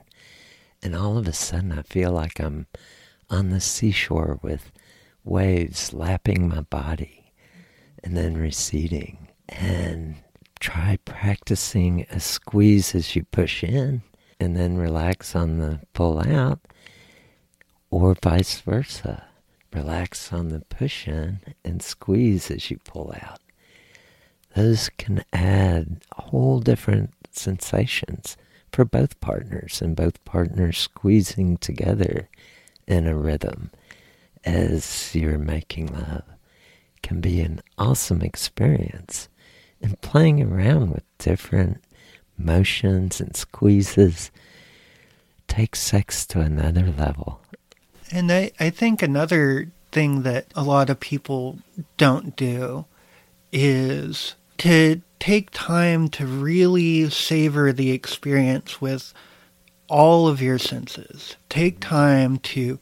and 0.81 0.95
all 0.95 1.17
of 1.17 1.27
a 1.27 1.33
sudden 1.33 1.71
I 1.71 1.81
feel 1.81 2.11
like 2.11 2.39
I'm 2.39 2.67
on 3.29 3.49
the 3.49 3.59
seashore 3.59 4.39
with 4.41 4.71
waves 5.23 5.93
lapping 5.93 6.47
my 6.47 6.61
body 6.61 7.33
and 8.03 8.15
then 8.15 8.37
receding. 8.37 9.27
And 9.49 10.15
try 10.59 10.97
practicing 11.05 12.05
a 12.09 12.19
squeeze 12.19 12.95
as 12.95 13.15
you 13.15 13.23
push 13.25 13.63
in 13.63 14.01
and 14.39 14.55
then 14.55 14.77
relax 14.77 15.35
on 15.35 15.57
the 15.57 15.81
pull 15.93 16.19
out, 16.19 16.59
or 17.89 18.15
vice 18.21 18.59
versa. 18.61 19.25
Relax 19.73 20.31
on 20.31 20.49
the 20.49 20.61
push 20.61 21.07
in 21.07 21.39
and 21.63 21.81
squeeze 21.81 22.49
as 22.51 22.71
you 22.71 22.77
pull 22.83 23.13
out. 23.21 23.39
Those 24.58 24.89
can 24.97 25.24
add 25.32 26.01
whole 26.12 26.60
different 26.62 27.14
sensations 27.30 28.36
for 28.72 28.86
both 28.86 29.20
partners 29.20 29.84
and 29.84 29.95
both 29.95 30.26
partners 30.26 30.80
squeezing 30.80 31.58
together 31.58 32.28
in 32.88 33.05
a 33.05 33.16
rhythm 33.16 33.70
as 34.43 35.14
you're 35.14 35.38
making 35.38 35.93
love 35.93 36.24
can 37.03 37.22
be 37.22 37.39
an 37.39 37.62
awesome 37.78 38.24
experience. 38.24 39.30
And 39.80 40.01
playing 40.01 40.41
around 40.41 40.89
with 40.89 41.03
different 41.20 41.84
motions 42.36 43.22
and 43.22 43.36
squeezes 43.36 44.32
takes 45.47 45.80
sex 45.80 46.26
to 46.26 46.39
another 46.39 46.91
level. 46.97 47.41
And 48.12 48.32
I, 48.32 48.49
I 48.60 48.72
think 48.72 49.03
another 49.03 49.72
thing 49.91 50.24
that 50.24 50.47
a 50.55 50.64
lot 50.64 50.89
of 50.89 50.99
people 50.99 51.60
don't 51.97 52.36
do 52.36 52.86
is 53.51 54.34
to 54.60 55.01
take 55.20 55.49
time 55.51 56.08
to 56.10 56.26
really 56.26 57.10
savor 57.10 57.72
the 57.74 57.91
experience 57.91 58.82
with 58.82 59.14
all 59.88 60.28
of 60.28 60.41
your 60.41 60.60
senses. 60.60 61.36
Take 61.49 61.80
time 61.80 62.38
to 62.39 62.80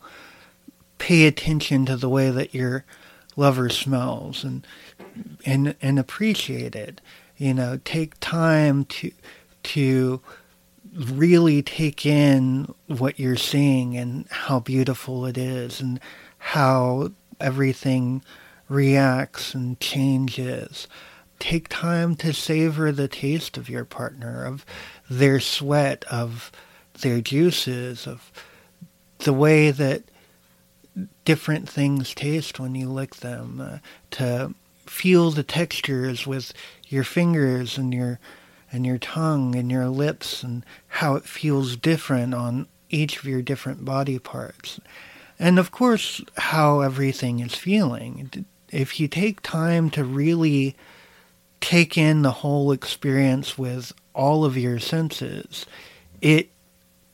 pay 0.98 1.28
attention 1.28 1.86
to 1.86 1.98
the 1.98 2.10
way 2.10 2.30
that 2.30 2.54
your 2.54 2.86
lover 3.36 3.70
smells 3.70 4.44
and 4.44 4.66
and 5.46 5.76
and 5.82 6.00
appreciate 6.00 6.76
it. 6.76 7.02
You 7.38 7.54
know, 7.54 7.80
take 7.84 8.20
time 8.20 8.86
to 8.86 9.12
to 9.64 10.22
really 10.94 11.62
take 11.62 12.06
in 12.06 12.74
what 12.88 13.20
you're 13.20 13.36
seeing 13.36 13.98
and 13.98 14.28
how 14.30 14.60
beautiful 14.60 15.26
it 15.26 15.38
is 15.38 15.82
and 15.82 16.00
how 16.38 17.12
everything 17.42 18.24
reacts 18.70 19.54
and 19.54 19.80
changes. 19.80 20.88
Take 21.40 21.68
time 21.68 22.16
to 22.18 22.34
savor 22.34 22.92
the 22.92 23.08
taste 23.08 23.58
of 23.58 23.70
your 23.70 23.86
partner, 23.86 24.46
of 24.46 24.66
their 25.10 25.40
sweat, 25.40 26.04
of 26.06 26.52
their 27.02 27.22
juices, 27.22 28.08
of 28.08 28.32
the 29.20 29.34
way 29.34 29.72
that 29.72 30.04
different 31.26 31.68
things 31.68 32.14
taste 32.14 32.60
when 32.60 32.76
you 32.76 32.90
lick 32.90 33.16
them, 33.18 33.60
uh, 33.62 33.78
to 34.12 34.54
feel 34.86 35.32
the 35.32 35.44
textures 35.44 36.26
with 36.26 36.54
your 36.88 37.04
fingers 37.04 37.78
and 37.78 37.94
your 37.94 38.20
and 38.72 38.86
your 38.86 38.98
tongue 38.98 39.56
and 39.56 39.72
your 39.72 39.88
lips 39.88 40.44
and 40.44 40.66
how 40.88 41.16
it 41.16 41.24
feels 41.24 41.78
different 41.78 42.34
on 42.34 42.68
each 42.90 43.18
of 43.18 43.26
your 43.26 43.42
different 43.42 43.86
body 43.86 44.20
parts. 44.20 44.80
And 45.40 45.60
of 45.60 45.72
course, 45.72 46.22
how 46.38 46.82
everything 46.82 47.40
is 47.40 47.56
feeling. 47.56 48.46
If 48.72 49.00
you 49.00 49.08
take 49.08 49.42
time 49.42 49.90
to 49.92 50.04
really 50.04 50.76
take 51.66 51.98
in 51.98 52.22
the 52.22 52.32
whole 52.32 52.72
experience 52.72 53.58
with 53.58 53.92
all 54.14 54.46
of 54.46 54.56
your 54.56 54.78
senses, 54.78 55.66
it 56.22 56.52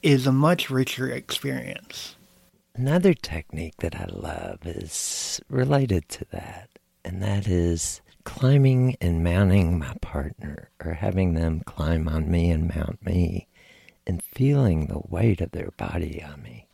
is 0.04 0.28
a 0.28 0.32
much 0.34 0.70
richer 0.70 1.10
experience. 1.10 2.18
Another 2.76 3.14
technique 3.14 3.78
that 3.78 3.96
I 3.96 4.08
love 4.10 4.60
is 4.66 5.40
related 5.48 6.10
to 6.10 6.26
that, 6.32 6.68
and 7.06 7.24
that 7.24 7.48
is 7.48 8.02
climbing 8.26 8.98
and 9.00 9.24
mounting 9.24 9.80
my 9.80 9.94
partner, 10.02 10.70
or 10.84 10.96
having 10.96 11.34
them 11.34 11.62
climb 11.62 12.10
on 12.10 12.30
me 12.30 12.52
and 12.52 12.76
mount 12.76 13.06
me, 13.06 13.48
and 14.06 14.22
feeling 14.22 14.88
the 14.88 15.02
weight 15.08 15.40
of 15.40 15.52
their 15.52 15.72
body 15.78 16.22
on 16.22 16.44
me, 16.44 16.68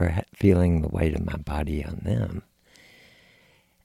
or 0.00 0.24
feeling 0.34 0.82
the 0.82 0.88
weight 0.88 1.14
of 1.14 1.24
my 1.24 1.36
body 1.36 1.84
on 1.84 2.00
them. 2.02 2.42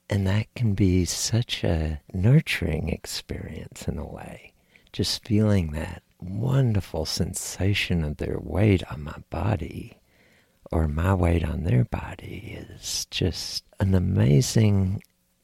And 0.09 0.25
that 0.25 0.53
can 0.55 0.73
be 0.73 1.03
such 1.05 1.63
a 1.63 2.01
nurturing 2.13 2.89
experience 2.89 3.87
in 3.87 3.97
a 3.97 4.07
way, 4.07 4.53
just 4.93 5.25
feeling 5.25 5.71
that 5.71 6.01
wonderful 6.21 7.05
sensation 7.05 8.03
of 8.03 8.17
their 8.17 8.39
weight 8.39 8.83
on 8.89 9.03
my 9.03 9.17
body 9.29 9.97
or 10.71 10.87
my 10.87 11.13
weight 11.13 11.43
on 11.43 11.63
their 11.63 11.85
body 11.85 12.57
is 12.59 13.05
just 13.11 13.63
an 13.79 13.93
amazing, 13.93 15.01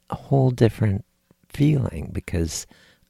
whole 0.09 0.51
different 0.51 1.05
feeling 1.49 2.09
because 2.11 2.65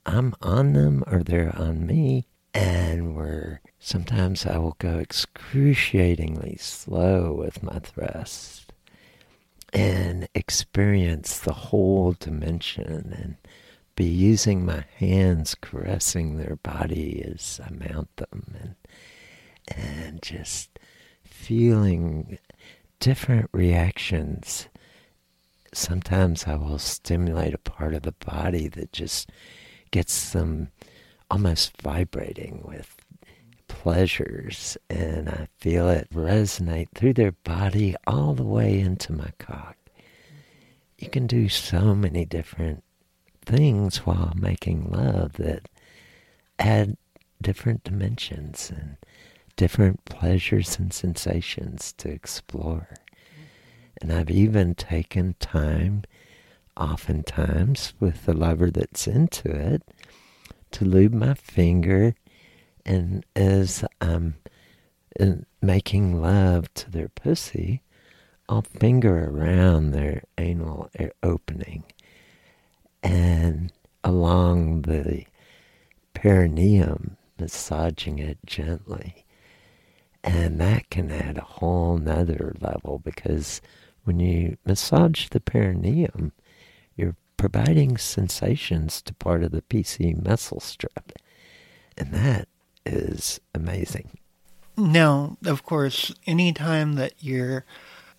I'm 0.06 0.36
on 0.42 0.74
them 0.74 1.04
or 1.08 1.24
they're 1.24 1.56
on 1.56 1.86
me. 1.86 2.26
And 2.54 3.16
we're 3.16 3.62
sometimes 3.80 4.46
I 4.46 4.58
will 4.58 4.76
go 4.78 5.00
excruciatingly 5.00 6.58
slow 6.60 7.34
with 7.34 7.64
my 7.64 7.80
thrust 7.80 8.63
and 9.74 10.28
experience 10.36 11.40
the 11.40 11.54
whole 11.54 12.14
dimension 12.14 13.14
and 13.18 13.36
be 13.96 14.06
using 14.06 14.66
my 14.66 14.86
hands 14.98 15.56
caressing 15.56 16.38
their 16.38 16.56
body 16.58 17.24
as 17.26 17.60
I 17.64 17.72
mount 17.72 18.16
them 18.18 18.56
and 18.60 18.76
and 19.68 20.22
just 20.22 20.78
feeling 21.24 22.38
different 23.00 23.50
reactions. 23.54 24.68
Sometimes 25.74 26.46
I 26.46 26.56
will 26.56 26.80
stimulate 26.80 27.54
a 27.54 27.58
part 27.58 27.94
of 27.94 28.04
the 28.04 28.12
body 28.12 28.68
that 28.68 28.92
just 28.92 29.30
gets 29.92 30.32
them 30.32 30.70
almost 31.32 31.82
vibrating 31.82 32.62
with 32.64 32.96
pleasures, 33.84 34.78
and 34.90 35.28
I 35.28 35.50
feel 35.60 35.90
it 35.90 36.08
resonate 36.14 36.88
through 36.96 37.16
their 37.16 37.34
body 37.34 37.98
all 38.08 38.34
the 38.34 38.42
way 38.42 38.80
into 38.80 39.12
my 39.12 39.30
cock. 39.40 39.76
You 40.98 41.10
can 41.10 41.28
do 41.28 41.50
so 41.50 41.94
many 41.94 42.24
different 42.24 42.82
things 43.46 43.98
while 44.06 44.32
making 44.38 44.90
love 44.90 45.34
that 45.34 45.68
add 46.58 46.96
different 47.42 47.84
dimensions 47.84 48.72
and 48.74 48.96
different 49.58 50.06
pleasures 50.06 50.80
and 50.80 50.94
sensations 50.94 51.92
to 51.98 52.08
explore. 52.10 52.88
And 54.02 54.14
I've 54.14 54.32
even 54.32 54.76
taken 54.76 55.36
time, 55.42 56.04
oftentimes 56.78 57.96
with 58.00 58.26
the 58.26 58.34
lover 58.34 58.72
that's 58.72 59.08
into 59.08 59.50
it, 59.50 59.84
to 60.72 60.86
lube 60.86 61.14
my 61.14 61.34
finger, 61.34 62.16
and 62.86 63.26
as 63.36 63.86
I'm 64.02 64.36
uh, 65.20 65.34
making 65.62 66.22
love 66.22 66.74
to 66.76 66.92
their 66.92 67.10
pussy, 67.10 67.82
I'll 68.50 68.62
finger 68.62 69.30
around 69.30 69.92
their 69.92 70.24
anal 70.38 70.90
opening 71.22 71.86
and 73.02 73.72
along 74.04 74.84
the 74.84 75.26
perineum, 76.14 77.18
massaging 77.40 78.20
it 78.20 78.38
gently. 78.46 79.26
And 80.24 80.60
that 80.62 80.90
can 80.90 81.12
add 81.12 81.38
a 81.38 81.42
whole 81.42 81.98
nother 81.98 82.56
level 82.60 83.00
because 83.00 83.62
when 84.04 84.20
you 84.20 84.58
massage 84.66 85.28
the 85.30 85.40
perineum, 85.40 86.32
you're 86.96 87.16
providing 87.38 87.98
sensations 87.98 89.02
to 89.02 89.14
part 89.14 89.44
of 89.44 89.52
the 89.52 89.62
PC 89.62 90.24
muscle 90.24 90.60
strip. 90.60 91.12
And 91.98 92.14
that 92.14 92.48
is 92.86 93.40
amazing. 93.54 94.18
Now, 94.76 95.38
of 95.46 95.64
course, 95.64 96.14
anytime 96.26 96.96
that 96.96 97.14
you're 97.20 97.66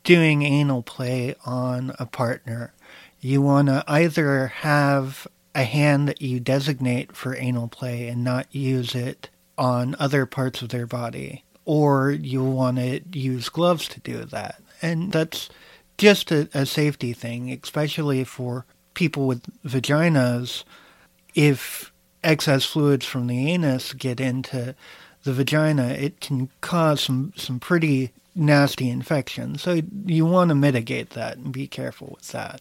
doing 0.05 0.43
anal 0.43 0.83
play 0.83 1.35
on 1.45 1.95
a 1.99 2.07
partner, 2.07 2.73
you 3.21 3.43
want 3.43 3.69
to 3.69 3.83
either 3.89 4.49
have 4.49 5.27
a 5.55 5.65
hand 5.65 6.09
that 6.09 6.21
you 6.21 6.41
designate 6.41 7.17
for 7.17 7.37
anal 7.37 7.69
play 7.69 8.09
and 8.09 8.23
not 8.23 8.47
use 8.55 8.95
it 8.95 9.31
on 9.57 9.97
other 9.99 10.27
parts 10.27 10.63
of 10.63 10.69
their 10.69 10.87
body, 10.87 11.45
or 11.65 12.11
you 12.11 12.43
want 12.43 12.77
to 12.77 13.01
use 13.13 13.49
gloves 13.49 13.89
to 13.89 14.01
do 14.01 14.25
that. 14.25 14.61
And 14.83 15.13
that's 15.13 15.49
just 15.97 16.31
a, 16.31 16.49
a 16.53 16.67
safety 16.67 17.13
thing, 17.13 17.51
especially 17.63 18.25
for 18.25 18.67
people 18.95 19.27
with 19.27 19.43
vaginas. 19.65 20.65
If 21.35 21.93
excess 22.25 22.65
fluids 22.65 23.05
from 23.05 23.27
the 23.27 23.51
anus 23.51 23.93
get 23.93 24.21
into 24.21 24.75
the 25.23 25.33
vagina, 25.33 25.89
it 25.89 26.21
can 26.21 26.49
cause 26.61 27.01
some, 27.03 27.33
some 27.37 27.61
pretty 27.61 28.13
nasty 28.35 28.91
infections. 28.91 29.63
So 29.63 29.81
you 30.05 30.27
want 30.27 30.49
to 30.51 30.55
mitigate 30.55 31.11
that 31.11 31.37
and 31.37 31.53
be 31.53 31.67
careful 31.67 32.15
with 32.17 32.29
that. 32.33 32.61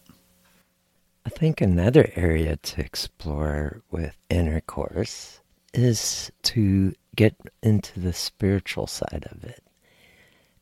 I 1.26 1.30
think 1.30 1.60
another 1.60 2.10
area 2.14 2.56
to 2.56 2.80
explore 2.80 3.82
with 3.90 4.16
intercourse 4.28 5.40
is 5.72 6.30
to 6.42 6.94
get 7.16 7.34
into 7.62 7.98
the 8.00 8.12
spiritual 8.12 8.86
side 8.86 9.26
of 9.30 9.42
it. 9.44 9.62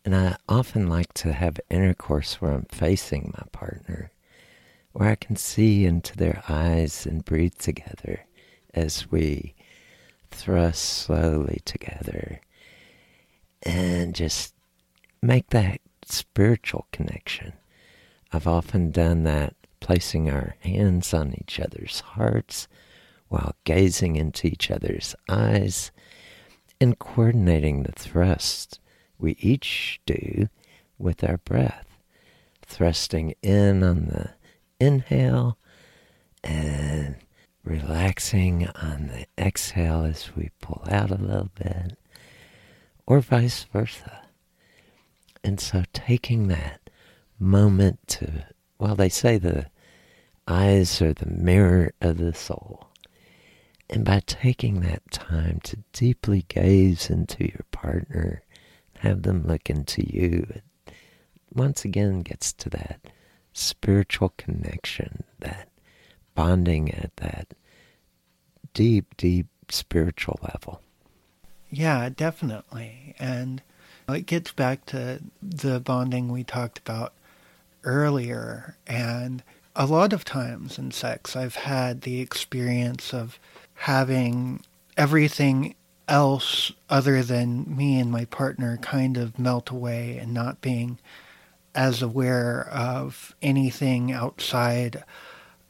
And 0.05 0.15
I 0.15 0.37
often 0.49 0.89
like 0.89 1.13
to 1.15 1.33
have 1.33 1.61
intercourse 1.71 2.41
where 2.41 2.53
I'm 2.53 2.67
facing 2.71 3.35
my 3.37 3.47
partner, 3.53 4.11
where 4.93 5.09
I 5.09 5.15
can 5.15 5.37
see 5.37 5.85
into 5.85 6.17
their 6.17 6.43
eyes 6.49 7.07
and 7.07 7.25
breathe 7.25 7.59
together 7.59 8.25
as 8.75 9.11
we 9.11 9.55
thrust 10.31 10.83
slowly 10.83 11.61
together 11.65 12.41
and 13.63 14.15
just 14.15 14.55
make 15.23 15.51
that 15.51 15.81
spiritual 16.05 16.87
connection. 16.93 17.53
I've 18.33 18.47
often 18.47 18.91
done 18.91 19.25
that 19.25 19.55
placing 19.81 20.31
our 20.31 20.57
hands 20.61 21.13
on 21.13 21.35
each 21.41 21.61
other's 21.61 22.01
hearts 22.01 22.69
while 23.29 23.55
gazing 23.65 24.17
into 24.17 24.47
each 24.47 24.71
other's 24.71 25.15
eyes 25.29 25.91
and 26.81 26.99
coordinating 26.99 27.83
the 27.83 27.93
thrust 27.93 28.79
we 29.19 29.37
each 29.41 30.01
do 30.07 30.49
with 30.99 31.23
our 31.23 31.39
breath, 31.39 31.87
thrusting 32.65 33.35
in 33.43 33.83
on 33.83 34.07
the 34.07 34.31
inhale 34.81 35.57
and 36.43 37.17
relaxing 37.65 38.67
on 38.69 39.09
the 39.09 39.27
exhale 39.39 40.05
as 40.05 40.35
we 40.37 40.51
pull 40.61 40.83
out 40.91 41.11
a 41.11 41.17
little 41.17 41.51
bit, 41.55 41.99
or 43.07 43.21
vice 43.21 43.65
versa. 43.65 44.23
And 45.45 45.61
so 45.61 45.85
taking 45.93 46.49
that 46.49 46.91
moment 47.39 47.99
to 48.09 48.47
Well, 48.83 48.97
they 48.97 49.11
say 49.11 49.39
the 49.39 49.67
eyes 50.49 51.01
are 51.01 51.13
the 51.13 51.27
mirror 51.31 51.93
of 52.01 52.19
the 52.19 52.35
soul. 52.35 52.89
And 53.89 54.05
by 54.05 54.23
taking 54.27 54.81
that 54.81 55.09
time 55.13 55.61
to 55.63 55.79
deeply 55.93 56.45
gaze 56.49 57.09
into 57.09 57.45
your 57.45 57.65
partner, 57.71 58.43
have 58.99 59.23
them 59.23 59.47
look 59.47 59.71
into 59.71 60.03
you, 60.05 60.49
it 60.51 60.65
once 61.55 61.85
again 61.85 62.23
gets 62.23 62.53
to 62.55 62.71
that 62.71 63.07
spiritual 63.53 64.31
connection, 64.37 65.23
that 65.39 65.69
bonding 66.35 66.93
at 66.93 67.17
that 67.17 67.55
deep, 68.75 69.17
deep 69.17 69.47
spiritual 69.69 70.39
level. 70.43 70.81
Yeah, 71.71 72.09
definitely. 72.15 73.15
And 73.19 73.63
it 74.09 74.27
gets 74.27 74.53
back 74.53 74.85
to 74.87 75.23
the 75.43 75.81
bonding 75.81 76.31
we 76.31 76.45
talked 76.45 76.79
about 76.79 77.13
earlier. 77.85 78.77
And 78.87 79.43
a 79.75 79.87
lot 79.87 80.13
of 80.13 80.25
times 80.25 80.79
in 80.79 80.91
sex, 80.91 81.35
I've 81.35 81.55
had 81.57 82.03
the 82.03 82.21
experience 82.21 83.15
of 83.15 83.39
having 83.75 84.61
everything 84.97 85.75
else 86.09 86.73
other 86.91 87.23
than 87.23 87.75
me 87.75 87.99
and 87.99 88.11
my 88.11 88.27
partner 88.27 88.77
kind 88.79 89.17
of 89.17 89.39
melt 89.39 89.71
away 89.71 90.19
and 90.19 90.35
not 90.35 90.61
being 90.61 90.99
as 91.75 92.03
aware 92.03 92.69
of 92.69 93.35
anything 93.41 94.13
outside 94.13 95.03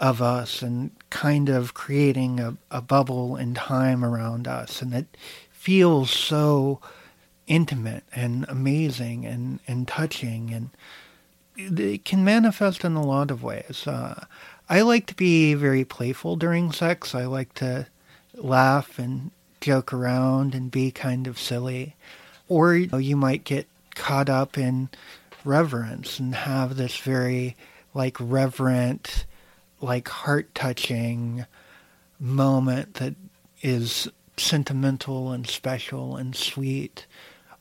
of 0.03 0.21
us 0.21 0.63
and 0.63 0.91
kind 1.11 1.49
of 1.49 1.75
creating 1.75 2.41
a, 2.41 2.57
a 2.73 2.83
bubble 2.83 3.37
in 3.37 3.55
time 3.55 4.05
around 4.05 4.49
us. 4.49 4.83
And 4.83 4.93
it 4.93 5.17
feels 5.53 6.11
so 6.11 6.81
intimate 7.47 8.03
and 8.13 8.45
amazing 8.49 9.25
and, 9.25 9.61
and 9.69 9.87
touching. 9.87 10.53
And 10.53 10.71
it 11.57 12.05
can 12.05 12.25
manifest 12.25 12.85
in 12.85 12.97
a 12.97 13.07
lot 13.07 13.31
of 13.31 13.45
ways. 13.45 13.87
Uh, 13.87 14.25
I 14.69 14.81
like 14.81 15.07
to 15.07 15.15
be 15.15 15.55
very 15.55 15.85
playful 15.85 16.35
during 16.35 16.73
sex. 16.73 17.15
I 17.15 17.27
like 17.27 17.55
to 17.55 17.87
laugh 18.35 18.99
and 18.99 19.31
joke 19.61 19.93
around 19.93 20.53
and 20.53 20.69
be 20.69 20.91
kind 20.91 21.29
of 21.29 21.39
silly. 21.39 21.95
Or 22.49 22.75
you, 22.75 22.89
know, 22.89 22.99
you 22.99 23.17
might 23.17 23.45
get 23.45 23.69
caught 23.95 24.29
up 24.29 24.59
in 24.59 24.89
reverence 25.45 26.19
and 26.19 26.35
have 26.35 26.77
this 26.77 26.97
very 26.97 27.55
like 27.95 28.17
reverent, 28.19 29.27
like 29.83 30.09
heart 30.09 30.55
touching 30.55 31.45
moment 32.19 32.95
that 32.95 33.15
is 33.61 34.09
sentimental 34.37 35.33
and 35.33 35.47
special 35.47 36.17
and 36.17 36.35
sweet. 36.35 37.07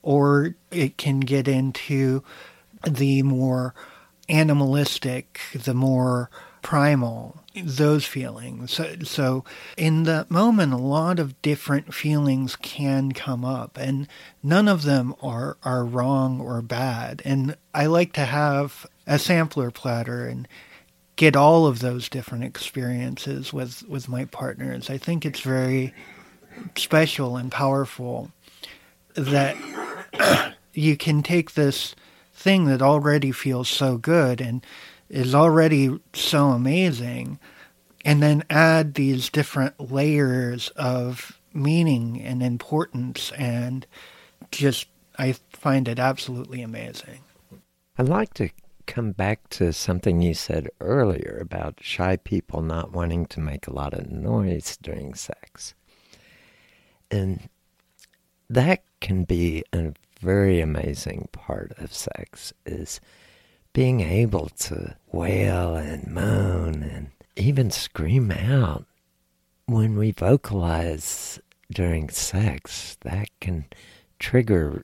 Or 0.04 0.56
it 0.72 0.98
can 0.98 1.20
get 1.20 1.48
into 1.48 2.24
the 2.88 3.22
more 3.24 3.76
animalistic, 4.30 5.40
the 5.54 5.74
more 5.74 6.30
primal, 6.62 7.44
those 7.56 8.06
feelings. 8.06 8.72
So, 8.74 8.96
so, 9.04 9.44
in 9.78 10.04
that 10.04 10.32
moment, 10.32 10.74
a 10.74 10.78
lot 10.78 11.20
of 11.20 11.40
different 11.42 11.94
feelings 11.94 12.56
can 12.56 13.12
come 13.12 13.44
up, 13.44 13.78
and 13.78 14.08
none 14.42 14.68
of 14.68 14.84
them 14.84 15.16
are, 15.22 15.58
are 15.64 15.84
wrong 15.84 16.40
or 16.40 16.62
bad. 16.62 17.22
And 17.26 17.56
I 17.74 17.88
like 17.88 18.14
to 18.14 18.26
have 18.26 18.86
a 19.06 19.20
sampler 19.20 19.72
platter 19.72 20.26
and 20.26 20.48
get 21.16 21.36
all 21.36 21.66
of 21.66 21.80
those 21.80 22.10
different 22.10 22.44
experiences 22.44 23.54
with, 23.54 23.84
with 23.88 24.10
my 24.10 24.26
partners. 24.26 24.90
I 24.90 24.98
think 24.98 25.26
it's 25.26 25.42
very 25.42 25.94
special 26.76 27.38
and 27.38 27.52
powerful 27.52 28.32
that 29.16 29.56
you 30.74 30.98
can 30.98 31.24
take 31.24 31.54
this 31.54 31.96
thing 32.34 32.66
that 32.66 32.82
already 32.82 33.32
feels 33.32 33.70
so 33.70 33.98
good 33.98 34.42
and 34.42 34.66
is 35.10 35.36
already 35.36 36.00
so 36.14 36.50
amazing 36.50 37.38
and 38.04 38.24
then 38.24 38.44
add 38.50 38.96
these 38.96 39.30
different 39.30 39.92
layers 39.92 40.70
of 40.70 41.40
meaning 41.54 42.22
and 42.22 42.42
importance 42.42 43.32
and 43.38 43.86
just 44.52 44.88
I 45.18 45.34
find 45.52 45.88
it 45.88 46.00
absolutely 46.00 46.62
amazing. 46.62 47.20
I'd 47.98 48.10
like 48.10 48.34
to 48.36 48.50
come 48.92 49.14
back 49.14 49.48
to 49.48 49.72
something 49.72 50.22
you 50.22 50.34
said 50.34 50.68
earlier 50.82 51.38
about 51.40 51.80
shy 51.82 52.18
people 52.18 52.62
not 52.62 52.92
wanting 52.92 53.26
to 53.26 53.40
make 53.40 53.66
a 53.66 53.74
lot 53.74 53.94
of 53.94 54.12
noise 54.12 54.78
during 54.82 55.14
sex. 55.14 55.74
And 57.10 57.48
that 58.50 58.84
can 59.00 59.24
be 59.24 59.64
a 59.72 59.94
very 60.20 60.60
amazing 60.60 61.30
part 61.32 61.72
of 61.78 61.94
sex 61.94 62.52
is 62.66 63.00
being 63.72 64.02
able 64.02 64.50
to 64.50 64.98
wail 65.10 65.78
and 65.78 66.06
moan 66.08 66.84
and 66.84 67.12
even 67.38 67.72
scream 67.72 68.30
out 68.30 68.86
when 69.68 69.98
we 69.98 70.12
vocalize 70.12 71.40
during 71.72 72.10
sex 72.10 72.98
that 73.06 73.30
can 73.40 73.64
trigger 74.20 74.84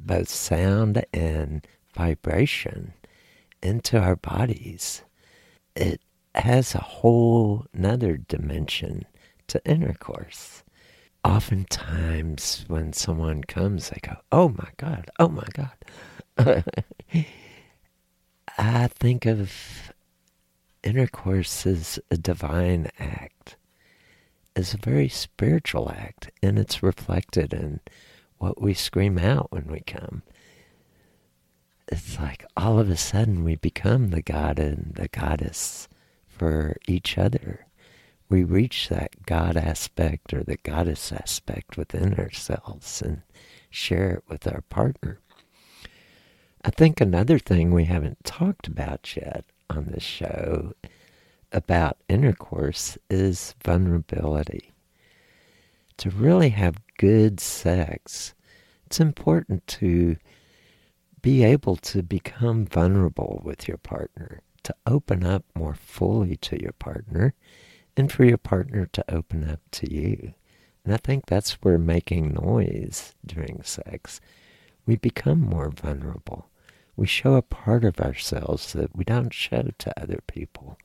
both 0.00 0.28
sound 0.28 1.04
and 1.14 1.64
vibration 1.94 2.92
into 3.62 3.98
our 3.98 4.16
bodies 4.16 5.02
it 5.74 6.00
has 6.34 6.74
a 6.74 6.78
whole 6.78 7.66
nother 7.72 8.16
dimension 8.16 9.04
to 9.46 9.64
intercourse 9.66 10.62
oftentimes 11.24 12.64
when 12.68 12.92
someone 12.92 13.44
comes, 13.44 13.90
they 13.90 14.00
go, 14.02 14.16
"Oh 14.30 14.48
my 14.48 14.68
God! 14.76 15.10
Oh 15.18 15.28
my 15.28 15.46
God!" 15.52 15.72
I 18.58 18.86
think 18.88 19.26
of 19.26 19.92
intercourse 20.82 21.66
as 21.66 21.98
a 22.10 22.16
divine 22.16 22.90
act, 22.98 23.56
as 24.56 24.74
a 24.74 24.78
very 24.78 25.08
spiritual 25.08 25.90
act, 25.90 26.30
and 26.42 26.58
it's 26.58 26.82
reflected 26.82 27.54
in 27.54 27.80
what 28.38 28.60
we 28.60 28.74
scream 28.74 29.18
out 29.18 29.52
when 29.52 29.66
we 29.68 29.80
come. 29.80 30.22
It's 31.88 32.18
like 32.18 32.44
all 32.56 32.78
of 32.78 32.88
a 32.90 32.96
sudden 32.96 33.44
we 33.44 33.56
become 33.56 34.08
the 34.08 34.22
god 34.22 34.58
and 34.58 34.92
the 34.94 35.08
goddess 35.08 35.88
for 36.26 36.76
each 36.86 37.18
other 37.18 37.66
we 38.32 38.42
reach 38.44 38.88
that 38.88 39.26
God 39.26 39.58
aspect 39.58 40.32
or 40.32 40.42
the 40.42 40.56
goddess 40.56 41.12
aspect 41.12 41.76
within 41.76 42.14
ourselves 42.14 43.02
and 43.02 43.20
share 43.68 44.10
it 44.10 44.24
with 44.26 44.46
our 44.46 44.62
partner. 44.70 45.20
I 46.64 46.70
think 46.70 46.98
another 46.98 47.38
thing 47.38 47.72
we 47.72 47.84
haven't 47.84 48.24
talked 48.24 48.66
about 48.66 49.14
yet 49.14 49.44
on 49.68 49.88
this 49.90 50.02
show 50.02 50.72
about 51.52 51.98
intercourse 52.08 52.96
is 53.10 53.54
vulnerability. 53.62 54.72
To 55.98 56.08
really 56.08 56.48
have 56.48 56.80
good 56.96 57.38
sex, 57.38 58.32
it's 58.86 58.98
important 58.98 59.66
to 59.66 60.16
be 61.22 61.44
able 61.44 61.76
to 61.76 62.02
become 62.02 62.66
vulnerable 62.66 63.40
with 63.44 63.68
your 63.68 63.78
partner, 63.78 64.42
to 64.64 64.74
open 64.86 65.24
up 65.24 65.44
more 65.54 65.74
fully 65.74 66.36
to 66.36 66.60
your 66.60 66.72
partner 66.72 67.34
and 67.96 68.10
for 68.10 68.24
your 68.24 68.38
partner 68.38 68.86
to 68.86 69.04
open 69.08 69.48
up 69.48 69.60
to 69.70 69.92
you. 69.92 70.34
And 70.84 70.92
I 70.92 70.96
think 70.96 71.26
that's 71.26 71.52
where 71.62 71.78
making 71.78 72.34
noise 72.34 73.14
during 73.24 73.62
sex, 73.62 74.20
we 74.84 74.96
become 74.96 75.40
more 75.40 75.70
vulnerable. 75.70 76.48
We 76.96 77.06
show 77.06 77.34
a 77.34 77.42
part 77.42 77.84
of 77.84 78.00
ourselves 78.00 78.72
that 78.72 78.94
we 78.94 79.04
don't 79.04 79.32
show 79.32 79.70
to 79.78 80.00
other 80.00 80.20
people. 80.26 80.76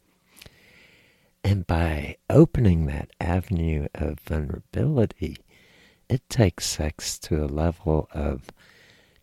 And 1.44 1.66
by 1.66 2.18
opening 2.30 2.86
that 2.86 3.10
avenue 3.20 3.88
of 3.96 4.20
vulnerability, 4.20 5.38
it 6.10 6.30
takes 6.30 6.68
sex 6.68 7.18
to 7.20 7.44
a 7.44 7.48
level 7.48 8.08
of 8.12 8.52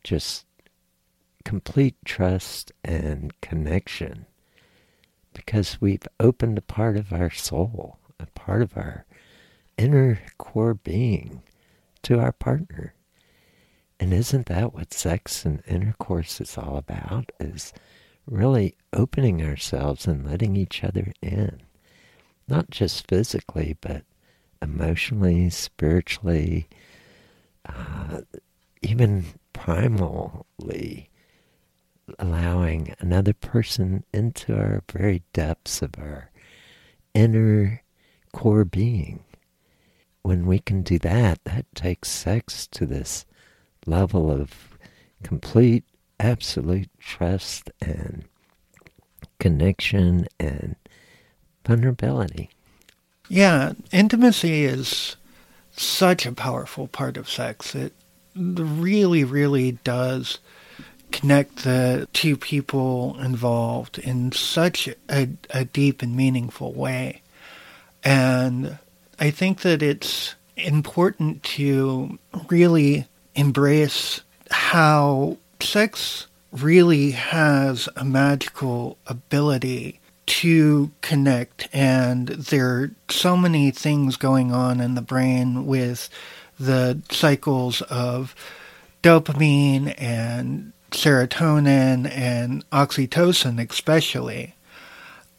just 0.03 0.47
complete 1.45 1.97
trust 2.05 2.73
and 2.85 3.39
connection 3.41 4.27
because 5.35 5.81
we've 5.81 6.07
opened 6.19 6.57
a 6.59 6.63
part 6.63 6.97
of 6.97 7.13
our 7.13 7.31
soul, 7.31 7.99
a 8.19 8.27
part 8.27 8.63
of 8.63 8.77
our 8.77 9.05
inner 9.77 10.21
core 10.39 10.75
being 10.75 11.43
to 12.03 12.19
our 12.21 12.33
partner. 12.33 12.95
And 14.01 14.13
isn't 14.13 14.47
that 14.47 14.75
what 14.75 14.93
sex 14.93 15.45
and 15.45 15.63
intercourse 15.67 16.41
is 16.41 16.57
all 16.57 16.77
about? 16.77 17.31
Is 17.41 17.73
really 18.27 18.75
opening 18.93 19.43
ourselves 19.43 20.07
and 20.07 20.27
letting 20.27 20.57
each 20.57 20.83
other 20.83 21.13
in. 21.21 21.61
Not 22.49 22.71
just 22.71 23.09
physically, 23.09 23.77
but 23.81 24.03
emotionally, 24.61 25.51
spiritually, 25.51 26.69
uh, 27.67 28.21
even 28.83 29.25
primally 29.55 31.09
allowing 32.19 32.95
another 32.99 33.33
person 33.33 34.05
into 34.13 34.55
our 34.55 34.83
very 34.93 35.23
depths 35.33 35.83
of 35.83 35.95
our 35.99 36.31
inner 37.15 37.83
core 38.33 38.65
being. 38.65 39.25
When 40.23 40.47
we 40.47 40.59
can 40.59 40.83
do 40.83 40.99
that, 41.01 41.45
that 41.45 41.67
takes 41.75 42.11
sex 42.11 42.67
to 42.69 42.87
this 42.87 43.27
level 43.87 44.31
of 44.31 44.79
complete, 45.23 45.85
absolute 46.19 46.89
trust 46.99 47.71
and 47.81 48.25
connection 49.39 50.27
and 50.41 50.77
vulnerability. 51.67 52.51
Yeah, 53.29 53.73
intimacy 53.93 54.65
is 54.65 55.17
such 55.73 56.27
a 56.27 56.33
powerful 56.33 56.87
part 56.89 57.17
of 57.17 57.29
sex. 57.29 57.75
It 57.75 57.93
really, 58.35 59.25
really 59.25 59.73
does 59.85 60.39
connect 61.15 61.62
the 61.62 62.09
two 62.12 62.37
people 62.37 63.17
involved 63.21 63.99
in 63.99 64.33
such 64.33 64.89
a, 65.09 65.29
a 65.51 65.65
deep 65.65 66.03
and 66.03 66.17
meaningful 66.17 66.73
way. 66.73 67.23
And 68.03 68.79
I 69.21 69.31
think 69.31 69.61
that 69.61 69.81
it's 69.81 70.35
important 70.57 71.45
to 71.45 72.19
really 72.49 73.07
embrace 73.37 74.23
how 74.51 75.37
sex 75.61 76.27
really 76.51 77.12
has 77.12 77.89
a 77.95 78.05
magical 78.05 78.99
ability 79.07 80.01
to 80.27 80.91
connect 81.01 81.69
and 81.73 82.29
there 82.29 82.69
are 82.69 82.91
so 83.11 83.37
many 83.37 83.71
things 83.71 84.17
going 84.17 84.53
on 84.53 84.81
in 84.81 84.95
the 84.95 85.03
brain 85.03 85.67
with 85.67 86.09
the 86.59 86.99
cycles 87.11 87.83
of 87.83 88.35
dopamine 89.03 89.95
and 89.99 90.73
serotonin 90.95 92.11
and 92.11 92.69
oxytocin 92.71 93.59
especially 93.71 94.55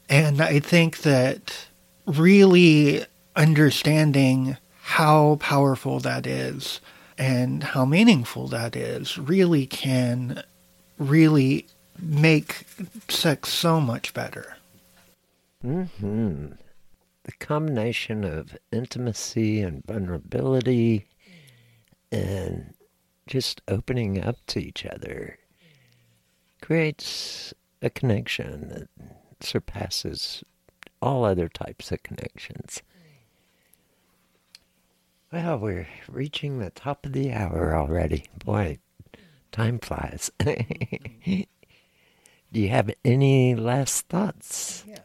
and 0.09 0.41
i 0.41 0.59
think 0.59 0.99
that 0.99 1.67
really 2.05 3.05
understanding 3.35 4.57
how 4.81 5.37
powerful 5.37 5.99
that 5.99 6.27
is 6.27 6.79
and 7.17 7.63
how 7.63 7.85
meaningful 7.85 8.47
that 8.47 8.75
is 8.75 9.17
really 9.17 9.65
can 9.65 10.43
really 10.97 11.65
make 11.99 12.65
sex 13.09 13.49
so 13.49 13.79
much 13.79 14.13
better. 14.13 14.57
Mm-hmm. 15.65 16.51
The 17.23 17.31
combination 17.39 18.23
of 18.23 18.55
intimacy 18.71 19.61
and 19.61 19.83
vulnerability 19.85 21.07
and 22.11 22.73
just 23.27 23.61
opening 23.67 24.23
up 24.23 24.37
to 24.47 24.59
each 24.59 24.85
other 24.85 25.39
creates 26.65 27.53
a 27.83 27.91
connection 27.91 28.69
that 28.69 28.87
surpasses 29.39 30.43
all 30.99 31.23
other 31.23 31.47
types 31.47 31.91
of 31.91 32.01
connections. 32.01 32.81
Well, 35.31 35.59
we're 35.59 35.87
reaching 36.09 36.57
the 36.57 36.71
top 36.71 37.05
of 37.05 37.13
the 37.13 37.31
hour 37.31 37.75
already. 37.75 38.25
Boy, 38.43 38.79
time 39.51 39.77
flies. 39.77 40.31
Do 40.39 41.45
you 42.51 42.69
have 42.69 42.89
any 43.03 43.53
last 43.53 44.07
thoughts? 44.07 44.85
Yeah. 44.87 44.99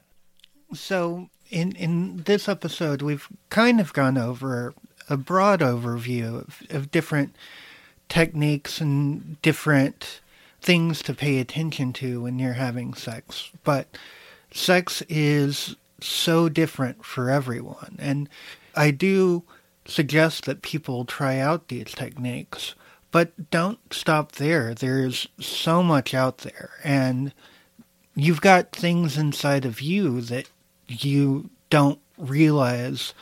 So, 0.72 1.28
in 1.50 1.72
in 1.72 2.22
this 2.24 2.48
episode, 2.48 3.02
we've 3.02 3.28
kind 3.50 3.80
of 3.80 3.92
gone 3.92 4.16
over 4.16 4.72
a 5.10 5.18
broad 5.18 5.60
overview 5.60 6.38
of, 6.38 6.62
of 6.70 6.90
different 6.90 7.36
techniques 8.08 8.80
and 8.80 9.42
different 9.42 10.20
things 10.60 11.02
to 11.02 11.14
pay 11.14 11.38
attention 11.38 11.92
to 11.94 12.22
when 12.22 12.38
you're 12.38 12.52
having 12.54 12.94
sex. 12.94 13.50
But 13.64 13.86
sex 14.52 15.02
is 15.08 15.76
so 16.00 16.48
different 16.48 17.04
for 17.04 17.30
everyone. 17.30 17.96
And 17.98 18.28
I 18.74 18.90
do 18.90 19.42
suggest 19.86 20.44
that 20.44 20.62
people 20.62 21.04
try 21.04 21.38
out 21.38 21.68
these 21.68 21.92
techniques, 21.92 22.74
but 23.10 23.50
don't 23.50 23.78
stop 23.92 24.32
there. 24.32 24.74
There's 24.74 25.26
so 25.40 25.82
much 25.82 26.14
out 26.14 26.38
there. 26.38 26.70
And 26.84 27.32
you've 28.14 28.40
got 28.40 28.72
things 28.72 29.16
inside 29.16 29.64
of 29.64 29.80
you 29.80 30.20
that 30.22 30.48
you 30.88 31.50
don't 31.70 31.98
realize 32.18 33.14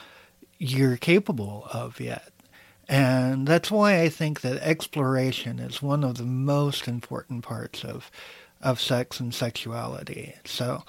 you're 0.59 0.97
capable 0.97 1.69
of 1.73 2.01
yet. 2.01 2.28
And 2.89 3.47
that's 3.47 3.71
why 3.71 4.01
I 4.01 4.09
think 4.09 4.41
that 4.41 4.63
exploration 4.63 5.59
is 5.59 5.83
one 5.83 6.03
of 6.03 6.17
the 6.17 6.25
most 6.25 6.89
important 6.89 7.45
parts 7.45 7.85
of 7.85 8.11
of 8.61 8.81
sex 8.81 9.21
and 9.21 9.33
sexuality. 9.33 10.35
So 10.45 10.83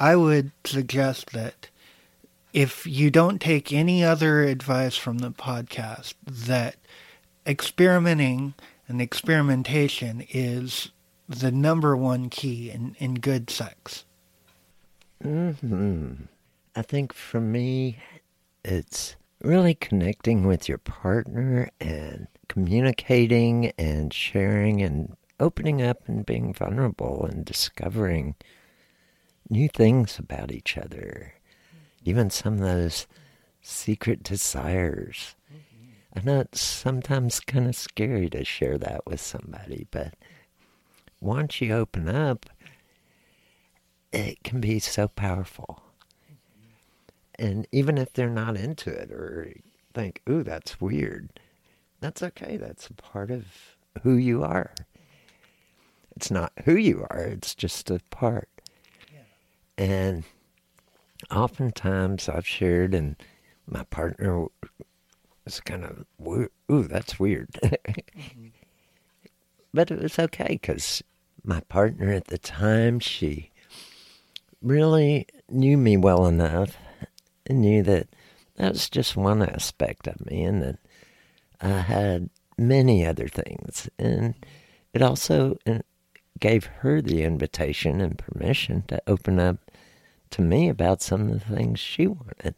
I 0.00 0.16
would 0.16 0.50
suggest 0.64 1.32
that 1.32 1.68
if 2.52 2.86
you 2.86 3.10
don't 3.10 3.40
take 3.40 3.72
any 3.72 4.02
other 4.02 4.42
advice 4.42 4.96
from 4.96 5.18
the 5.18 5.30
podcast, 5.30 6.14
that 6.26 6.76
experimenting 7.46 8.54
and 8.88 9.00
experimentation 9.00 10.24
is 10.30 10.90
the 11.28 11.52
number 11.52 11.96
one 11.96 12.30
key 12.30 12.70
in, 12.70 12.96
in 12.98 13.14
good 13.14 13.50
sex. 13.50 14.04
hmm 15.22 16.12
I 16.76 16.82
think 16.82 17.12
for 17.12 17.40
me, 17.40 17.98
it's 18.64 19.14
really 19.44 19.74
connecting 19.74 20.46
with 20.46 20.68
your 20.68 20.78
partner 20.78 21.68
and 21.80 22.26
communicating 22.48 23.72
and 23.78 24.12
sharing 24.12 24.82
and 24.82 25.16
opening 25.38 25.82
up 25.82 26.08
and 26.08 26.24
being 26.24 26.52
vulnerable 26.54 27.26
and 27.30 27.44
discovering 27.44 28.34
new 29.50 29.68
things 29.68 30.18
about 30.18 30.50
each 30.50 30.78
other, 30.78 31.34
even 32.04 32.30
some 32.30 32.54
of 32.54 32.60
those 32.60 33.06
secret 33.60 34.22
desires. 34.22 35.34
I 36.16 36.20
know 36.22 36.40
it's 36.40 36.60
sometimes 36.60 37.40
kind 37.40 37.66
of 37.66 37.76
scary 37.76 38.30
to 38.30 38.44
share 38.44 38.78
that 38.78 39.06
with 39.06 39.20
somebody, 39.20 39.86
but 39.90 40.14
once 41.20 41.60
you 41.60 41.74
open 41.74 42.08
up, 42.08 42.46
it 44.12 44.42
can 44.44 44.60
be 44.60 44.78
so 44.78 45.08
powerful. 45.08 45.83
And 47.38 47.66
even 47.72 47.98
if 47.98 48.12
they're 48.12 48.30
not 48.30 48.56
into 48.56 48.90
it 48.90 49.10
or 49.10 49.52
think, 49.92 50.22
ooh, 50.28 50.42
that's 50.42 50.80
weird, 50.80 51.40
that's 52.00 52.22
okay. 52.22 52.56
That's 52.56 52.88
a 52.88 52.94
part 52.94 53.30
of 53.30 53.76
who 54.02 54.14
you 54.14 54.42
are. 54.42 54.72
It's 56.16 56.30
not 56.30 56.52
who 56.64 56.76
you 56.76 57.06
are, 57.10 57.24
it's 57.24 57.54
just 57.54 57.90
a 57.90 58.00
part. 58.10 58.48
And 59.76 60.22
oftentimes 61.30 62.28
I've 62.28 62.46
shared, 62.46 62.94
and 62.94 63.16
my 63.66 63.82
partner 63.84 64.46
was 65.44 65.60
kind 65.60 65.84
of, 65.84 66.04
ooh, 66.24 66.82
that's 66.84 67.18
weird. 67.18 67.50
mm-hmm. 67.62 68.46
But 69.72 69.90
it 69.90 70.00
was 70.00 70.20
okay 70.20 70.50
because 70.50 71.02
my 71.42 71.58
partner 71.62 72.12
at 72.12 72.28
the 72.28 72.38
time, 72.38 73.00
she 73.00 73.50
really 74.62 75.26
knew 75.48 75.76
me 75.76 75.96
well 75.96 76.26
enough 76.26 76.76
knew 77.52 77.82
that 77.82 78.08
that 78.56 78.72
was 78.72 78.88
just 78.88 79.16
one 79.16 79.42
aspect 79.42 80.06
of 80.06 80.24
me 80.26 80.42
and 80.42 80.62
that 80.62 80.78
I 81.60 81.80
had 81.80 82.30
many 82.56 83.04
other 83.04 83.28
things. 83.28 83.88
And 83.98 84.34
it 84.92 85.02
also 85.02 85.58
uh, 85.66 85.80
gave 86.38 86.66
her 86.66 87.02
the 87.02 87.22
invitation 87.22 88.00
and 88.00 88.18
permission 88.18 88.84
to 88.88 89.02
open 89.06 89.40
up 89.40 89.58
to 90.30 90.42
me 90.42 90.68
about 90.68 91.02
some 91.02 91.28
of 91.30 91.46
the 91.46 91.56
things 91.56 91.78
she 91.78 92.06
wanted. 92.06 92.54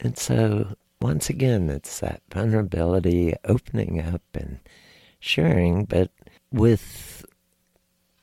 And 0.00 0.18
so, 0.18 0.74
once 1.00 1.30
again, 1.30 1.70
it's 1.70 2.00
that 2.00 2.22
vulnerability, 2.30 3.34
opening 3.44 4.00
up 4.00 4.22
and 4.34 4.58
sharing, 5.20 5.84
but 5.84 6.10
with 6.52 7.24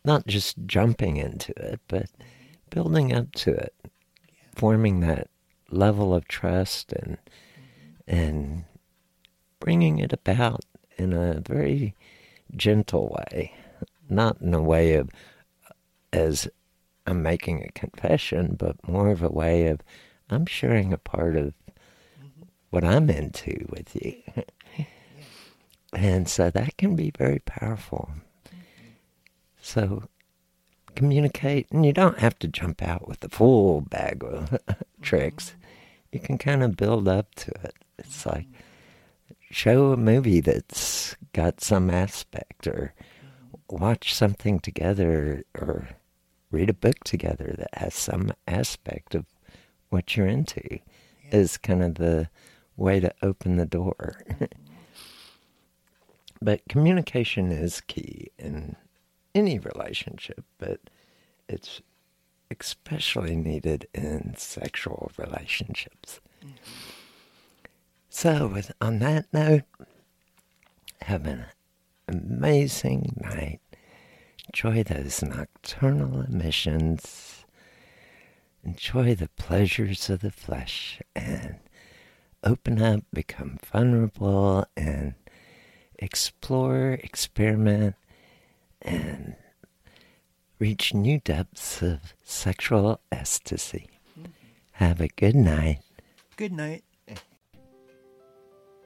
not 0.04 0.28
just 0.28 0.58
jumping 0.66 1.18
into 1.18 1.54
it, 1.58 1.80
but 1.88 2.08
building 2.70 3.14
up 3.14 3.32
to 3.34 3.52
it, 3.52 3.74
forming 4.60 5.00
that 5.00 5.30
level 5.72 6.14
of 6.14 6.28
trust 6.28 6.92
and 6.92 7.18
and 8.06 8.66
bringing 9.62 10.00
it 10.00 10.12
about 10.12 10.66
in 10.98 11.14
a 11.14 11.40
very 11.40 11.96
gentle 12.58 13.08
way, 13.08 13.54
not 14.10 14.42
in 14.42 14.54
a 14.54 14.62
way 14.62 14.96
of 14.96 15.10
as 16.12 16.50
I'm 17.08 17.24
making 17.24 17.64
a 17.64 17.72
confession, 17.72 18.58
but 18.60 18.76
more 18.86 19.10
of 19.12 19.24
a 19.24 19.30
way 19.30 19.68
of 19.68 19.80
I'm 20.30 20.46
sharing 20.46 20.92
a 20.92 20.98
part 20.98 21.38
of 21.38 21.54
what 22.70 22.84
I'm 22.84 23.10
into 23.10 23.66
with 23.70 23.96
you. 23.96 24.22
and 25.94 26.28
so 26.28 26.50
that 26.50 26.76
can 26.76 26.98
be 26.98 27.14
very 27.18 27.40
powerful. 27.46 28.12
So 29.62 30.10
communicate, 31.00 31.66
and 31.72 31.86
you 31.86 31.94
don't 31.94 32.20
have 32.20 32.38
to 32.40 32.48
jump 32.48 32.82
out 32.82 33.08
with 33.08 33.22
the 33.22 33.30
full 33.30 33.80
bag 33.80 34.22
of 34.22 34.60
tricks. 35.02 35.54
You 36.12 36.20
can 36.20 36.38
kind 36.38 36.62
of 36.62 36.76
build 36.76 37.08
up 37.08 37.34
to 37.36 37.52
it. 37.64 37.74
It's 37.98 38.26
like 38.26 38.48
show 39.50 39.94
a 39.94 39.98
movie 39.98 40.42
that's 40.42 41.16
got 41.32 41.62
some 41.62 41.90
aspect 41.90 42.68
or 42.68 42.94
watch 43.70 44.14
something 44.14 44.60
together 44.60 45.46
or 45.56 45.88
read 46.52 46.70
a 46.70 46.74
book 46.74 47.02
together 47.06 47.56
that 47.58 47.80
has 47.80 47.96
some 47.96 48.34
aspect 48.46 49.16
of 49.16 49.26
what 49.92 50.18
you're 50.18 50.28
into 50.28 50.62
yeah. 50.70 50.80
is 51.32 51.58
kind 51.58 51.82
of 51.82 51.96
the 51.96 52.28
way 52.76 53.00
to 53.00 53.14
open 53.22 53.56
the 53.56 53.66
door. 53.66 54.22
but 56.42 56.62
communication 56.68 57.54
is 57.54 57.80
key 57.80 58.32
in 58.38 58.76
any 59.40 59.58
relationship, 59.60 60.44
but 60.58 60.80
it's 61.48 61.82
especially 62.52 63.36
needed 63.36 63.88
in 63.94 64.34
sexual 64.38 65.12
relationships. 65.18 66.20
So, 68.10 68.48
with, 68.48 68.72
on 68.82 69.00
that 69.00 69.28
note, 69.34 69.64
have 71.02 71.26
an 71.26 71.46
amazing 72.08 73.16
night. 73.22 73.62
Enjoy 74.48 74.84
those 74.84 75.22
nocturnal 75.22 76.22
emissions. 76.22 77.46
Enjoy 78.64 79.16
the 79.16 79.30
pleasures 79.30 80.10
of 80.10 80.20
the 80.20 80.32
flesh 80.32 81.02
and 81.16 81.56
open 82.44 82.82
up, 82.82 83.04
become 83.14 83.58
vulnerable, 83.64 84.66
and 84.76 85.14
explore, 85.98 86.94
experiment, 87.04 87.96
and 88.82 89.36
reach 90.60 90.94
new 90.94 91.20
depths 91.20 91.82
of 91.82 92.14
sexual 92.24 93.00
ecstasy. 93.12 93.90
Mm-hmm. 94.20 94.32
Have 94.74 95.02
a 95.02 95.08
good 95.08 95.36
night. 95.36 95.80
Good 96.36 96.52
night. 96.52 96.84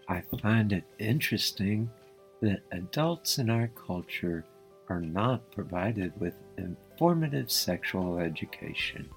I 0.07 0.21
find 0.41 0.73
it 0.73 0.83
interesting 0.99 1.89
that 2.41 2.61
adults 2.71 3.37
in 3.37 3.49
our 3.49 3.69
culture 3.69 4.45
are 4.89 5.01
not 5.01 5.49
provided 5.51 6.11
with 6.19 6.33
informative 6.57 7.49
sexual 7.49 8.19
education. 8.19 9.09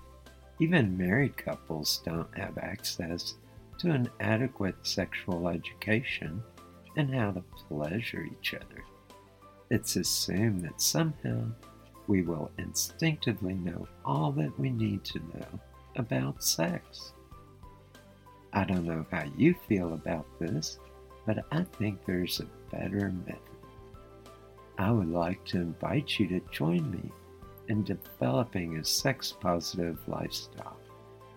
Even 0.61 0.97
married 0.97 1.37
couples 1.37 2.01
don't 2.05 2.33
have 2.39 2.57
access 2.59 3.35
to 3.79 3.91
an 3.91 4.09
adequate 4.20 4.77
sexual 4.83 5.49
education 5.49 6.43
and 6.97 7.12
how 7.12 7.33
to 7.33 7.43
pleasure 7.68 8.24
each 8.24 8.55
other. 8.55 8.85
It's 9.69 9.97
assumed 9.97 10.62
that 10.62 10.81
somehow 10.81 11.45
we 12.07 12.23
will 12.23 12.51
instinctively 12.59 13.55
know 13.55 13.89
all 14.05 14.31
that 14.33 14.59
we 14.59 14.71
need 14.71 15.03
to 15.05 15.19
know 15.19 15.61
about 15.97 16.43
sex. 16.43 17.12
I 18.53 18.64
don't 18.64 18.87
know 18.87 19.05
how 19.11 19.25
you 19.37 19.55
feel 19.69 19.95
about 19.95 20.27
this, 20.39 20.79
but 21.27 21.45
I 21.51 21.64
think 21.64 22.05
there's 22.05 22.41
a 22.41 22.75
better 22.75 23.12
method. 23.27 23.41
I 24.79 24.93
would 24.93 25.11
like 25.11 25.45
to 25.47 25.59
invite 25.59 26.19
you 26.19 26.29
to 26.29 26.41
join 26.53 26.91
me 26.91 27.11
in 27.69 27.83
developing 27.83 28.77
a 28.77 28.85
sex 28.85 29.33
positive 29.33 29.99
lifestyle 30.07 30.79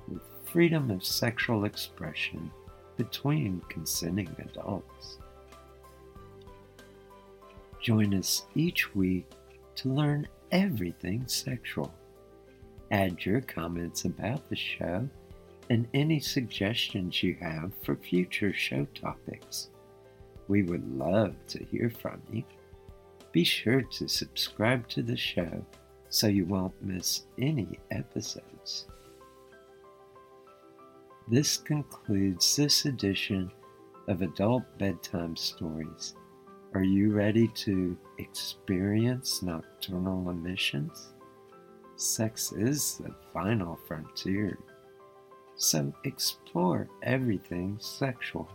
with 0.07 0.21
freedom 0.45 0.91
of 0.91 1.03
sexual 1.03 1.65
expression 1.65 2.51
between 2.95 3.61
consenting 3.69 4.35
adults. 4.39 5.17
Join 7.81 8.13
us 8.13 8.45
each 8.55 8.93
week 8.93 9.29
to 9.75 9.89
learn 9.89 10.27
everything 10.51 11.25
sexual. 11.27 11.93
Add 12.91 13.23
your 13.25 13.41
comments 13.41 14.05
about 14.05 14.49
the 14.49 14.55
show 14.55 15.07
and 15.69 15.87
any 15.93 16.19
suggestions 16.19 17.23
you 17.23 17.35
have 17.39 17.71
for 17.83 17.95
future 17.95 18.51
show 18.51 18.85
topics. 18.93 19.69
We 20.47 20.63
would 20.63 20.97
love 20.97 21.35
to 21.49 21.63
hear 21.63 21.89
from 21.89 22.21
you. 22.31 22.43
Be 23.31 23.43
sure 23.43 23.83
to 23.83 24.07
subscribe 24.07 24.87
to 24.89 25.03
the 25.03 25.15
show 25.15 25.65
so 26.09 26.27
you 26.27 26.45
won't 26.45 26.83
miss 26.83 27.23
any 27.37 27.79
episodes. 27.91 28.87
This 31.27 31.57
concludes 31.57 32.55
this 32.55 32.85
edition 32.85 33.51
of 34.07 34.23
Adult 34.23 34.63
Bedtime 34.79 35.35
Stories. 35.35 36.15
Are 36.75 36.83
you 36.83 37.11
ready 37.11 37.47
to 37.47 37.97
experience 38.19 39.41
nocturnal 39.41 40.29
emissions? 40.29 41.13
Sex 41.95 42.51
is 42.51 42.99
the 42.99 43.15
final 43.33 43.79
frontier, 43.87 44.59
so 45.55 45.91
explore 46.03 46.87
everything 47.01 47.79
sexual. 47.81 48.47